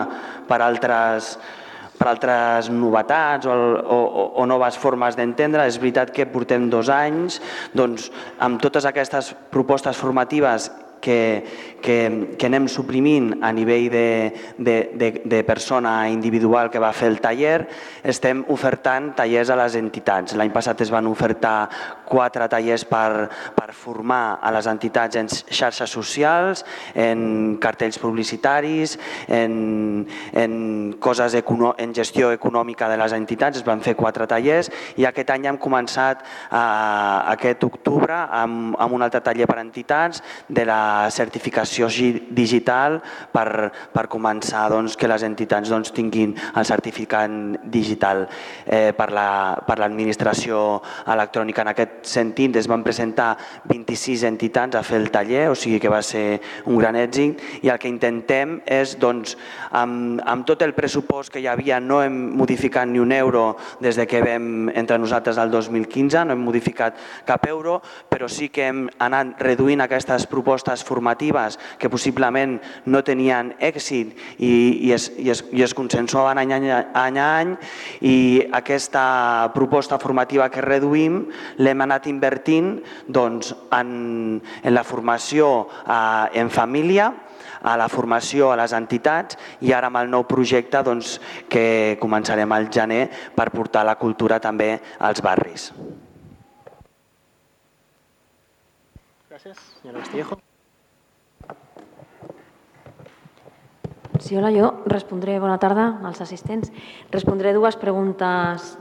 per 0.49 0.61
altres, 0.63 1.37
per 2.03 2.11
altres 2.11 2.67
novetats 2.75 3.47
o, 3.47 3.55
o, 3.55 3.99
o 4.43 4.47
noves 4.51 4.77
formes 4.83 5.15
d'entendre. 5.15 5.69
És 5.71 5.79
veritat 5.79 6.11
que 6.15 6.27
portem 6.27 6.67
dos 6.73 6.91
anys 6.91 7.39
doncs, 7.79 8.11
amb 8.43 8.59
totes 8.63 8.89
aquestes 8.91 9.31
propostes 9.55 9.99
formatives 9.99 10.73
que, 11.03 11.45
que, 11.83 11.97
que 12.39 12.49
anem 12.49 12.69
suprimint 12.71 13.43
a 13.43 13.51
nivell 13.53 13.91
de, 13.91 14.07
de, 14.57 14.77
de, 14.95 15.11
de 15.27 15.43
persona 15.45 16.09
individual 16.09 16.71
que 16.71 16.81
va 16.81 16.93
fer 16.97 17.11
el 17.11 17.19
taller, 17.21 17.67
estem 18.07 18.45
ofertant 18.55 19.11
tallers 19.19 19.51
a 19.51 19.59
les 19.59 19.77
entitats. 19.81 20.37
L'any 20.39 20.53
passat 20.55 20.81
es 20.87 20.93
van 20.95 21.11
ofertar 21.11 21.67
quatre 22.07 22.47
tallers 22.53 22.85
per, 22.89 23.27
per 23.57 23.73
formar 23.75 24.39
a 24.41 24.53
les 24.55 24.69
entitats 24.71 25.19
en 25.19 25.29
xarxes 25.33 25.91
socials, 25.91 26.63
en 26.95 27.59
cartells 27.61 27.99
publicitaris, 27.99 28.99
en, 29.29 30.07
en 30.33 30.55
coses 31.03 31.35
econo, 31.41 31.75
en 31.83 31.95
gestió 31.97 32.31
econòmica 32.33 32.89
de 32.93 33.01
les 33.01 33.17
entitats, 33.17 33.59
es 33.59 33.67
van 33.67 33.83
fer 33.83 33.97
quatre 33.99 34.29
tallers 34.31 34.71
i 35.01 35.09
aquest 35.09 35.35
any 35.35 35.49
hem 35.51 35.59
començat 35.59 36.23
a, 36.51 36.63
aquest 37.35 37.65
octubre 37.67 38.15
amb, 38.15 38.77
amb 38.79 38.95
un 38.95 39.03
altre 39.03 39.23
taller 39.25 39.49
per 39.51 39.59
entitats 39.65 40.23
de 40.49 40.69
la 40.69 40.81
certificació 41.11 41.89
digital 42.31 43.01
per, 43.33 43.71
per 43.93 44.07
començar 44.13 44.69
doncs, 44.73 44.97
que 44.97 45.11
les 45.11 45.25
entitats 45.27 45.71
doncs, 45.73 45.93
tinguin 45.95 46.35
el 46.57 46.69
certificat 46.69 47.31
digital 47.73 48.27
eh, 48.67 48.93
per 48.97 49.09
l'administració 49.13 50.59
la, 51.07 51.15
electrònica. 51.15 51.63
En 51.63 51.73
aquest 51.73 51.99
sentit 52.09 52.57
es 52.57 52.69
van 52.71 52.85
presentar 52.85 53.37
26 53.71 54.25
entitats 54.29 54.77
a 54.77 54.83
fer 54.87 55.01
el 55.01 55.11
taller, 55.15 55.49
o 55.51 55.57
sigui 55.59 55.81
que 55.81 55.91
va 55.93 56.03
ser 56.03 56.41
un 56.67 56.79
gran 56.81 56.97
èxit 56.99 57.63
i 57.63 57.71
el 57.73 57.81
que 57.81 57.91
intentem 57.91 58.59
és, 58.67 58.97
doncs, 59.01 59.37
amb, 59.71 60.21
amb 60.27 60.47
tot 60.49 60.63
el 60.63 60.75
pressupost 60.77 61.33
que 61.33 61.43
hi 61.43 61.49
havia, 61.51 61.81
no 61.81 62.03
hem 62.03 62.19
modificat 62.39 62.89
ni 62.89 63.01
un 63.03 63.13
euro 63.13 63.57
des 63.81 63.97
de 63.97 64.07
que 64.07 64.23
vam 64.25 64.69
entre 64.75 64.99
nosaltres 64.99 65.39
el 65.39 65.51
2015, 65.51 66.25
no 66.27 66.37
hem 66.37 66.45
modificat 66.45 66.99
cap 67.27 67.47
euro, 67.49 67.81
però 68.11 68.29
sí 68.29 68.49
que 68.53 68.69
hem 68.69 68.87
anat 69.03 69.41
reduint 69.43 69.83
aquestes 69.85 70.27
propostes 70.31 70.82
formatives 70.85 71.59
que 71.79 71.91
possiblement 71.93 72.59
no 72.87 73.03
tenien 73.07 73.55
èxit 73.61 74.13
i, 74.39 74.53
i, 74.89 74.93
es, 74.95 75.11
i, 75.19 75.31
es, 75.33 75.45
i 75.53 75.65
es 75.65 75.75
consensuaven 75.75 76.43
any, 76.43 76.55
any, 76.59 76.69
any 76.71 77.19
any 77.23 77.57
i 78.01 78.17
aquesta 78.53 79.51
proposta 79.55 79.99
formativa 80.03 80.51
que 80.53 80.65
reduïm 80.65 81.25
l'hem 81.63 81.85
anat 81.87 82.09
invertint 82.11 82.79
doncs, 83.09 83.55
en, 83.73 84.41
en 84.63 84.75
la 84.75 84.85
formació 84.87 85.53
eh, 85.87 86.41
en 86.41 86.51
família, 86.51 87.13
a 87.63 87.77
la 87.79 87.89
formació 87.89 88.51
a 88.51 88.59
les 88.59 88.75
entitats 88.77 89.39
i 89.63 89.73
ara 89.73 89.89
amb 89.91 90.01
el 90.03 90.11
nou 90.11 90.27
projecte 90.29 90.83
doncs, 90.83 91.19
que 91.49 91.97
començarem 92.03 92.53
al 92.53 92.69
gener 92.75 93.05
per 93.37 93.51
portar 93.55 93.87
la 93.87 93.99
cultura 94.01 94.41
també 94.43 94.75
als 94.99 95.23
barris. 95.23 95.71
Gràcies, 99.31 99.59
senyora 99.81 100.03
Castillejo. 100.03 100.43
Sí, 104.23 104.37
hola, 104.37 104.53
jo 104.55 104.69
respondré, 104.87 105.41
bona 105.43 105.57
tarda 105.59 105.99
als 106.07 106.21
assistents. 106.23 106.71
Respondré 107.11 107.51
dues 107.57 107.75
preguntes 107.75 108.77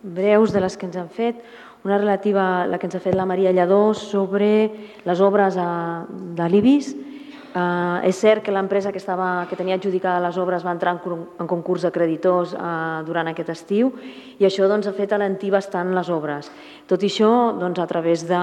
breus 0.00 0.54
de 0.54 0.62
les 0.64 0.76
que 0.80 0.86
ens 0.88 0.96
han 0.96 1.10
fet. 1.12 1.42
Una 1.84 1.98
relativa 1.98 2.46
a 2.62 2.66
la 2.66 2.78
que 2.80 2.88
ens 2.88 2.96
ha 2.96 3.02
fet 3.04 3.12
la 3.14 3.26
Maria 3.28 3.52
Lladó 3.52 3.92
sobre 3.92 4.48
les 5.04 5.20
obres 5.20 5.58
a, 5.60 6.06
de 6.08 6.48
l'IBIS. 6.48 6.88
Uh, 7.56 8.00
és 8.08 8.16
cert 8.16 8.40
que 8.44 8.52
l'empresa 8.52 8.88
que, 8.92 9.00
estava, 9.00 9.44
que 9.48 9.56
tenia 9.56 9.76
adjudicada 9.76 10.20
les 10.24 10.36
obres 10.40 10.64
va 10.64 10.72
entrar 10.72 10.96
en, 10.96 11.22
en 11.40 11.48
concurs 11.48 11.84
de 11.84 11.92
creditors 11.92 12.56
uh, 12.56 13.04
durant 13.04 13.28
aquest 13.28 13.52
estiu 13.52 13.94
i 14.36 14.44
això 14.44 14.68
doncs, 14.68 14.88
ha 14.88 14.96
fet 14.96 15.12
alentir 15.16 15.52
bastant 15.52 15.92
les 15.96 16.08
obres. 16.12 16.50
Tot 16.88 17.04
i 17.04 17.12
això, 17.12 17.30
doncs, 17.56 17.80
a 17.80 17.88
través 17.88 18.26
de, 18.28 18.42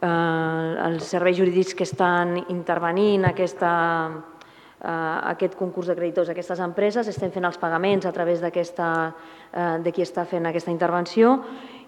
uh, 0.00 0.88
els 0.88 1.08
serveis 1.08 1.36
jurídics 1.36 1.76
que 1.76 1.88
estan 1.88 2.36
intervenint 2.48 3.28
aquesta, 3.28 3.72
eh, 4.08 4.39
aquest 4.80 5.56
concurs 5.58 5.90
de 5.90 5.96
creditors 5.96 6.30
a 6.30 6.32
aquestes 6.32 6.60
empreses, 6.64 7.08
estem 7.08 7.30
fent 7.30 7.44
els 7.44 7.58
pagaments 7.60 8.06
a 8.06 8.12
través 8.12 8.40
eh, 8.40 8.48
de 9.84 9.92
qui 9.92 10.02
està 10.02 10.24
fent 10.24 10.46
aquesta 10.46 10.70
intervenció 10.70 11.40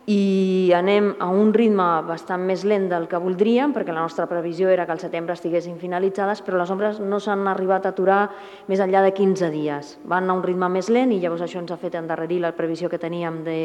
i 0.07 0.72
anem 0.74 1.12
a 1.22 1.28
un 1.30 1.53
ritme 1.55 1.84
bastant 2.09 2.43
més 2.43 2.64
lent 2.66 2.88
del 2.90 3.07
que 3.07 3.20
voldríem, 3.22 3.70
perquè 3.72 3.95
la 3.95 4.03
nostra 4.03 4.26
previsió 4.26 4.68
era 4.68 4.84
que 4.84 4.93
al 4.93 4.99
setembre 4.99 5.36
estiguessin 5.36 5.78
finalitzades, 5.78 6.43
però 6.43 6.59
les 6.59 6.72
obres 6.74 6.99
no 6.99 7.20
s'han 7.22 7.47
arribat 7.47 7.86
a 7.86 7.93
aturar 7.95 8.22
més 8.66 8.82
enllà 8.82 9.05
de 9.07 9.12
15 9.14 9.51
dies. 9.55 9.93
Van 10.03 10.28
a 10.28 10.34
un 10.34 10.43
ritme 10.43 10.68
més 10.68 10.90
lent 10.90 11.12
i 11.14 11.20
llavors 11.22 11.47
això 11.47 11.62
ens 11.62 11.70
ha 11.70 11.78
fet 11.78 11.95
endarrerir 11.95 12.40
la 12.43 12.51
previsió 12.57 12.90
que 12.90 12.99
teníem 12.99 13.45
de, 13.47 13.61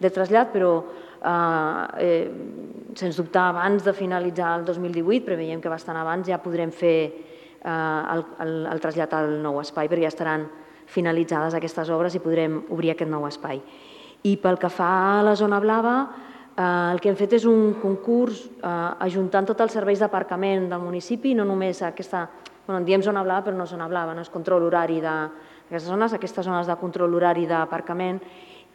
de 0.00 0.10
trasllat, 0.10 0.54
però 0.56 0.72
eh, 1.20 1.84
eh, 2.00 2.32
sens 2.96 3.20
dubte 3.20 3.44
abans 3.44 3.84
de 3.84 3.92
finalitzar 3.92 4.56
el 4.60 4.64
2018, 4.64 5.20
preveiem 5.28 5.60
que 5.60 5.68
bastant 5.68 6.00
abans 6.00 6.32
ja 6.32 6.40
podrem 6.40 6.72
fer 6.72 6.96
eh, 7.04 7.33
el, 7.70 8.24
el, 8.44 8.52
el 8.70 8.80
trasllat 8.82 9.14
al 9.16 9.38
nou 9.42 9.60
espai, 9.62 9.88
perquè 9.88 10.04
ja 10.04 10.12
estaran 10.12 10.46
finalitzades 10.90 11.56
aquestes 11.56 11.90
obres 11.90 12.14
i 12.14 12.22
podrem 12.22 12.60
obrir 12.74 12.92
aquest 12.92 13.10
nou 13.10 13.26
espai. 13.28 13.62
I 14.24 14.36
pel 14.40 14.58
que 14.60 14.70
fa 14.72 14.90
a 15.18 15.22
la 15.24 15.34
zona 15.36 15.60
blava, 15.60 15.94
eh, 16.56 16.64
el 16.92 17.00
que 17.00 17.10
hem 17.10 17.16
fet 17.18 17.36
és 17.40 17.46
un 17.48 17.74
concurs 17.80 18.44
eh, 18.46 19.06
ajuntant 19.06 19.48
tots 19.48 19.66
els 19.66 19.76
serveis 19.76 20.00
d'aparcament 20.00 20.68
del 20.70 20.84
municipi, 20.84 21.34
no 21.34 21.46
només 21.48 21.82
aquesta, 21.82 22.26
bueno, 22.66 22.80
en 22.80 22.88
diem 22.88 23.04
zona 23.04 23.24
blava, 23.24 23.48
però 23.48 23.56
no 23.56 23.68
zona 23.68 23.88
blava, 23.88 24.14
no 24.14 24.24
és 24.24 24.32
control 24.32 24.68
horari 24.68 25.00
d'aquestes 25.04 25.88
zones, 25.88 26.12
aquestes 26.12 26.46
zones 26.46 26.68
de 26.68 26.78
control 26.80 27.16
horari 27.16 27.48
d'aparcament 27.48 28.20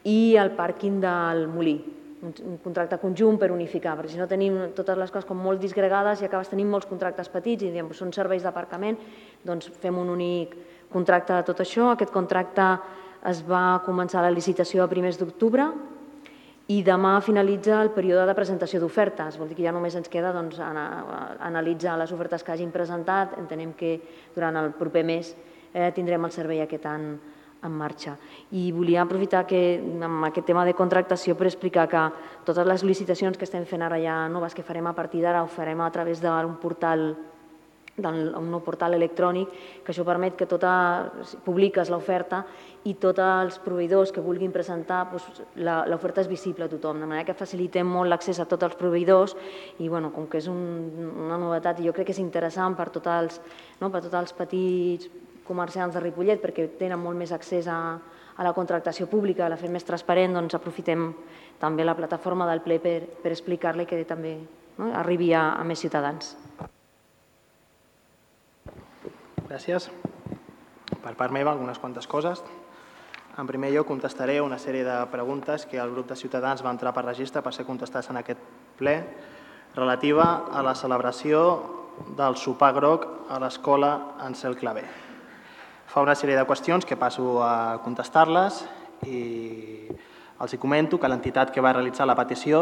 i 0.10 0.36
el 0.40 0.54
pàrquing 0.58 1.02
del 1.04 1.48
Molí, 1.52 1.78
un 2.22 2.58
contracte 2.64 2.98
conjunt 3.00 3.38
per 3.40 3.52
unificar, 3.52 3.96
perquè 3.96 4.12
si 4.12 4.20
no 4.20 4.28
tenim 4.28 4.58
totes 4.76 4.98
les 5.00 5.12
coses 5.12 5.28
com 5.28 5.40
molt 5.40 5.62
disgregades 5.62 6.22
i 6.22 6.28
acabes 6.28 6.52
tenint 6.52 6.68
molts 6.70 6.88
contractes 6.90 7.32
petits 7.32 7.64
i 7.64 7.72
diem, 7.72 7.92
són 7.96 8.12
serveis 8.16 8.44
d'aparcament, 8.44 8.98
doncs 9.46 9.70
fem 9.80 9.98
un 9.98 10.12
únic 10.12 10.58
contracte 10.92 11.38
de 11.38 11.46
tot 11.48 11.62
això. 11.64 11.94
Aquest 11.94 12.12
contracte 12.12 12.66
es 13.30 13.40
va 13.48 13.80
començar 13.86 14.24
la 14.24 14.34
licitació 14.34 14.84
a 14.84 14.92
primers 14.92 15.20
d'octubre 15.20 15.70
i 16.70 16.84
demà 16.86 17.16
finalitza 17.26 17.80
el 17.82 17.90
període 17.96 18.28
de 18.30 18.36
presentació 18.38 18.80
d'ofertes. 18.84 19.40
Vol 19.40 19.50
dir 19.50 19.58
que 19.58 19.66
ja 19.66 19.74
només 19.74 19.96
ens 19.98 20.12
queda 20.12 20.34
doncs, 20.36 20.60
analitzar 20.60 21.98
les 21.98 22.12
ofertes 22.14 22.44
que 22.44 22.54
hagin 22.54 22.72
presentat. 22.72 23.34
Entenem 23.40 23.74
que 23.74 23.96
durant 24.36 24.60
el 24.60 24.72
proper 24.78 25.04
mes 25.08 25.34
eh, 25.74 25.90
tindrem 25.96 26.26
el 26.26 26.36
servei 26.36 26.62
aquest 26.62 26.86
any 26.86 27.14
en 27.64 27.72
marxa. 27.72 28.18
I 28.52 28.72
volia 28.72 29.04
aprofitar 29.04 29.46
que, 29.48 29.80
amb 29.80 30.30
aquest 30.30 30.48
tema 30.48 30.66
de 30.66 30.76
contractació 30.78 31.36
per 31.36 31.50
explicar 31.50 31.88
que 31.92 32.06
totes 32.48 32.68
les 32.68 32.86
licitacions 32.88 33.38
que 33.38 33.48
estem 33.48 33.66
fent 33.68 33.84
ara 33.84 34.00
ja 34.00 34.22
noves 34.32 34.56
que 34.56 34.64
farem 34.64 34.88
a 34.88 34.96
partir 34.96 35.24
d'ara 35.26 35.44
ho 35.44 35.52
farem 35.52 35.82
a 35.82 35.92
través 35.92 36.22
d'un 36.24 36.56
portal 36.62 37.14
d'un 38.00 38.48
nou 38.48 38.62
portal 38.64 38.94
electrònic, 38.96 39.50
que 39.84 39.92
això 39.92 40.06
permet 40.08 40.38
que 40.40 40.48
tota, 40.48 41.12
publiques 41.44 41.90
l'oferta 41.92 42.46
i 42.88 42.94
tots 42.96 43.20
els 43.20 43.60
proveïdors 43.60 44.14
que 44.16 44.24
vulguin 44.24 44.54
presentar, 44.56 45.02
doncs, 45.12 45.42
l'oferta 45.92 46.24
és 46.24 46.30
visible 46.32 46.64
a 46.64 46.72
tothom, 46.72 47.02
de 47.02 47.10
manera 47.10 47.28
que 47.28 47.36
facilitem 47.36 47.88
molt 47.88 48.08
l'accés 48.08 48.40
a 48.40 48.48
tots 48.48 48.70
els 48.70 48.78
proveïdors 48.80 49.36
i 49.80 49.90
bueno, 49.90 50.14
com 50.16 50.30
que 50.32 50.40
és 50.40 50.48
un, 50.48 50.62
una 51.28 51.40
novetat 51.42 51.80
i 51.80 51.90
jo 51.90 51.96
crec 51.96 52.08
que 52.08 52.16
és 52.16 52.24
interessant 52.24 52.78
per 52.80 52.90
tots 52.96 53.12
els, 53.12 53.42
no, 53.82 53.92
per 53.92 54.00
tots 54.06 54.16
els 54.16 54.32
petits 54.38 55.12
comerciants 55.50 55.98
de 55.98 56.04
Ripollet 56.04 56.42
perquè 56.42 56.70
tenen 56.80 57.02
molt 57.02 57.18
més 57.18 57.34
accés 57.36 57.68
a, 57.68 57.80
a 58.00 58.46
la 58.46 58.54
contractació 58.54 59.10
pública, 59.12 59.50
la 59.50 59.58
fem 59.60 59.74
més 59.74 59.88
transparent, 59.88 60.38
doncs 60.38 60.56
aprofitem 60.56 61.10
també 61.60 61.84
la 61.84 61.98
plataforma 61.98 62.48
del 62.48 62.62
ple 62.64 62.80
per, 62.80 63.00
per 63.24 63.34
explicar-li 63.34 63.88
que 63.90 64.04
també 64.08 64.38
no, 64.78 64.94
arribi 64.96 65.34
a, 65.34 65.58
a 65.60 65.66
més 65.68 65.82
ciutadans. 65.82 66.36
Gràcies. 69.50 69.90
Per 71.00 71.14
part 71.18 71.34
meva, 71.34 71.52
algunes 71.52 71.80
quantes 71.82 72.08
coses. 72.08 72.44
En 73.40 73.48
primer 73.48 73.72
lloc, 73.74 73.88
contestaré 73.88 74.40
una 74.44 74.60
sèrie 74.60 74.84
de 74.84 74.96
preguntes 75.12 75.66
que 75.66 75.80
el 75.80 75.92
grup 75.96 76.10
de 76.12 76.18
ciutadans 76.20 76.64
va 76.66 76.74
entrar 76.76 76.94
per 76.94 77.06
registre 77.06 77.42
per 77.42 77.54
ser 77.56 77.66
contestades 77.66 78.10
en 78.12 78.22
aquest 78.22 78.40
ple. 78.78 79.02
relativa 79.76 80.50
a 80.52 80.64
la 80.66 80.74
celebració 80.76 81.40
del 82.18 82.36
sopar 82.42 82.74
groc 82.74 83.06
a 83.30 83.38
l'escola 83.40 84.16
Ansel 84.20 84.58
Clavé. 84.58 85.09
Fa 85.90 86.04
una 86.06 86.14
sèrie 86.14 86.36
de 86.38 86.46
qüestions 86.46 86.86
que 86.86 87.00
passo 87.02 87.40
a 87.42 87.80
contestar-les 87.82 88.60
i 89.10 89.22
els 90.38 90.52
hi 90.54 90.58
comento 90.62 91.00
que 91.02 91.10
l'entitat 91.10 91.50
que 91.50 91.64
va 91.66 91.72
realitzar 91.74 92.06
la 92.06 92.14
petició 92.14 92.60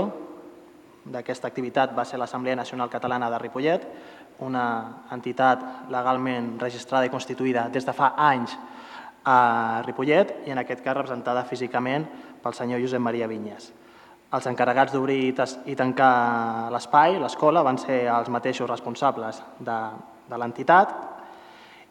d'aquesta 1.04 1.50
activitat 1.52 1.92
va 1.98 2.06
ser 2.08 2.22
l'Assemblea 2.22 2.56
Nacional 2.56 2.88
Catalana 2.94 3.28
de 3.28 3.42
Ripollet, 3.42 3.84
una 4.48 4.64
entitat 5.12 5.90
legalment 5.92 6.54
registrada 6.62 7.10
i 7.10 7.12
constituïda 7.12 7.66
des 7.68 7.84
de 7.84 7.98
fa 7.98 8.14
anys 8.30 8.56
a 9.28 9.84
Ripollet 9.84 10.48
i 10.48 10.56
en 10.56 10.64
aquest 10.64 10.86
cas 10.86 10.96
representada 10.96 11.44
físicament 11.52 12.08
pel 12.40 12.56
senyor 12.56 12.80
Josep 12.80 13.04
Maria 13.04 13.28
Vinyes. 13.28 13.74
Els 14.40 14.48
encarregats 14.48 14.96
d'obrir 14.96 15.34
i 15.68 15.76
tancar 15.76 16.72
l'espai, 16.72 17.20
l'escola, 17.20 17.60
van 17.60 17.84
ser 17.84 18.06
els 18.08 18.32
mateixos 18.32 18.72
responsables 18.72 19.44
de, 19.60 19.80
de 20.32 20.40
l'entitat 20.40 21.17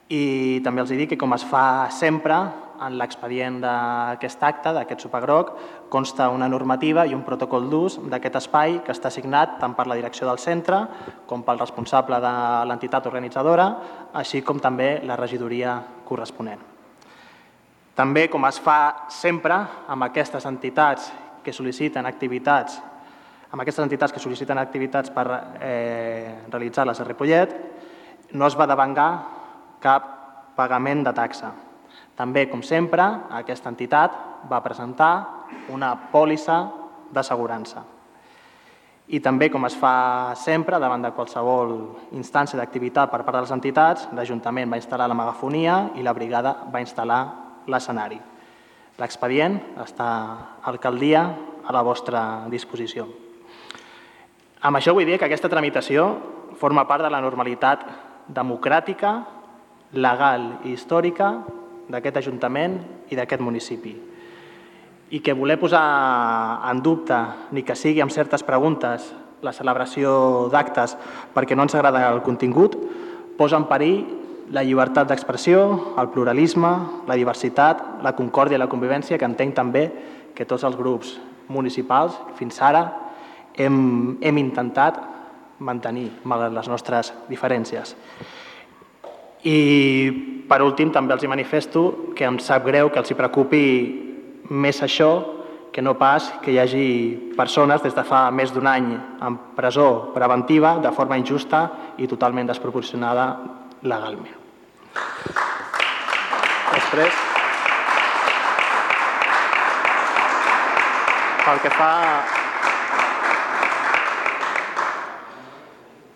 i 0.09 0.61
també 0.63 0.83
els 0.83 0.93
dic 0.95 1.11
que 1.11 1.19
com 1.19 1.35
es 1.35 1.45
fa 1.47 1.89
sempre 1.91 2.37
en 2.85 2.97
l'expedient 3.01 3.59
d'aquest 3.63 4.43
acte, 4.45 4.73
d'aquest 4.77 5.07
sopagroc, 5.07 5.53
consta 5.91 6.29
una 6.31 6.49
normativa 6.49 7.07
i 7.07 7.15
un 7.17 7.25
protocol 7.25 7.71
d'ús 7.71 7.99
d'aquest 8.11 8.37
espai 8.43 8.81
que 8.85 8.93
està 8.93 9.11
signat 9.11 9.57
tant 9.61 9.75
per 9.75 9.87
la 9.89 9.97
direcció 9.97 10.29
del 10.29 10.39
centre 10.39 10.83
com 11.27 11.43
pel 11.43 11.59
responsable 11.59 12.21
de 12.21 12.33
l'entitat 12.69 13.07
organitzadora, 13.09 13.69
així 14.13 14.43
com 14.43 14.61
també 14.61 15.01
la 15.05 15.17
regidoria 15.17 15.79
corresponent. 16.05 16.61
També, 17.97 18.27
com 18.29 18.45
es 18.45 18.61
fa 18.61 19.09
sempre 19.09 19.57
amb 19.89 20.05
aquestes 20.05 20.45
entitats 20.45 21.09
que 21.43 21.55
sol·liciten 21.55 22.07
activitats 22.07 22.77
amb 23.47 23.63
aquestes 23.63 23.85
entitats 23.85 24.13
que 24.13 24.21
sol·liciten 24.21 24.59
activitats 24.59 25.13
per 25.15 25.25
eh, 25.63 26.35
realitzar-les 26.51 26.99
a 27.01 27.05
Ripollet, 27.07 27.53
no 28.37 28.49
es 28.51 28.57
va 28.59 28.67
devengar 28.67 29.11
cap 29.81 30.09
pagament 30.57 31.05
de 31.05 31.13
taxa. 31.17 31.53
També, 32.17 32.47
com 32.49 32.63
sempre, 32.65 33.05
aquesta 33.37 33.69
entitat 33.69 34.15
va 34.49 34.63
presentar 34.65 35.13
una 35.73 35.93
pòlissa 36.13 36.63
d'assegurança. 37.13 37.85
I 39.07 39.21
també, 39.23 39.51
com 39.53 39.63
es 39.69 39.77
fa 39.79 40.35
sempre, 40.35 40.81
davant 40.83 41.05
de 41.05 41.13
qualsevol 41.15 41.77
instància 42.19 42.59
d'activitat 42.59 43.13
per 43.13 43.21
part 43.23 43.37
de 43.37 43.45
les 43.45 43.53
entitats, 43.55 44.09
l'Ajuntament 44.17 44.73
va 44.73 44.81
instal·lar 44.81 45.07
la 45.07 45.19
megafonia 45.19 45.77
i 45.95 46.03
la 46.03 46.15
brigada 46.17 46.57
va 46.73 46.83
instal·lar 46.83 47.21
l'escenari. 47.71 48.19
L'expedient 48.99 49.61
està 49.85 50.09
a 50.09 50.73
alcaldia 50.73 51.23
a 51.67 51.75
la 51.75 51.85
vostra 51.87 52.49
disposició. 52.51 53.07
Amb 54.67 54.81
això 54.81 54.95
vull 54.97 55.07
dir 55.07 55.21
que 55.21 55.29
aquesta 55.29 55.53
tramitació 55.53 56.09
forma 56.59 56.87
part 56.89 57.05
de 57.05 57.11
la 57.13 57.21
normalitat 57.21 57.85
democràtica, 58.27 59.13
legal 59.97 60.61
i 60.65 60.75
històrica 60.75 61.33
d'aquest 61.89 62.21
Ajuntament 62.23 62.79
i 63.11 63.19
d'aquest 63.19 63.43
municipi. 63.43 63.95
I 65.11 65.21
que 65.23 65.37
voler 65.39 65.59
posar 65.61 65.85
en 66.71 66.83
dubte, 66.83 67.19
ni 67.55 67.63
que 67.63 67.77
sigui 67.79 68.03
amb 68.03 68.11
certes 68.11 68.43
preguntes, 68.43 69.13
la 69.43 69.53
celebració 69.55 70.49
d'actes 70.51 70.97
perquè 71.35 71.55
no 71.55 71.67
ens 71.67 71.77
agrada 71.77 72.09
el 72.11 72.23
contingut, 72.27 72.75
posa 73.37 73.59
en 73.61 73.69
perill 73.71 74.05
la 74.51 74.63
llibertat 74.63 75.09
d'expressió, 75.11 75.95
el 75.99 76.11
pluralisme, 76.15 76.71
la 77.07 77.17
diversitat, 77.19 78.03
la 78.03 78.15
concòrdia 78.19 78.59
i 78.59 78.63
la 78.63 78.71
convivència, 78.71 79.19
que 79.19 79.27
entenc 79.27 79.55
també 79.55 79.89
que 80.35 80.47
tots 80.47 80.65
els 80.65 80.77
grups 80.79 81.17
municipals 81.49 82.17
fins 82.39 82.61
ara 82.63 82.85
hem, 83.55 84.19
hem 84.21 84.39
intentat 84.39 84.99
mantenir, 85.59 86.11
malgrat 86.25 86.55
les 86.55 86.69
nostres 86.69 87.13
diferències. 87.31 87.97
I, 89.47 90.45
per 90.51 90.59
últim, 90.65 90.91
també 90.95 91.15
els 91.15 91.23
hi 91.23 91.31
manifesto 91.31 91.87
que 92.19 92.27
em 92.27 92.41
sap 92.43 92.67
greu 92.67 92.91
que 92.91 92.99
els 92.99 93.11
hi 93.11 93.19
preocupi 93.19 93.65
més 94.51 94.83
això 94.83 95.11
que 95.77 95.83
no 95.83 95.93
pas 96.01 96.31
que 96.43 96.55
hi 96.55 96.59
hagi 96.59 96.87
persones 97.37 97.83
des 97.85 97.95
de 97.95 98.03
fa 98.09 98.31
més 98.33 98.53
d'un 98.55 98.67
any 98.67 98.89
en 98.97 99.37
presó 99.59 100.11
preventiva 100.15 100.79
de 100.81 100.93
forma 100.97 101.19
injusta 101.21 101.67
i 102.01 102.09
totalment 102.09 102.49
desproporcionada 102.49 103.27
legalment. 103.83 104.41
Després, 106.73 107.21
pel 111.45 111.61
que 111.63 111.75
fa 111.77 111.93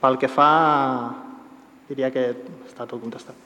pel 0.00 0.16
que 0.24 0.32
fa 0.32 0.50
diria 1.90 2.10
que 2.14 2.24
està 2.80 2.88
tot 2.88 3.02
contestat. 3.02 3.36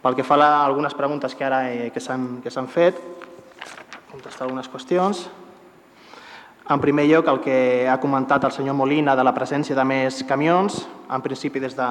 Pel 0.00 0.14
que 0.16 0.24
fa 0.24 0.38
a 0.38 0.64
algunes 0.64 0.94
preguntes 0.94 1.34
que 1.34 1.44
ara 1.44 1.64
eh, 1.72 1.90
que 1.90 2.00
s'han 2.00 2.68
fet, 2.70 2.96
contestar 4.10 4.46
algunes 4.46 4.70
qüestions. 4.70 5.26
En 6.70 6.80
primer 6.80 7.08
lloc, 7.08 7.26
el 7.26 7.40
que 7.42 7.88
ha 7.90 7.98
comentat 7.98 8.44
el 8.46 8.54
senyor 8.54 8.76
Molina 8.78 9.16
de 9.16 9.24
la 9.26 9.34
presència 9.34 9.74
de 9.74 9.84
més 9.84 10.22
camions, 10.22 10.84
en 11.10 11.22
principi 11.22 11.60
des 11.60 11.74
de 11.74 11.88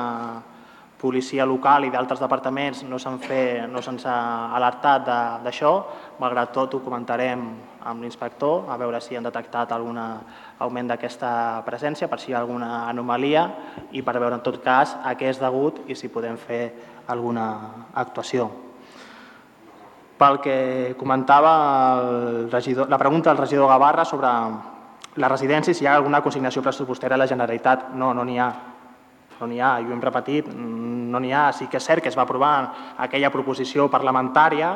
policia 0.99 1.45
local 1.45 1.85
i 1.85 1.91
d'altres 1.91 2.19
departaments 2.19 2.83
no 2.83 2.99
se'ns 2.99 3.27
no 3.71 3.79
ha 4.05 4.55
alertat 4.55 5.05
d'això, 5.43 5.73
malgrat 6.19 6.51
tot 6.55 6.75
ho 6.75 6.81
comentarem 6.83 7.45
amb 7.89 8.05
l'inspector 8.05 8.69
a 8.69 8.77
veure 8.77 9.01
si 9.01 9.17
han 9.17 9.25
detectat 9.25 9.71
algun 9.73 9.97
augment 9.97 10.91
d'aquesta 10.91 11.63
presència, 11.65 12.07
per 12.07 12.19
si 12.21 12.29
hi 12.31 12.35
ha 12.35 12.43
alguna 12.43 12.85
anomalia 12.87 13.47
i 13.91 14.03
per 14.05 14.19
veure 14.19 14.37
en 14.37 14.45
tot 14.45 14.61
cas 14.63 14.95
a 15.03 15.15
què 15.17 15.31
és 15.31 15.41
degut 15.41 15.81
i 15.89 15.97
si 15.97 16.11
podem 16.13 16.37
fer 16.37 16.63
alguna 17.09 17.45
actuació. 17.97 18.49
Pel 20.19 20.41
que 20.43 20.57
comentava 20.99 21.53
el 21.97 22.51
regidor, 22.51 22.89
la 22.91 22.99
pregunta 22.99 23.31
del 23.31 23.39
regidor 23.39 23.71
Gavarra 23.71 24.05
sobre 24.05 24.29
la 25.15 25.29
residència 25.31 25.73
si 25.73 25.85
hi 25.85 25.87
ha 25.87 25.95
alguna 25.95 26.21
consignació 26.21 26.61
pressupostària 26.61 27.15
a 27.15 27.23
la 27.23 27.27
Generalitat. 27.27 27.93
No, 27.95 28.13
no 28.13 28.27
n'hi 28.27 28.37
ha 28.37 28.49
no 29.39 29.47
n'hi 29.47 29.61
ha, 29.63 29.77
i 29.79 29.87
ho 29.87 29.93
hem 29.95 30.01
repetit, 30.03 30.49
no 30.51 31.19
n'hi 31.23 31.31
ha. 31.31 31.45
Sí 31.55 31.69
que 31.71 31.79
és 31.79 31.85
cert 31.87 32.03
que 32.03 32.11
es 32.11 32.17
va 32.19 32.25
aprovar 32.27 32.51
aquella 32.99 33.31
proposició 33.31 33.87
parlamentària, 33.87 34.73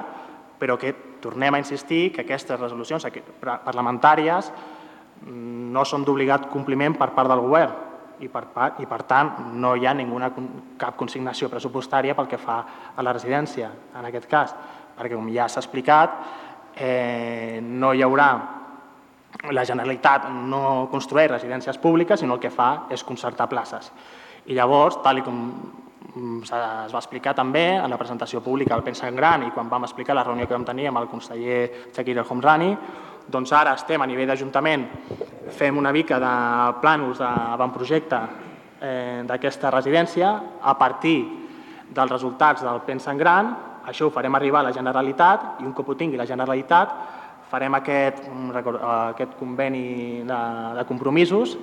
però 0.60 0.78
que 0.80 0.94
tornem 1.24 1.56
a 1.56 1.62
insistir 1.64 2.12
que 2.12 2.26
aquestes 2.26 2.60
resolucions 2.60 3.08
parlamentàries 3.42 4.52
no 5.24 5.86
són 5.88 6.04
d'obligat 6.04 6.50
compliment 6.52 6.98
per 7.00 7.14
part 7.16 7.32
del 7.32 7.42
govern 7.46 8.24
i 8.24 8.30
per, 8.32 8.44
i 8.84 8.88
per 8.88 9.02
tant 9.10 9.32
no 9.60 9.74
hi 9.76 9.88
ha 9.88 9.94
ninguna, 9.98 10.30
cap 10.80 10.98
consignació 11.00 11.50
pressupostària 11.52 12.16
pel 12.16 12.30
que 12.30 12.40
fa 12.40 12.58
a 12.96 13.04
la 13.04 13.14
residència, 13.16 13.72
en 13.98 14.10
aquest 14.10 14.28
cas, 14.30 14.56
perquè 14.98 15.16
com 15.16 15.30
ja 15.34 15.48
s'ha 15.50 15.64
explicat, 15.64 16.20
eh, 16.76 17.60
no 17.64 17.94
hi 17.94 18.04
haurà 18.06 18.30
la 19.52 19.66
Generalitat 19.66 20.28
no 20.30 20.88
construeix 20.92 21.32
residències 21.32 21.80
públiques, 21.82 22.20
sinó 22.20 22.38
el 22.38 22.44
que 22.44 22.54
fa 22.54 22.86
és 22.94 23.04
concertar 23.04 23.50
places. 23.50 23.90
I 24.46 24.56
llavors, 24.56 25.00
tal 25.04 25.24
com 25.26 25.40
mm, 25.40 25.83
es 26.14 26.52
va 26.94 27.00
explicar 27.00 27.34
també 27.34 27.64
en 27.76 27.90
la 27.90 27.98
presentació 27.98 28.42
pública 28.46 28.76
del 28.76 28.84
Pensa 28.86 29.08
en 29.08 29.16
Gran 29.18 29.48
i 29.48 29.52
quan 29.52 29.70
vam 29.70 29.88
explicar 29.88 30.16
la 30.16 30.24
reunió 30.24 30.48
que 30.48 30.54
vam 30.54 30.66
tenir 30.66 30.88
amb 30.90 31.02
el 31.02 31.10
conseller 31.10 31.90
Shakir 31.94 32.18
El 32.18 32.26
Homrani, 32.30 32.70
doncs 33.28 33.54
ara 33.54 33.74
estem 33.74 34.02
a 34.02 34.08
nivell 34.08 34.30
d'Ajuntament, 34.30 34.86
fem 35.50 35.78
una 35.78 35.92
mica 35.92 36.20
de 36.20 36.34
plànols 36.84 37.22
d'avantprojecte 37.24 38.20
eh, 38.82 39.24
d'aquesta 39.26 39.72
residència. 39.72 40.34
A 40.62 40.78
partir 40.78 41.18
dels 41.90 42.12
resultats 42.12 42.62
del 42.62 42.82
Pensa 42.86 43.12
en 43.12 43.18
Gran, 43.18 43.54
això 43.88 44.08
ho 44.08 44.14
farem 44.14 44.36
arribar 44.36 44.62
a 44.62 44.70
la 44.70 44.76
Generalitat 44.76 45.62
i 45.62 45.66
un 45.66 45.74
cop 45.74 45.90
ho 45.90 45.98
tingui 46.00 46.20
la 46.20 46.30
Generalitat 46.30 46.94
farem 47.54 47.76
aquest, 47.78 48.24
mm, 48.30 48.52
aquest 49.14 49.36
conveni 49.38 50.24
de, 50.26 50.40
de 50.78 50.86
compromisos 50.90 51.58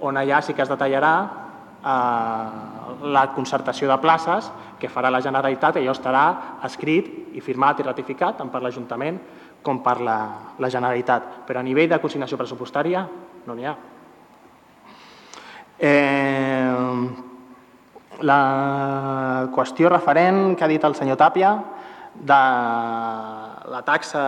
on 0.00 0.16
allà 0.16 0.42
sí 0.42 0.54
que 0.54 0.62
es 0.62 0.70
detallarà 0.70 1.14
eh, 1.22 1.51
la 1.82 3.22
concertació 3.34 3.88
de 3.90 3.98
places 3.98 4.50
que 4.78 4.90
farà 4.90 5.10
la 5.10 5.20
Generalitat 5.22 5.80
allò 5.80 5.94
estarà 5.96 6.24
escrit 6.66 7.34
i 7.34 7.40
firmat 7.42 7.80
i 7.80 7.86
ratificat 7.86 8.38
tant 8.38 8.50
per 8.52 8.62
l'Ajuntament 8.62 9.18
com 9.62 9.80
per 9.82 10.00
la, 10.02 10.18
la 10.58 10.70
Generalitat. 10.70 11.46
Però 11.46 11.60
a 11.60 11.66
nivell 11.66 11.90
de 11.90 11.98
consignació 12.02 12.38
pressupostària 12.38 13.06
no 13.46 13.54
n'hi 13.54 13.66
ha. 13.66 13.74
Eh, 15.82 16.72
la 18.22 19.48
qüestió 19.54 19.90
referent 19.90 20.54
que 20.54 20.64
ha 20.64 20.70
dit 20.70 20.84
el 20.84 20.94
senyor 20.94 21.18
Tàpia 21.18 21.56
de 22.14 22.42
la 23.72 23.82
taxa 23.86 24.22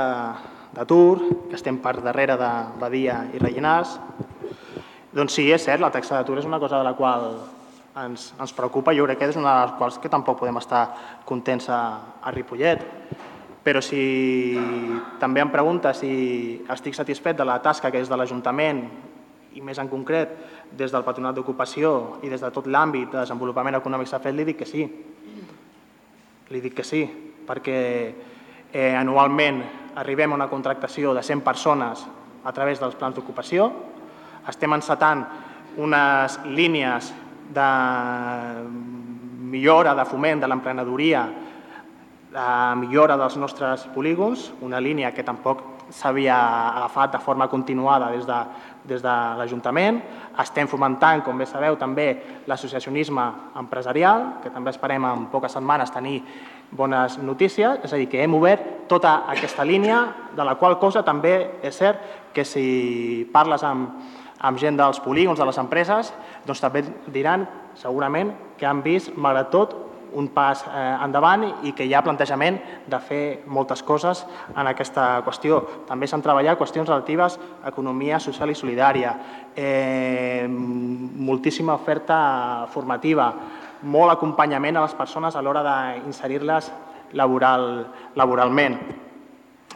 d'atur, 0.75 1.21
que 1.51 1.55
estem 1.55 1.79
per 1.79 2.01
darrere 2.03 2.35
de 2.41 2.51
Badia 2.81 3.21
i 3.35 3.39
Rellinars, 3.39 3.99
doncs 5.15 5.37
sí, 5.39 5.47
és 5.55 5.63
cert, 5.63 5.79
la 5.83 5.93
taxa 5.95 6.19
d'atur 6.19 6.41
és 6.41 6.49
una 6.49 6.59
cosa 6.59 6.81
de 6.81 6.87
la 6.87 6.97
qual 6.99 7.29
ens, 8.03 8.33
ens 8.41 8.53
preocupa. 8.53 8.95
Jo 8.95 9.07
crec 9.07 9.21
que 9.21 9.29
és 9.31 9.39
una 9.39 9.53
de 9.55 9.67
les 9.69 9.77
quals 9.79 10.01
que 10.03 10.11
tampoc 10.11 10.41
podem 10.41 10.59
estar 10.59 10.89
contents 11.25 11.69
a, 11.71 11.81
a 12.21 12.35
Ripollet. 12.35 12.83
Però 13.65 13.81
si 13.81 14.59
també 15.23 15.41
em 15.41 15.53
pregunta 15.53 15.95
si 15.97 16.65
estic 16.69 16.99
satisfet 16.99 17.39
de 17.39 17.47
la 17.49 17.61
tasca 17.65 17.93
que 17.95 18.03
és 18.03 18.11
de 18.11 18.19
l'Ajuntament 18.19 18.83
i 19.55 19.63
més 19.65 19.79
en 19.79 19.89
concret 19.89 20.35
des 20.75 20.93
del 20.93 21.07
Patronat 21.07 21.39
d'Ocupació 21.39 22.19
i 22.27 22.29
des 22.29 22.43
de 22.43 22.51
tot 22.53 22.67
l'àmbit 22.67 23.15
de 23.15 23.23
desenvolupament 23.23 23.79
econòmic 23.79 24.11
s'ha 24.11 24.21
fet, 24.21 24.35
li 24.35 24.45
dic 24.45 24.59
que 24.61 24.69
sí. 24.69 24.85
Li 26.51 26.61
dic 26.61 26.75
que 26.77 26.85
sí, 26.85 27.07
perquè 27.47 27.79
eh, 28.75 28.93
anualment 28.99 29.63
arribem 29.97 30.35
a 30.35 30.43
una 30.43 30.51
contractació 30.51 31.15
de 31.15 31.23
100 31.23 31.47
persones 31.47 32.03
a 32.45 32.53
través 32.53 32.83
dels 32.83 32.99
plans 32.99 33.17
d'ocupació, 33.17 33.71
estem 34.49 34.73
encetant 34.77 35.25
unes 35.77 36.39
línies 36.45 37.13
de 37.55 37.69
millora 39.55 39.95
de 39.95 40.05
foment 40.05 40.41
de 40.41 40.49
l'emprenedoria, 40.49 41.25
de 42.35 42.49
millora 42.81 43.17
dels 43.17 43.37
nostres 43.39 43.87
polígons, 43.95 44.51
una 44.63 44.81
línia 44.81 45.13
que 45.15 45.23
tampoc 45.23 45.75
s'havia 45.95 46.37
agafat 46.75 47.13
de 47.13 47.21
forma 47.21 47.47
continuada 47.49 48.11
des 48.11 48.25
de, 48.27 48.39
des 48.89 49.03
de 49.03 49.15
l'Ajuntament. 49.39 50.01
Estem 50.41 50.69
fomentant, 50.69 51.23
com 51.23 51.39
bé 51.39 51.47
sabeu, 51.47 51.77
també 51.79 52.09
l'associacionisme 52.49 53.27
empresarial, 53.61 54.41
que 54.43 54.51
també 54.51 54.73
esperem 54.73 55.07
en 55.07 55.29
poques 55.31 55.53
setmanes 55.55 55.93
tenir 55.95 56.23
bones 56.75 57.19
notícies, 57.23 57.85
és 57.85 57.93
a 57.93 58.01
dir, 58.01 58.09
que 58.11 58.25
hem 58.25 58.35
obert 58.35 58.89
tota 58.91 59.23
aquesta 59.31 59.65
línia, 59.65 60.01
de 60.35 60.45
la 60.45 60.57
qual 60.59 60.79
cosa 60.81 61.05
també 61.07 61.37
és 61.63 61.77
cert 61.77 62.33
que 62.35 62.45
si 62.45 63.29
parles 63.33 63.63
amb, 63.63 64.24
amb 64.41 64.59
gent 64.59 64.77
dels 64.77 65.01
polígons, 65.01 65.39
de 65.39 65.47
les 65.47 65.59
empreses, 65.59 66.13
doncs 66.47 66.61
també 66.61 66.85
diran 67.13 67.47
segurament 67.79 68.33
que 68.59 68.67
han 68.67 68.83
vist, 68.83 69.15
malgrat 69.17 69.51
tot, 69.51 69.77
un 70.15 70.29
pas 70.31 70.63
eh, 70.69 70.83
endavant 71.03 71.43
i 71.67 71.73
que 71.75 71.85
hi 71.87 71.95
ha 71.95 72.03
plantejament 72.05 72.61
de 72.91 73.01
fer 73.03 73.23
moltes 73.51 73.83
coses 73.83 74.23
en 74.55 74.69
aquesta 74.71 75.25
qüestió. 75.27 75.61
També 75.89 76.07
s'han 76.07 76.23
treballat 76.23 76.59
qüestions 76.61 76.89
relatives 76.89 77.39
a 77.63 77.73
economia 77.73 78.21
social 78.23 78.51
i 78.51 78.55
solidària, 78.59 79.15
eh, 79.57 80.47
moltíssima 80.49 81.75
oferta 81.75 82.69
formativa, 82.71 83.33
molt 83.83 84.15
acompanyament 84.15 84.79
a 84.79 84.87
les 84.87 84.95
persones 84.95 85.35
a 85.35 85.43
l'hora 85.43 85.65
d'inserir-les 85.67 86.71
laboral, 87.13 87.87
laboralment. 88.15 88.79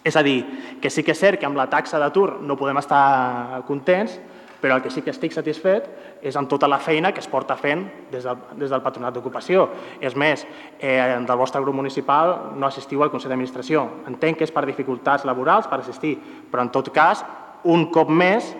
És 0.05 0.17
a 0.17 0.23
dir, 0.23 0.39
que 0.81 0.91
sí 0.91 1.03
que 1.03 1.13
és 1.13 1.21
cert 1.21 1.41
que 1.41 1.47
amb 1.47 1.59
la 1.59 1.69
taxa 1.69 1.99
d'atur 1.99 2.39
no 2.41 2.57
podem 2.57 2.79
estar 2.79 3.65
contents, 3.67 4.19
però 4.61 4.77
el 4.77 4.83
que 4.83 4.91
sí 4.91 5.03
que 5.03 5.13
estic 5.15 5.33
satisfet 5.35 5.87
és 6.27 6.37
amb 6.37 6.49
tota 6.51 6.69
la 6.69 6.81
feina 6.83 7.13
que 7.15 7.23
es 7.23 7.29
porta 7.31 7.57
fent 7.57 7.85
des 8.11 8.25
del, 8.27 8.39
des 8.59 8.71
del 8.71 8.83
Patronat 8.83 9.15
d'Ocupació. 9.15 9.69
És 10.01 10.17
més, 10.19 10.47
eh, 10.81 11.19
del 11.27 11.39
vostre 11.39 11.63
grup 11.63 11.77
municipal 11.79 12.55
no 12.57 12.67
assistiu 12.67 13.03
al 13.03 13.13
Consell 13.13 13.31
d'Administració. 13.31 13.87
Entenc 14.11 14.39
que 14.39 14.49
és 14.49 14.55
per 14.55 14.67
dificultats 14.67 15.27
laborals 15.29 15.69
per 15.71 15.81
assistir, 15.81 16.17
però 16.51 16.67
en 16.67 16.73
tot 16.75 16.91
cas, 16.95 17.25
un 17.65 17.87
cop 17.95 18.11
més, 18.11 18.51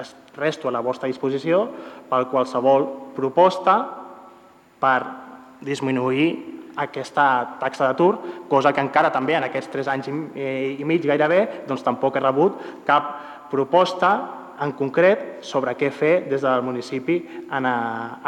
es 0.00 0.14
resto 0.36 0.68
a 0.68 0.72
la 0.72 0.80
vostra 0.80 1.08
disposició 1.10 1.64
per 2.08 2.28
qualsevol 2.30 2.86
proposta 3.16 3.80
per 4.80 5.00
disminuir 5.60 6.60
aquesta 6.80 7.56
taxa 7.60 7.88
d'atur, 7.88 8.14
cosa 8.48 8.72
que 8.72 8.80
encara 8.80 9.10
també 9.12 9.34
en 9.36 9.44
aquests 9.44 9.72
tres 9.72 9.88
anys 9.90 10.08
i, 10.08 10.14
eh, 10.34 10.84
mig 10.86 11.02
gairebé 11.04 11.66
doncs 11.68 11.82
tampoc 11.82 12.16
he 12.16 12.22
rebut 12.22 12.60
cap 12.86 13.10
proposta 13.50 14.39
en 14.60 14.72
concret 14.76 15.40
sobre 15.46 15.74
què 15.78 15.88
fer 15.92 16.14
des 16.28 16.44
del 16.44 16.62
municipi 16.62 17.16
en, 17.50 17.66
a, 17.66 17.76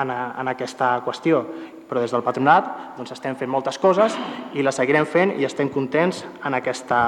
en, 0.01 0.11
a, 0.11 0.19
en 0.41 0.51
aquesta 0.53 0.95
qüestió. 1.05 1.45
Però 1.89 2.01
des 2.01 2.13
del 2.15 2.25
patronat 2.25 2.97
doncs, 2.97 3.13
estem 3.13 3.37
fent 3.37 3.51
moltes 3.53 3.79
coses 3.79 4.17
i 4.57 4.65
les 4.65 4.77
seguirem 4.77 5.07
fent 5.07 5.37
i 5.37 5.45
estem 5.49 5.69
contents 5.73 6.25
en 6.45 6.57
aquesta 6.57 7.03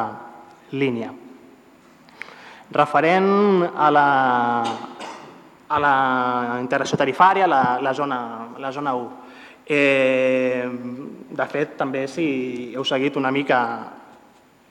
línia. 0.76 1.12
Referent 2.74 3.64
a 3.76 3.90
la, 3.92 4.08
a 5.68 5.80
la 5.80 5.96
integració 6.60 6.98
tarifària, 7.00 7.48
la, 7.48 7.78
la, 7.80 7.92
zona, 7.96 8.20
la 8.60 8.72
zona 8.72 8.94
1. 8.98 9.10
Eh, 9.64 10.68
de 11.32 11.46
fet, 11.48 11.76
també 11.80 12.04
si 12.10 12.26
heu 12.76 12.84
seguit 12.84 13.16
una 13.16 13.32
mica 13.32 13.60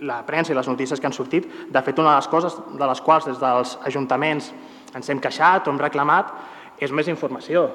la 0.04 0.22
premsa 0.28 0.54
i 0.54 0.58
les 0.58 0.68
notícies 0.68 1.00
que 1.00 1.08
han 1.08 1.16
sortit. 1.16 1.48
De 1.72 1.82
fet, 1.82 2.00
una 2.00 2.16
de 2.16 2.22
les 2.22 2.30
coses 2.32 2.58
de 2.78 2.88
les 2.90 3.02
quals 3.02 3.28
des 3.30 3.40
dels 3.42 3.78
ajuntaments 3.90 4.52
ens 4.94 5.10
hem 5.10 5.22
queixat 5.24 5.68
o 5.68 5.74
hem 5.74 5.82
reclamat 5.82 6.34
és 6.80 6.92
més 6.92 7.10
informació. 7.12 7.68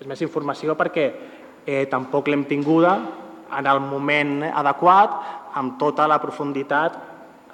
És 0.00 0.06
més 0.08 0.22
informació 0.24 0.76
perquè 0.76 1.06
eh, 1.66 1.84
tampoc 1.90 2.28
l'hem 2.28 2.44
tinguda 2.48 2.96
en 3.56 3.66
el 3.66 3.80
moment 3.80 4.40
adequat, 4.50 5.20
amb 5.56 5.78
tota 5.80 6.06
la 6.08 6.18
profunditat 6.20 6.96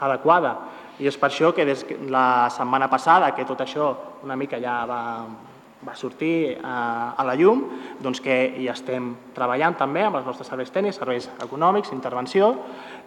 adequada. 0.03 0.57
I 0.99 1.07
és 1.09 1.17
per 1.19 1.31
això 1.31 1.53
que 1.55 1.67
des 1.67 1.85
la 2.11 2.51
setmana 2.51 2.89
passada, 2.91 3.31
que 3.37 3.47
tot 3.47 3.61
això 3.63 3.93
una 4.23 4.37
mica 4.37 4.59
ja 4.63 4.83
va, 4.89 5.01
va 5.87 5.95
sortir 5.99 6.57
a, 6.63 6.73
eh, 6.73 7.21
a 7.21 7.25
la 7.27 7.35
llum, 7.37 7.65
doncs 8.01 8.21
que 8.23 8.37
hi 8.59 8.69
estem 8.71 9.13
treballant 9.35 9.77
també 9.79 10.05
amb 10.07 10.21
els 10.21 10.27
nostres 10.27 10.49
serveis 10.49 10.71
tècnics, 10.71 10.99
serveis 11.01 11.29
econòmics, 11.43 11.93
intervenció, 11.93 12.53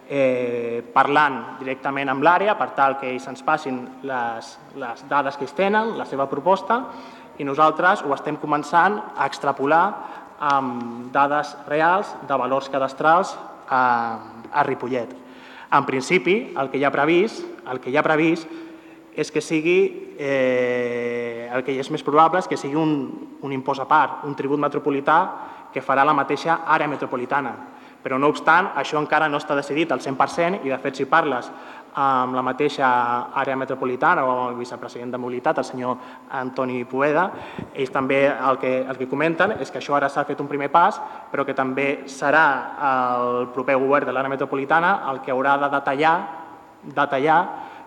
eh, 0.08 0.84
parlant 0.94 1.58
directament 1.60 2.12
amb 2.12 2.22
l'àrea 2.22 2.56
per 2.58 2.70
tal 2.76 2.98
que 3.00 3.10
ells 3.10 3.26
ens 3.28 3.42
passin 3.42 3.80
les, 4.06 4.52
les 4.76 5.04
dades 5.08 5.36
que 5.36 5.46
ells 5.46 5.56
tenen, 5.56 5.96
la 5.98 6.06
seva 6.06 6.28
proposta, 6.30 6.82
i 7.38 7.44
nosaltres 7.44 8.04
ho 8.04 8.14
estem 8.14 8.38
començant 8.40 9.00
a 9.16 9.26
extrapolar 9.26 9.84
amb 10.40 11.10
dades 11.12 11.54
reals 11.68 12.12
de 12.28 12.36
valors 12.36 12.68
cadastrals 12.72 13.34
a, 13.68 13.82
a 14.52 14.62
Ripollet. 14.64 15.12
En 15.72 15.84
principi, 15.84 16.36
el 16.56 16.70
que 16.70 16.78
hi 16.78 16.84
ha 16.86 16.92
previst, 16.94 17.42
el 17.66 17.80
que 17.80 17.90
hi 17.90 17.96
ha 17.96 18.04
previst 18.06 18.46
és 19.16 19.32
que 19.32 19.40
sigui, 19.40 20.14
eh, 20.18 21.48
el 21.48 21.64
que 21.64 21.72
és 21.80 21.88
més 21.90 22.04
probable 22.04 22.42
és 22.42 22.48
que 22.48 22.58
sigui 22.60 22.76
un, 22.76 22.92
un 23.40 23.54
impost 23.56 23.80
a 23.80 23.88
part, 23.88 24.26
un 24.28 24.36
tribut 24.36 24.60
metropolità 24.60 25.18
que 25.72 25.80
farà 25.80 26.04
la 26.04 26.14
mateixa 26.16 26.60
àrea 26.68 26.88
metropolitana. 26.88 27.54
Però 28.04 28.20
no 28.20 28.28
obstant, 28.30 28.68
això 28.78 29.00
encara 29.00 29.26
no 29.26 29.40
està 29.40 29.56
decidit 29.56 29.90
al 29.90 30.04
100% 30.04 30.60
i 30.62 30.70
de 30.70 30.78
fet 30.78 31.00
si 31.00 31.08
parles 31.10 31.48
amb 31.96 32.36
la 32.36 32.42
mateixa 32.44 32.86
àrea 33.40 33.56
metropolitana 33.56 34.24
o 34.28 34.34
el 34.50 34.58
vicepresident 34.60 35.14
de 35.14 35.18
mobilitat, 35.18 35.58
el 35.58 35.64
senyor 35.64 35.96
Antoni 36.36 36.84
Poeda, 36.84 37.24
ells 37.72 37.90
també 37.90 38.20
el 38.28 38.60
que, 38.60 38.72
el 38.84 39.00
que 39.00 39.08
comenten 39.08 39.56
és 39.56 39.72
que 39.72 39.80
això 39.80 39.96
ara 39.96 40.10
s'ha 40.12 40.26
fet 40.28 40.42
un 40.44 40.50
primer 40.50 40.68
pas, 40.70 41.00
però 41.32 41.46
que 41.48 41.56
també 41.56 42.04
serà 42.12 42.44
el 43.16 43.48
proper 43.56 43.78
govern 43.80 44.06
de 44.06 44.12
l'àrea 44.12 44.34
metropolitana 44.36 44.98
el 45.10 45.22
que 45.24 45.32
haurà 45.32 45.56
de 45.64 45.72
detallar, 45.72 46.16
detallar 46.84 47.40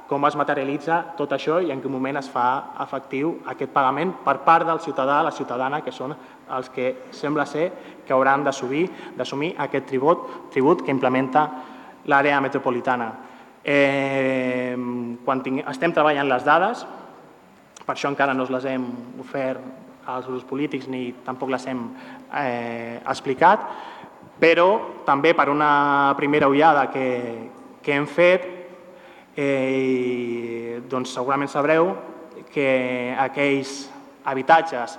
com 0.10 0.26
es 0.26 0.36
materialitza 0.36 1.04
tot 1.18 1.36
això 1.36 1.60
i 1.62 1.70
en 1.70 1.84
quin 1.84 1.94
moment 1.94 2.18
es 2.18 2.28
fa 2.34 2.74
efectiu 2.82 3.36
aquest 3.52 3.70
pagament 3.70 4.16
per 4.26 4.40
part 4.46 4.66
del 4.66 4.82
ciutadà, 4.82 5.20
la 5.22 5.32
ciutadana, 5.32 5.84
que 5.86 5.94
són 5.94 6.16
els 6.58 6.72
que 6.74 6.88
sembla 7.14 7.46
ser 7.46 7.68
que 8.08 8.16
hauran 8.16 8.44
d'assumir 8.44 9.54
aquest 9.62 9.86
tribut, 9.86 10.26
tribut 10.50 10.82
que 10.82 10.92
implementa 10.92 11.46
l'àrea 12.10 12.42
metropolitana. 12.42 13.12
Eh, 13.62 14.74
quan 15.26 15.44
tinc, 15.46 15.62
estem 15.70 15.94
treballant 15.94 16.26
les 16.32 16.48
dades, 16.48 16.86
per 17.86 17.94
això 17.94 18.10
encara 18.10 18.34
no 18.34 18.50
les 18.50 18.66
hem 18.66 18.90
ofert 19.22 19.62
als 20.10 20.26
grups 20.26 20.48
polítics 20.50 20.90
ni 20.90 21.12
tampoc 21.26 21.52
les 21.54 21.68
hem 21.70 21.86
eh, 22.34 22.98
explicat, 23.06 23.62
però 24.42 25.04
també 25.06 25.36
per 25.38 25.52
una 25.54 26.16
primera 26.18 26.50
ullada 26.50 26.88
que, 26.90 27.10
que 27.84 27.94
hem 27.94 28.08
fet 28.10 28.56
eh, 29.40 30.82
doncs 30.90 31.14
segurament 31.16 31.50
sabreu 31.52 31.94
que 32.52 33.16
aquells 33.16 33.88
habitatges 34.28 34.98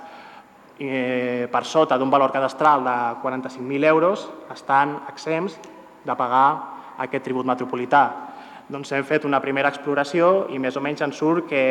eh, 0.79 1.47
per 1.51 1.63
sota 1.67 1.97
d'un 2.01 2.09
valor 2.09 2.33
cadastral 2.33 2.83
de 2.83 2.97
45.000 3.21 3.85
euros 3.85 4.25
estan 4.53 4.97
exempts 5.11 5.59
de 6.03 6.15
pagar 6.17 6.47
aquest 6.97 7.23
tribut 7.23 7.45
metropolità. 7.45 8.03
Doncs 8.71 8.93
hem 8.95 9.05
fet 9.05 9.27
una 9.27 9.41
primera 9.43 9.69
exploració 9.69 10.47
i 10.49 10.57
més 10.59 10.77
o 10.79 10.81
menys 10.81 11.03
ens 11.05 11.19
surt 11.19 11.49
que 11.49 11.63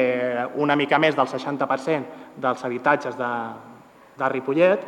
una 0.60 0.76
mica 0.76 0.98
més 1.00 1.16
del 1.16 1.26
60% 1.26 2.38
dels 2.38 2.64
habitatges 2.64 3.16
de, 3.18 3.30
de 4.20 4.28
Ripollet 4.28 4.84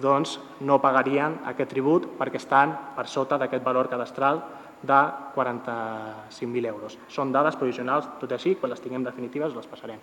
doncs, 0.00 0.38
no 0.64 0.80
pagarien 0.80 1.36
aquest 1.50 1.70
tribut 1.74 2.06
perquè 2.18 2.40
estan 2.40 2.72
per 2.96 3.06
sota 3.10 3.38
d'aquest 3.38 3.62
valor 3.62 3.90
cadastral 3.92 4.40
de 4.82 5.00
45.000 5.34 6.66
euros. 6.66 6.98
Són 7.08 7.32
dades 7.32 7.56
provisionals, 7.60 8.08
tot 8.20 8.30
i 8.30 8.36
així, 8.36 8.54
quan 8.56 8.72
les 8.72 8.80
tinguem 8.80 9.04
definitives 9.04 9.56
les 9.56 9.68
passarem. 9.68 10.00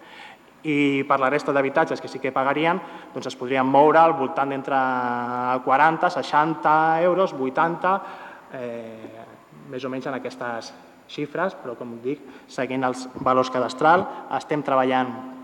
I 0.68 1.04
per 1.08 1.20
la 1.22 1.30
resta 1.30 1.54
d'habitatges 1.54 2.02
que 2.02 2.10
sí 2.10 2.20
que 2.20 2.34
pagarien, 2.34 2.80
doncs 3.14 3.30
es 3.30 3.38
podrien 3.38 3.66
moure 3.66 4.00
al 4.02 4.16
voltant 4.18 4.50
d'entre 4.52 4.82
40, 5.66 6.10
60 6.18 6.76
euros, 7.06 7.34
80, 7.34 7.96
eh, 8.58 9.26
més 9.70 9.86
o 9.86 9.90
menys 9.90 10.08
en 10.08 10.18
aquestes 10.18 10.74
xifres, 11.08 11.56
però 11.56 11.78
com 11.80 11.98
dic, 12.04 12.22
seguint 12.52 12.84
els 12.84 13.08
valors 13.24 13.52
cadastral, 13.54 14.06
estem 14.38 14.64
treballant 14.66 15.37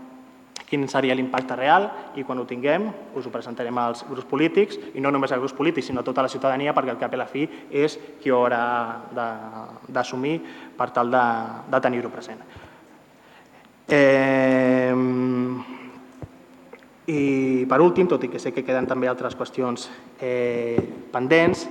quin 0.68 0.88
seria 0.88 1.14
l'impacte 1.14 1.56
real 1.56 1.90
i 2.16 2.24
quan 2.24 2.38
ho 2.40 2.46
tinguem 2.48 2.88
us 3.14 3.26
ho 3.26 3.32
presentarem 3.32 3.78
als 3.78 4.04
grups 4.08 4.28
polítics 4.28 4.78
i 4.94 5.00
no 5.00 5.12
només 5.12 5.32
als 5.32 5.42
grups 5.42 5.56
polítics 5.56 5.90
sinó 5.90 6.00
a 6.00 6.06
tota 6.06 6.24
la 6.24 6.32
ciutadania 6.32 6.74
perquè 6.74 6.94
el 6.94 7.00
cap 7.00 7.14
i 7.14 7.20
la 7.20 7.28
fi 7.30 7.46
és 7.70 7.98
qui 8.22 8.32
ho 8.32 8.40
haurà 8.42 8.64
d'assumir 9.88 10.38
per 10.76 10.90
tal 10.90 11.10
de, 11.12 11.24
de 11.70 11.80
tenir-ho 11.80 12.10
present. 12.10 12.40
Eh, 13.88 14.94
I 17.06 17.66
per 17.68 17.80
últim, 17.84 18.08
tot 18.08 18.22
i 18.24 18.30
que 18.32 18.40
sé 18.40 18.54
que 18.56 18.64
queden 18.64 18.86
també 18.88 19.10
altres 19.10 19.36
qüestions 19.36 19.90
eh, 20.24 20.80
pendents, 21.12 21.66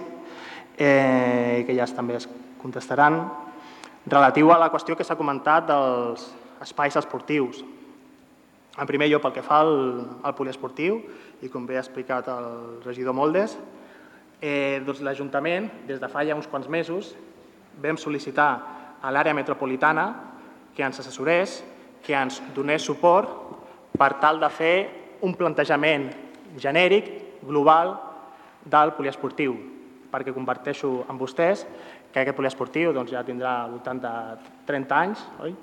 eh, 0.77 1.63
que 1.65 1.73
ja 1.73 1.87
també 1.89 2.19
es 2.19 2.27
contestaran, 2.61 3.17
relatiu 4.05 4.51
a 4.53 4.59
la 4.61 4.69
qüestió 4.69 4.95
que 4.95 5.03
s'ha 5.07 5.17
comentat 5.17 5.65
dels 5.65 6.27
espais 6.61 6.95
esportius. 6.99 7.63
En 8.73 8.89
primer 8.89 9.05
lloc, 9.11 9.21
pel 9.21 9.35
que 9.35 9.43
fa 9.45 9.59
al, 9.61 9.75
al 10.25 10.33
poliesportiu, 10.33 10.97
i 11.45 11.49
com 11.53 11.67
bé 11.69 11.77
ha 11.77 11.83
explicat 11.83 12.29
el 12.33 12.79
regidor 12.85 13.13
Moldes, 13.13 13.53
eh, 14.41 14.81
doncs 14.85 15.03
l'Ajuntament, 15.05 15.69
des 15.87 16.01
de 16.01 16.09
fa 16.09 16.23
ja 16.25 16.33
uns 16.35 16.49
quants 16.49 16.69
mesos, 16.71 17.11
vam 17.83 17.99
sol·licitar 18.01 18.49
a 19.01 19.11
l'àrea 19.13 19.35
metropolitana 19.37 20.07
que 20.73 20.83
ens 20.85 20.99
assessorés, 20.99 21.59
que 22.03 22.15
ens 22.17 22.41
donés 22.55 22.81
suport 22.81 23.29
per 23.97 24.15
tal 24.23 24.41
de 24.41 24.49
fer 24.49 24.75
un 25.21 25.35
plantejament 25.37 26.09
genèric, 26.57 27.11
global, 27.45 27.93
del 28.65 28.93
poliesportiu, 28.97 29.53
perquè 30.11 30.33
comparteixo 30.33 31.03
amb 31.11 31.19
vostès 31.19 31.65
que 32.13 32.21
aquest 32.21 32.37
poliesportiu 32.37 32.93
doncs, 32.95 33.11
ja 33.11 33.23
tindrà 33.27 33.63
al 33.63 33.73
voltant 33.75 34.01
de 34.01 34.13
30 34.67 34.97
anys, 34.97 35.23
oi? 35.43 35.55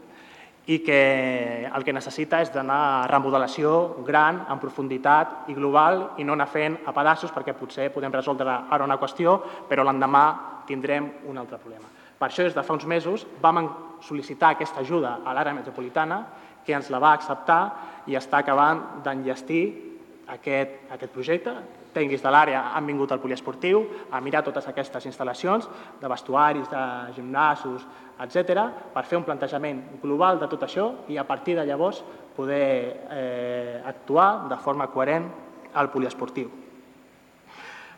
I 0.71 0.79
que 0.87 1.67
el 1.67 1.83
que 1.83 1.93
necessita 1.93 2.39
és 2.45 2.53
d'anar 2.55 2.79
a 2.79 3.07
remodelació 3.11 4.03
gran, 4.07 4.45
en 4.47 4.61
profunditat 4.63 5.49
i 5.51 5.57
global 5.57 6.13
i 6.23 6.27
no 6.27 6.37
anar 6.37 6.47
fent 6.47 6.77
a 6.87 6.95
pedaços 6.95 7.33
perquè 7.35 7.57
potser 7.59 7.89
podem 7.91 8.15
resoldre 8.15 8.47
ara 8.71 8.87
una 8.87 8.99
qüestió 9.01 9.41
però 9.69 9.83
l'endemà 9.83 10.25
tindrem 10.69 11.09
un 11.27 11.43
altre 11.43 11.59
problema. 11.59 11.91
Per 12.21 12.29
això 12.29 12.47
des 12.47 12.55
de 12.55 12.63
fa 12.63 12.77
uns 12.77 12.87
mesos 12.87 13.27
vam 13.43 13.65
sol·licitar 14.07 14.55
aquesta 14.55 14.85
ajuda 14.85 15.19
a 15.25 15.35
l'àrea 15.35 15.57
metropolitana 15.57 16.23
que 16.65 16.77
ens 16.77 16.91
la 16.93 17.01
va 17.03 17.17
acceptar 17.19 17.63
i 18.07 18.15
està 18.15 18.39
acabant 18.39 19.03
d'enllestir 19.03 19.90
aquest, 20.35 20.77
aquest 20.95 21.13
projecte. 21.13 21.55
Tècnics 21.95 22.23
de 22.23 22.31
l'àrea 22.31 22.63
han 22.77 22.87
vingut 22.87 23.11
al 23.13 23.21
poliesportiu 23.23 23.83
a 24.11 24.21
mirar 24.23 24.45
totes 24.47 24.69
aquestes 24.71 25.07
instal·lacions 25.11 25.67
de 26.01 26.11
vestuaris, 26.11 26.69
de 26.71 26.85
gimnasos, 27.17 27.87
etc, 28.21 28.67
per 28.95 29.05
fer 29.09 29.19
un 29.19 29.27
plantejament 29.27 29.83
global 30.03 30.39
de 30.39 30.49
tot 30.51 30.63
això 30.67 30.91
i 31.09 31.19
a 31.19 31.27
partir 31.27 31.57
de 31.59 31.67
llavors 31.67 32.03
poder 32.37 33.07
eh, 33.11 33.83
actuar 33.85 34.49
de 34.49 34.59
forma 34.63 34.87
coherent 34.93 35.27
al 35.75 35.91
poliesportiu. 35.91 36.51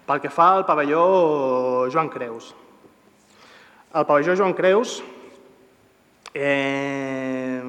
Pel 0.07 0.21
que 0.21 0.33
fa 0.33 0.53
al 0.57 0.67
pavelló 0.67 1.89
Joan 1.93 2.09
Creus. 2.11 2.55
El 3.93 4.07
pavelló 4.09 4.35
Joan 4.35 4.57
Creus 4.57 5.03
eh, 6.35 7.61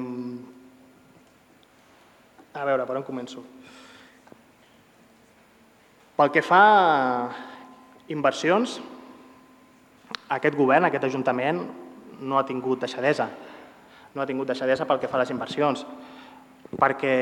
a 2.54 2.64
veure, 2.64 2.86
per 2.86 2.96
on 2.96 3.04
començo? 3.04 3.42
Pel 6.14 6.30
que 6.30 6.44
fa 6.46 6.62
a 6.62 7.30
inversions, 8.14 8.76
aquest 10.30 10.54
govern, 10.54 10.86
aquest 10.86 11.08
Ajuntament, 11.08 11.58
no 12.22 12.38
ha 12.38 12.44
tingut 12.46 12.84
deixadesa. 12.84 13.26
No 14.14 14.22
ha 14.22 14.26
tingut 14.28 14.46
deixadesa 14.46 14.86
pel 14.86 15.00
que 15.02 15.10
fa 15.10 15.18
a 15.18 15.24
les 15.24 15.32
inversions, 15.34 15.82
perquè 16.78 17.16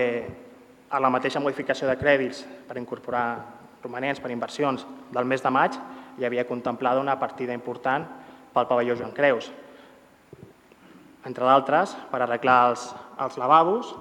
a 0.92 1.00
la 1.00 1.08
mateixa 1.08 1.40
modificació 1.40 1.88
de 1.88 1.96
crèdits 1.96 2.42
per 2.68 2.76
incorporar 2.76 3.24
romanents 3.82 4.20
per 4.20 4.30
inversions 4.30 4.84
del 5.10 5.24
mes 5.24 5.42
de 5.42 5.50
maig 5.50 5.78
hi 6.18 6.26
havia 6.28 6.44
contemplada 6.46 7.00
una 7.00 7.16
partida 7.18 7.56
important 7.56 8.04
pel 8.52 8.68
pavelló 8.68 8.98
Joan 8.98 9.16
Creus. 9.16 9.48
Entre 11.24 11.48
d'altres, 11.48 11.96
per 12.10 12.20
arreglar 12.20 12.58
els, 12.68 12.84
els 13.24 13.40
lavabos, 13.40 13.94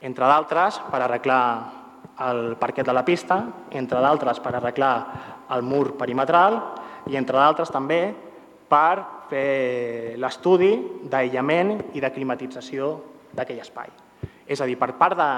entre 0.00 0.24
d'altres, 0.24 0.80
per 0.88 1.02
arreglar 1.02 1.44
el 2.28 2.56
parquet 2.60 2.86
de 2.86 2.94
la 2.94 3.04
pista, 3.04 3.40
entre 3.70 4.00
d'altres, 4.00 4.40
per 4.42 4.54
arreglar 4.56 4.94
el 5.52 5.64
mur 5.66 5.96
perimetral 5.98 6.58
i, 7.08 7.16
entre 7.18 7.38
d'altres, 7.38 7.72
també 7.72 8.02
per 8.72 9.02
fer 9.30 10.14
l'estudi 10.20 10.72
d'aïllament 11.10 11.74
i 11.96 12.00
de 12.00 12.12
climatització 12.12 12.94
d'aquell 13.32 13.60
espai. 13.62 13.90
És 14.46 14.60
a 14.60 14.68
dir, 14.68 14.76
per 14.78 14.92
part 15.00 15.16
de, 15.16 15.30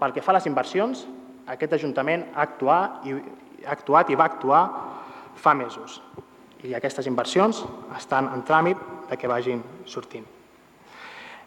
pel 0.00 0.14
que 0.14 0.24
fa 0.24 0.34
a 0.34 0.38
les 0.38 0.48
inversions, 0.50 1.04
aquest 1.46 1.76
Ajuntament 1.76 2.24
ha 2.34 2.42
actuat 2.42 3.06
i, 3.06 3.14
ha 3.66 3.74
actuat 3.74 4.10
i 4.10 4.18
va 4.18 4.26
actuar 4.26 4.62
fa 5.36 5.54
mesos. 5.54 6.00
I 6.66 6.74
aquestes 6.74 7.06
inversions 7.06 7.62
estan 7.96 8.32
en 8.34 8.42
tràmit 8.46 8.80
de 9.10 9.18
que 9.20 9.30
vagin 9.30 9.62
sortint. 9.86 10.24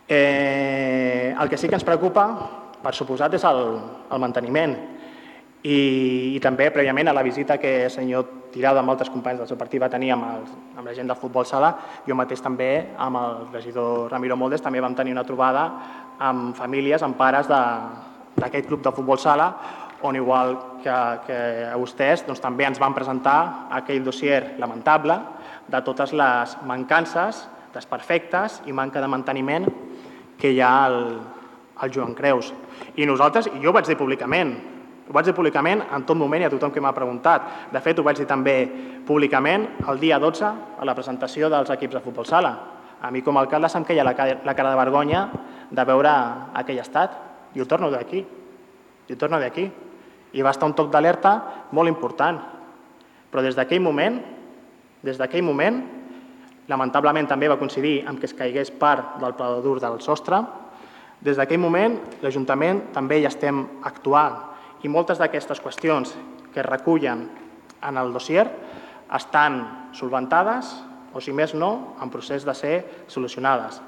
Eh, 0.08 1.36
el 1.40 1.50
que 1.50 1.58
sí 1.58 1.68
que 1.68 1.78
ens 1.78 1.86
preocupa, 1.86 2.26
per 2.84 2.94
suposat, 2.96 3.34
és 3.36 3.46
el, 3.48 3.64
el 4.12 4.22
manteniment. 4.22 4.76
I, 5.60 5.80
I 6.36 6.40
també, 6.40 6.70
prèviament, 6.72 7.10
a 7.12 7.16
la 7.16 7.24
visita 7.26 7.58
que 7.60 7.84
el 7.86 7.92
senyor 7.92 8.36
Tirada 8.50 8.82
amb 8.82 8.90
altres 8.90 9.12
companys 9.14 9.44
del 9.44 9.50
seu 9.52 9.58
partit 9.60 9.82
va 9.82 9.92
tenir 9.94 10.08
amb, 10.16 10.26
el, 10.26 10.46
amb 10.80 10.88
la 10.90 10.94
gent 10.98 11.10
del 11.12 11.18
futbol 11.20 11.46
sala, 11.46 11.70
jo 12.08 12.16
mateix 12.18 12.42
també, 12.42 12.96
amb 12.98 13.20
el 13.20 13.36
regidor 13.54 14.10
Ramiro 14.10 14.38
Moldes, 14.40 14.64
també 14.66 14.82
vam 14.82 14.96
tenir 14.98 15.14
una 15.14 15.26
trobada 15.28 15.68
amb 16.18 16.56
famílies, 16.58 17.04
amb 17.06 17.18
pares 17.20 17.46
d'aquest 17.46 18.66
club 18.66 18.82
de 18.82 18.96
futbol 18.96 19.22
sala, 19.22 19.52
on 20.02 20.16
igual 20.16 20.56
que, 20.82 20.96
que 21.28 21.40
a 21.70 21.76
vostès 21.78 22.24
doncs, 22.26 22.42
també 22.42 22.66
ens 22.66 22.80
van 22.82 22.96
presentar 22.96 23.68
aquell 23.78 24.02
dossier 24.04 24.56
lamentable 24.58 25.20
de 25.70 25.82
totes 25.86 26.16
les 26.16 26.56
mancances, 26.66 27.44
desperfectes 27.74 28.64
i 28.66 28.74
manca 28.74 29.04
de 29.04 29.12
manteniment 29.12 29.68
que 30.40 30.56
hi 30.56 30.62
ha 30.64 30.72
al, 30.88 31.04
al 31.80 31.92
Joan 31.92 32.14
Creus. 32.16 32.54
I 32.96 33.06
nosaltres, 33.06 33.50
i 33.54 33.64
jo 33.64 33.74
vaig 33.76 33.88
dir 33.88 33.98
públicament, 33.98 34.54
ho 35.10 35.14
vaig 35.14 35.26
dir 35.26 35.34
públicament 35.34 35.82
en 35.90 36.04
tot 36.06 36.18
moment 36.18 36.44
i 36.44 36.46
a 36.46 36.52
tothom 36.54 36.70
que 36.70 36.82
m'ha 36.82 36.94
preguntat. 36.94 37.70
De 37.74 37.82
fet, 37.82 37.98
ho 37.98 38.06
vaig 38.06 38.20
dir 38.20 38.28
també 38.30 38.58
públicament 39.08 39.66
el 39.90 39.98
dia 39.98 40.20
12 40.22 40.46
a 40.46 40.86
la 40.86 40.94
presentació 40.94 41.50
dels 41.50 41.72
equips 41.74 41.98
de 41.98 42.04
futbol 42.04 42.28
sala. 42.30 42.52
A 43.02 43.10
mi 43.10 43.24
com 43.26 43.38
a 43.38 43.42
alcalde 43.42 43.72
se'm 43.72 43.88
queia 43.88 44.04
la 44.04 44.14
cara 44.14 44.70
de 44.70 44.78
vergonya 44.78 45.24
de 45.72 45.86
veure 45.86 46.14
aquell 46.54 46.82
estat. 46.84 47.16
I 47.56 47.62
ho 47.62 47.66
torno 47.66 47.90
d'aquí. 47.90 48.22
I 49.08 49.14
ho 49.14 49.18
torno 49.18 49.40
d'aquí. 49.40 49.66
I 50.34 50.46
va 50.46 50.54
estar 50.54 50.70
un 50.70 50.76
toc 50.78 50.92
d'alerta 50.94 51.34
molt 51.72 51.90
important. 51.90 52.38
Però 53.32 53.42
des 53.42 53.56
d'aquell 53.58 53.82
moment, 53.82 54.22
des 55.02 55.18
d'aquell 55.18 55.42
moment, 55.42 55.82
lamentablement 56.70 57.26
també 57.28 57.50
va 57.50 57.58
coincidir 57.58 58.04
amb 58.06 58.20
que 58.20 58.30
es 58.30 58.38
caigués 58.38 58.70
part 58.70 59.18
del 59.22 59.34
pla 59.34 59.56
dur 59.64 59.80
del 59.82 60.02
sostre, 60.02 60.44
des 61.22 61.38
d'aquell 61.38 61.60
moment, 61.60 61.98
l'Ajuntament 62.24 62.90
també 62.96 63.20
hi 63.20 63.28
estem 63.28 63.66
actuant 63.84 64.38
i 64.84 64.92
moltes 64.92 65.20
d'aquestes 65.20 65.60
qüestions 65.60 66.16
que 66.54 66.62
es 66.62 66.66
recullen 66.66 67.28
en 67.84 67.98
el 67.98 68.14
dossier 68.14 68.46
estan 69.16 69.90
solventades 69.94 70.72
o, 71.14 71.20
si 71.20 71.34
més 71.34 71.56
no, 71.58 71.96
en 72.02 72.12
procés 72.14 72.46
de 72.46 72.54
ser 72.54 72.76
solucionades. 73.08 73.82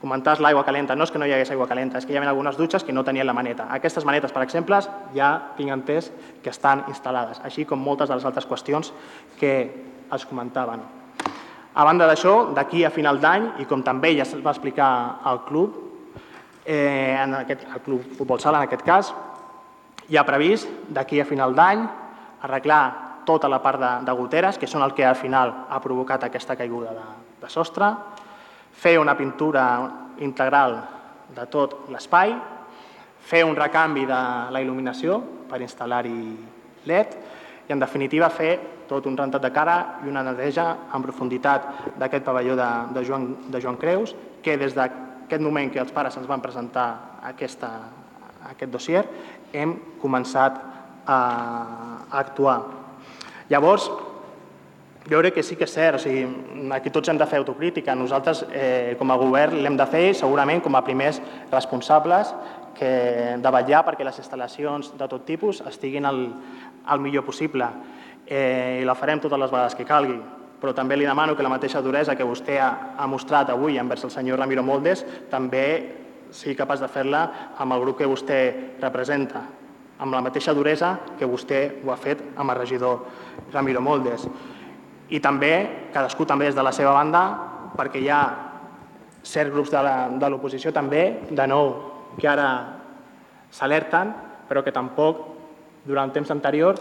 Comentaves 0.00 0.42
l'aigua 0.44 0.62
calenta. 0.64 0.94
No 0.94 1.06
és 1.06 1.10
que 1.10 1.18
no 1.18 1.26
hi 1.26 1.32
hagués 1.34 1.50
aigua 1.50 1.66
calenta, 1.66 1.98
és 1.98 2.06
que 2.06 2.12
hi 2.12 2.18
havia 2.20 2.30
algunes 2.30 2.56
dutxes 2.56 2.84
que 2.84 2.92
no 2.92 3.02
tenien 3.04 3.26
la 3.26 3.34
maneta. 3.34 3.66
Aquestes 3.72 4.04
manetes, 4.04 4.32
per 4.32 4.44
exemple, 4.44 4.78
ja 5.16 5.30
tinc 5.56 5.72
entès 5.72 6.12
que 6.44 6.52
estan 6.52 6.84
instal·lades, 6.92 7.40
així 7.42 7.64
com 7.64 7.80
moltes 7.80 8.12
de 8.12 8.18
les 8.18 8.28
altres 8.28 8.46
qüestions 8.46 8.92
que 9.40 9.54
es 10.12 10.26
comentaven. 10.28 10.84
A 11.74 11.84
banda 11.84 12.06
d'això, 12.08 12.52
d'aquí 12.54 12.84
a 12.84 12.92
final 12.92 13.18
d'any, 13.20 13.50
i 13.60 13.66
com 13.68 13.82
també 13.82 14.14
ja 14.16 14.24
es 14.24 14.36
va 14.44 14.54
explicar 14.54 14.90
al 15.24 15.42
club, 15.48 15.82
eh, 16.66 17.16
en 17.22 17.34
aquest, 17.34 17.64
el 17.72 17.80
Club 17.80 18.04
Futbol 18.18 18.40
Sala 18.40 18.58
en 18.58 18.68
aquest 18.68 18.84
cas, 18.84 19.12
hi 20.08 20.18
ha 20.18 20.26
previst 20.26 20.68
d'aquí 20.90 21.20
a 21.20 21.26
final 21.26 21.54
d'any 21.54 21.86
arreglar 22.42 22.82
tota 23.26 23.48
la 23.48 23.62
part 23.62 23.80
de, 23.80 23.92
de 24.06 24.12
goteres, 24.18 24.58
que 24.58 24.68
són 24.70 24.84
el 24.86 24.94
que 24.94 25.06
al 25.06 25.16
final 25.18 25.52
ha 25.70 25.80
provocat 25.82 26.26
aquesta 26.26 26.56
caiguda 26.56 26.92
de, 26.94 27.06
de 27.42 27.50
sostre, 27.50 27.90
fer 28.76 28.98
una 29.00 29.16
pintura 29.16 29.64
integral 30.22 30.78
de 31.34 31.46
tot 31.50 31.88
l'espai, 31.90 32.34
fer 33.26 33.42
un 33.44 33.56
recanvi 33.58 34.06
de 34.06 34.20
la 34.54 34.62
il·luminació 34.62 35.18
per 35.50 35.58
instal·lar-hi 35.64 36.20
LED 36.86 37.16
i, 37.66 37.72
en 37.74 37.82
definitiva, 37.82 38.30
fer 38.30 38.52
tot 38.86 39.08
un 39.10 39.16
rentat 39.18 39.42
de 39.42 39.50
cara 39.50 39.76
i 40.04 40.10
una 40.12 40.22
neteja 40.22 40.68
en 40.94 41.02
profunditat 41.02 41.96
d'aquest 41.98 42.24
pavelló 42.24 42.54
de, 42.54 42.68
de, 42.94 43.02
Joan, 43.08 43.26
de 43.50 43.60
Joan 43.62 43.80
Creus, 43.80 44.14
que 44.42 44.54
des 44.56 44.76
de 44.76 44.86
aquest 45.26 45.42
moment 45.42 45.72
que 45.72 45.82
els 45.82 45.92
pares 45.92 46.16
ens 46.16 46.28
van 46.30 46.42
presentar 46.42 46.86
aquesta, 47.26 47.70
aquest 48.52 48.72
dossier, 48.72 49.04
hem 49.52 49.74
començat 50.02 50.58
a, 51.06 51.18
a 52.10 52.18
actuar. 52.20 52.60
Llavors, 53.50 53.88
jo 55.06 55.20
crec 55.22 55.36
que 55.36 55.44
sí 55.46 55.54
que 55.58 55.66
és 55.66 55.74
cert, 55.74 55.98
o 55.98 56.02
sigui, 56.02 56.24
aquí 56.74 56.90
tots 56.94 57.10
hem 57.10 57.18
de 57.18 57.26
fer 57.30 57.38
autocrítica. 57.38 57.94
Nosaltres, 57.94 58.44
eh, 58.50 58.94
com 58.98 59.10
a 59.10 59.18
govern, 59.20 59.58
l'hem 59.62 59.76
de 59.78 59.86
fer 59.90 60.06
segurament 60.18 60.62
com 60.62 60.74
a 60.74 60.82
primers 60.86 61.20
responsables 61.52 62.32
que 62.76 62.88
de 63.40 63.52
vetllar 63.54 63.84
perquè 63.86 64.04
les 64.04 64.18
instal·lacions 64.20 64.90
de 64.98 65.06
tot 65.08 65.22
tipus 65.24 65.62
estiguin 65.64 66.04
el, 66.10 66.26
el 66.92 67.00
millor 67.00 67.24
possible. 67.24 67.68
Eh, 68.26 68.82
I 68.82 68.88
la 68.88 68.98
farem 68.98 69.22
totes 69.22 69.38
les 69.38 69.54
vegades 69.54 69.78
que 69.78 69.86
calgui 69.86 70.18
però 70.66 70.74
també 70.74 70.96
li 70.98 71.06
demano 71.06 71.36
que 71.38 71.44
la 71.46 71.52
mateixa 71.52 71.78
duresa 71.78 72.16
que 72.18 72.26
vostè 72.26 72.56
ha, 72.58 72.96
ha 72.98 73.06
mostrat 73.06 73.52
avui 73.52 73.76
envers 73.78 74.02
el 74.02 74.10
senyor 74.10 74.40
Ramiro 74.40 74.64
Moldes 74.66 75.04
també 75.30 75.62
sigui 76.34 76.56
capaç 76.58 76.80
de 76.82 76.88
fer-la 76.90 77.20
amb 77.62 77.76
el 77.76 77.84
grup 77.84 78.00
que 78.00 78.08
vostè 78.10 78.40
representa. 78.82 79.44
amb 79.98 80.12
la 80.12 80.20
mateixa 80.20 80.52
duresa 80.52 80.98
que 81.16 81.24
vostè 81.24 81.60
ho 81.84 81.92
ha 81.92 81.96
fet 81.96 82.18
amb 82.36 82.50
el 82.50 82.58
regidor 82.58 83.06
Ramiro 83.52 83.80
Moldes. 83.80 84.26
I 85.08 85.20
també, 85.20 85.88
cadascú 85.94 86.26
també 86.26 86.44
des 86.44 86.54
de 86.54 86.62
la 86.62 86.72
seva 86.72 86.92
banda, 86.92 87.22
perquè 87.76 88.02
hi 88.02 88.10
ha 88.10 88.20
certs 89.22 89.54
grups 89.54 89.70
de 89.70 90.28
l'oposició 90.28 90.72
també, 90.72 91.22
de 91.30 91.46
nou, 91.46 91.72
que 92.18 92.28
ara 92.28 92.50
s'alerten, 93.50 94.12
però 94.50 94.62
que 94.62 94.74
tampoc, 94.74 95.24
durant 95.86 96.12
temps 96.12 96.30
anterior, 96.30 96.76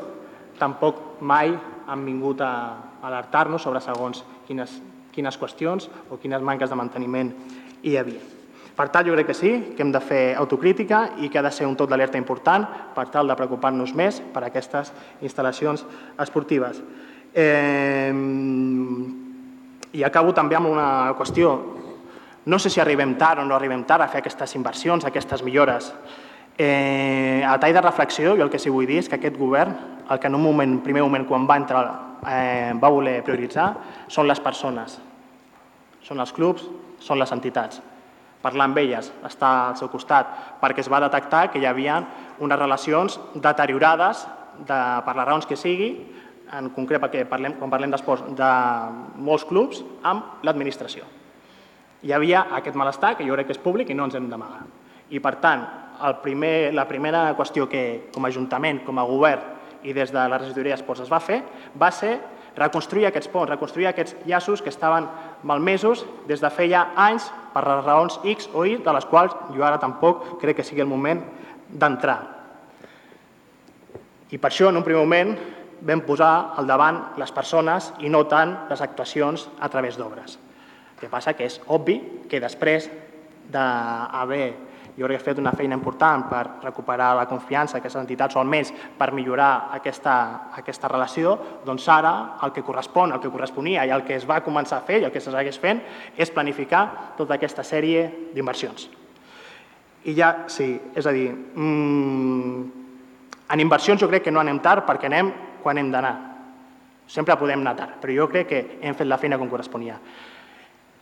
tampoc 0.60 1.22
mai 1.22 1.56
han 1.88 2.06
vingut 2.06 2.42
a 2.42 2.52
alertar-nos 3.06 3.62
sobre 3.62 3.82
segons 3.82 4.24
quines, 4.48 4.80
quines 5.14 5.38
qüestions 5.40 5.90
o 6.10 6.18
quines 6.22 6.42
manques 6.42 6.70
de 6.70 6.80
manteniment 6.80 7.32
hi 7.86 7.96
havia. 7.98 8.24
Per 8.76 8.90
tant, 8.92 9.06
jo 9.08 9.14
crec 9.16 9.30
que 9.30 9.38
sí, 9.38 9.52
que 9.76 9.86
hem 9.86 9.92
de 9.94 10.02
fer 10.04 10.36
autocrítica 10.36 11.06
i 11.24 11.30
que 11.32 11.40
ha 11.40 11.46
de 11.46 11.52
ser 11.56 11.68
un 11.68 11.78
tot 11.80 11.88
d'alerta 11.88 12.20
important 12.20 12.66
per 12.96 13.08
tal 13.14 13.30
de 13.32 13.38
preocupar-nos 13.40 13.94
més 13.96 14.20
per 14.34 14.44
aquestes 14.44 14.92
instal·lacions 15.24 15.86
esportives. 16.20 16.82
Eh, 17.32 18.12
I 19.96 20.04
acabo 20.04 20.34
també 20.36 20.58
amb 20.60 20.68
una 20.74 21.14
qüestió. 21.16 21.56
No 22.46 22.60
sé 22.60 22.70
si 22.70 22.82
arribem 22.84 23.16
tard 23.18 23.40
o 23.40 23.46
no 23.48 23.56
arribem 23.56 23.86
tard 23.88 24.04
a 24.04 24.10
fer 24.12 24.20
aquestes 24.20 24.58
inversions, 24.60 25.06
aquestes 25.08 25.42
millores. 25.44 25.94
Eh, 26.58 27.44
a 27.48 27.56
tall 27.60 27.74
de 27.74 27.82
reflexió, 27.82 28.36
jo 28.36 28.44
el 28.44 28.52
que 28.52 28.60
sí 28.60 28.70
vull 28.70 28.88
dir 28.88 29.00
és 29.00 29.08
que 29.08 29.16
aquest 29.16 29.40
govern, 29.40 29.76
el 30.10 30.20
que 30.20 30.28
en 30.28 30.36
un 30.36 30.44
moment, 30.44 30.78
primer 30.84 31.04
moment, 31.04 31.26
quan 31.28 31.48
va 31.48 31.58
entrar, 31.64 31.86
eh, 32.28 32.74
va 32.82 32.94
voler 32.94 33.20
prioritzar, 33.24 33.72
són 34.08 34.28
les 34.28 34.40
persones, 34.40 35.00
són 36.06 36.20
els 36.20 36.34
clubs, 36.34 36.66
són 37.00 37.20
les 37.22 37.32
entitats 37.32 37.82
parlar 38.46 38.68
amb 38.70 38.78
elles, 38.78 39.10
estar 39.26 39.52
al 39.72 39.78
seu 39.80 39.90
costat, 39.90 40.30
perquè 40.62 40.84
es 40.84 40.90
va 40.92 41.02
detectar 41.02 41.48
que 41.50 41.58
hi 41.58 41.66
havia 41.66 41.98
unes 42.46 42.60
relacions 42.60 43.18
deteriorades 43.42 44.26
de, 44.60 44.78
per 45.06 45.16
les 45.18 45.26
raons 45.26 45.48
que 45.50 45.58
sigui, 45.58 45.90
en 46.54 46.70
concret 46.76 47.02
perquè 47.02 47.24
parlem, 47.30 47.56
quan 47.58 47.74
parlem 47.74 47.96
d'esports, 47.96 48.28
de 48.38 48.52
molts 49.26 49.48
clubs 49.50 49.82
amb 50.06 50.46
l'administració. 50.46 51.08
Hi 52.06 52.14
havia 52.14 52.46
aquest 52.60 52.78
malestar, 52.78 53.16
que 53.18 53.26
jo 53.26 53.34
crec 53.34 53.50
que 53.50 53.58
és 53.58 53.64
públic 53.64 53.90
i 53.90 53.98
no 53.98 54.06
ens 54.06 54.18
hem 54.20 54.30
d'amagar. 54.30 54.62
I 55.10 55.22
per 55.24 55.36
tant, 55.42 55.66
el 56.06 56.20
primer, 56.22 56.70
la 56.78 56.86
primera 56.86 57.32
qüestió 57.38 57.66
que 57.72 58.12
com 58.14 58.26
a 58.26 58.30
Ajuntament, 58.30 58.84
com 58.86 59.00
a 59.02 59.08
govern 59.10 59.55
i 59.86 59.94
des 59.94 60.12
de 60.12 60.18
la 60.18 60.40
regidoria 60.42 60.76
d'esports 60.76 61.06
es 61.06 61.12
va 61.12 61.22
fer, 61.22 61.44
va 61.78 61.92
ser 61.94 62.18
reconstruir 62.56 63.06
aquests 63.10 63.30
ponts, 63.32 63.50
reconstruir 63.52 63.90
aquests 63.90 64.16
llaços 64.26 64.62
que 64.64 64.72
estaven 64.72 65.08
malmesos 65.44 66.06
des 66.28 66.42
de 66.42 66.50
feia 66.50 66.88
anys 66.96 67.28
per 67.54 67.66
les 67.68 67.84
raons 67.86 68.20
X 68.24 68.50
o 68.54 68.66
Y, 68.66 68.80
de 68.84 68.96
les 68.96 69.06
quals 69.12 69.36
jo 69.54 69.66
ara 69.66 69.80
tampoc 69.80 70.40
crec 70.42 70.58
que 70.60 70.68
sigui 70.68 70.84
el 70.84 70.92
moment 70.92 71.22
d'entrar. 71.70 72.20
I 74.32 74.40
per 74.42 74.50
això, 74.50 74.72
en 74.72 74.80
un 74.80 74.84
primer 74.84 75.04
moment, 75.04 75.36
vam 75.86 76.02
posar 76.08 76.56
al 76.58 76.68
davant 76.68 77.02
les 77.20 77.32
persones 77.36 77.92
i 78.02 78.10
no 78.10 78.24
tant 78.32 78.56
les 78.70 78.82
actuacions 78.82 79.50
a 79.60 79.70
través 79.70 80.00
d'obres. 80.00 80.40
El 80.96 81.02
que 81.04 81.12
passa 81.12 81.36
que 81.36 81.46
és 81.46 81.60
obvi 81.68 82.00
que 82.32 82.42
després 82.42 82.88
d'haver 83.52 84.56
jo 84.98 85.08
crec 85.08 85.18
que 85.18 85.24
ha 85.24 85.28
fet 85.34 85.40
una 85.42 85.52
feina 85.52 85.76
important 85.76 86.24
per 86.30 86.44
recuperar 86.64 87.10
la 87.18 87.26
confiança 87.28 87.76
d'aquestes 87.76 88.00
entitats 88.00 88.36
o 88.36 88.40
almenys 88.40 88.72
per 88.98 89.12
millorar 89.12 89.70
aquesta, 89.76 90.16
aquesta 90.56 90.88
relació, 90.88 91.36
doncs 91.66 91.88
ara 91.92 92.14
el 92.44 92.54
que 92.56 92.64
correspon, 92.64 93.12
el 93.12 93.20
que 93.20 93.32
corresponia 93.32 93.84
i 93.86 93.92
el 93.92 94.06
que 94.08 94.16
es 94.16 94.28
va 94.28 94.40
començar 94.46 94.80
a 94.80 94.86
fer 94.88 95.02
i 95.02 95.08
el 95.08 95.12
que 95.12 95.20
se 95.20 95.34
segueix 95.34 95.60
fent 95.60 95.82
és 96.16 96.32
planificar 96.32 97.16
tota 97.18 97.36
aquesta 97.36 97.64
sèrie 97.64 98.08
d'inversions. 98.34 98.88
I 100.06 100.14
ja, 100.16 100.46
sí, 100.48 100.70
és 100.96 101.06
a 101.06 101.12
dir, 101.12 101.28
mmm, 101.34 102.86
en 103.52 103.60
inversions 103.60 104.00
jo 104.00 104.08
crec 104.08 104.24
que 104.24 104.32
no 104.32 104.40
anem 104.40 104.62
tard 104.64 104.86
perquè 104.88 105.10
anem 105.10 105.34
quan 105.64 105.78
hem 105.82 105.92
d'anar. 105.92 106.14
Sempre 107.08 107.36
podem 107.38 107.60
anar 107.62 107.76
tard, 107.76 107.98
però 108.02 108.14
jo 108.16 108.30
crec 108.30 108.48
que 108.48 108.62
hem 108.82 108.96
fet 108.96 109.10
la 109.10 109.18
feina 109.18 109.38
com 109.38 109.50
corresponia. 109.50 110.00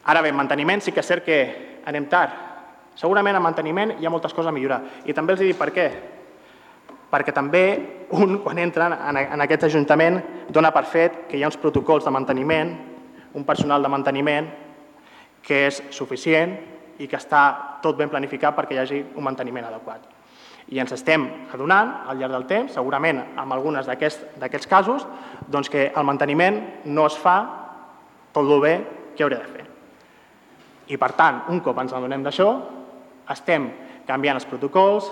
Ara 0.04 0.22
bé, 0.22 0.34
manteniment 0.36 0.82
sí 0.84 0.92
que 0.92 1.00
és 1.00 1.08
cert 1.08 1.24
que 1.24 1.38
anem 1.86 2.10
tard, 2.12 2.53
Segurament 3.00 3.36
en 3.36 3.44
manteniment 3.44 3.96
hi 4.00 4.06
ha 4.06 4.12
moltes 4.14 4.34
coses 4.34 4.50
a 4.50 4.56
millorar. 4.56 4.82
I 5.06 5.14
també 5.14 5.34
els 5.34 5.42
dic 5.42 5.58
per 5.58 5.70
què. 5.74 5.88
Perquè 7.14 7.34
també 7.34 7.64
un, 8.18 8.40
quan 8.42 8.58
entra 8.62 8.90
en 9.10 9.42
aquest 9.46 9.68
ajuntament, 9.70 10.20
dona 10.50 10.72
per 10.74 10.86
fet 10.90 11.24
que 11.30 11.38
hi 11.38 11.44
ha 11.44 11.50
uns 11.50 11.60
protocols 11.62 12.06
de 12.06 12.14
manteniment, 12.14 12.74
un 13.34 13.46
personal 13.46 13.82
de 13.82 13.90
manteniment 13.90 14.50
que 15.44 15.66
és 15.68 15.82
suficient 15.92 16.56
i 17.02 17.08
que 17.10 17.18
està 17.18 17.80
tot 17.84 17.98
ben 17.98 18.10
planificat 18.10 18.56
perquè 18.56 18.78
hi 18.78 18.82
hagi 18.82 19.00
un 19.16 19.26
manteniment 19.26 19.68
adequat. 19.68 20.06
I 20.72 20.80
ens 20.80 20.94
estem 20.96 21.26
adonant 21.54 21.92
al 22.08 22.18
llarg 22.18 22.34
del 22.38 22.46
temps, 22.48 22.74
segurament 22.78 23.20
en 23.26 23.52
algunes 23.52 23.90
d'aquests 23.90 24.70
casos, 24.70 25.04
doncs 25.52 25.70
que 25.70 25.90
el 25.92 26.08
manteniment 26.08 26.62
no 26.86 27.08
es 27.10 27.18
fa 27.20 27.38
tot 28.34 28.48
el 28.48 28.62
bé 28.64 28.76
que 29.18 29.26
hauria 29.26 29.42
de 29.42 29.50
fer. 29.52 29.66
I 30.94 30.98
per 31.00 31.12
tant, 31.18 31.44
un 31.52 31.60
cop 31.64 31.78
ens 31.84 31.94
adonem 31.94 32.24
d'això, 32.24 32.48
estem 33.30 33.70
canviant 34.08 34.40
els 34.40 34.48
protocols, 34.50 35.12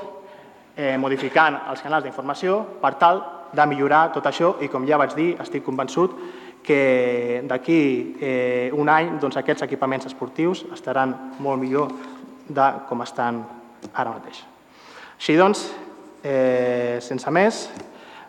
eh, 0.76 0.98
modificant 0.98 1.58
els 1.70 1.82
canals 1.82 2.04
d'informació 2.04 2.62
per 2.82 2.96
tal 3.00 3.22
de 3.54 3.66
millorar 3.68 4.12
tot 4.16 4.26
això 4.28 4.56
i, 4.62 4.70
com 4.72 4.88
ja 4.88 5.00
vaig 5.00 5.16
dir, 5.16 5.36
estic 5.44 5.64
convençut 5.64 6.16
que 6.64 7.42
d'aquí 7.50 7.82
eh, 8.22 8.70
un 8.78 8.90
any 8.90 9.18
doncs, 9.20 9.38
aquests 9.38 9.66
equipaments 9.66 10.06
esportius 10.12 10.66
estaran 10.74 11.16
molt 11.40 11.60
millor 11.62 11.92
de 12.48 12.68
com 12.88 13.02
estan 13.02 13.42
ara 13.94 14.14
mateix. 14.14 14.44
Així 15.18 15.38
doncs, 15.38 15.66
eh, 16.24 17.00
sense 17.02 17.34
més, 17.34 17.66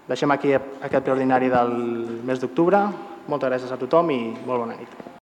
deixem 0.08 0.30
aquí 0.34 0.54
aquest 0.56 1.04
preordinari 1.04 1.52
del 1.52 1.72
mes 2.24 2.40
d'octubre. 2.40 2.84
Moltes 3.28 3.52
gràcies 3.52 3.72
a 3.72 3.80
tothom 3.80 4.10
i 4.10 4.20
molt 4.44 4.64
bona 4.64 4.76
nit. 4.76 5.02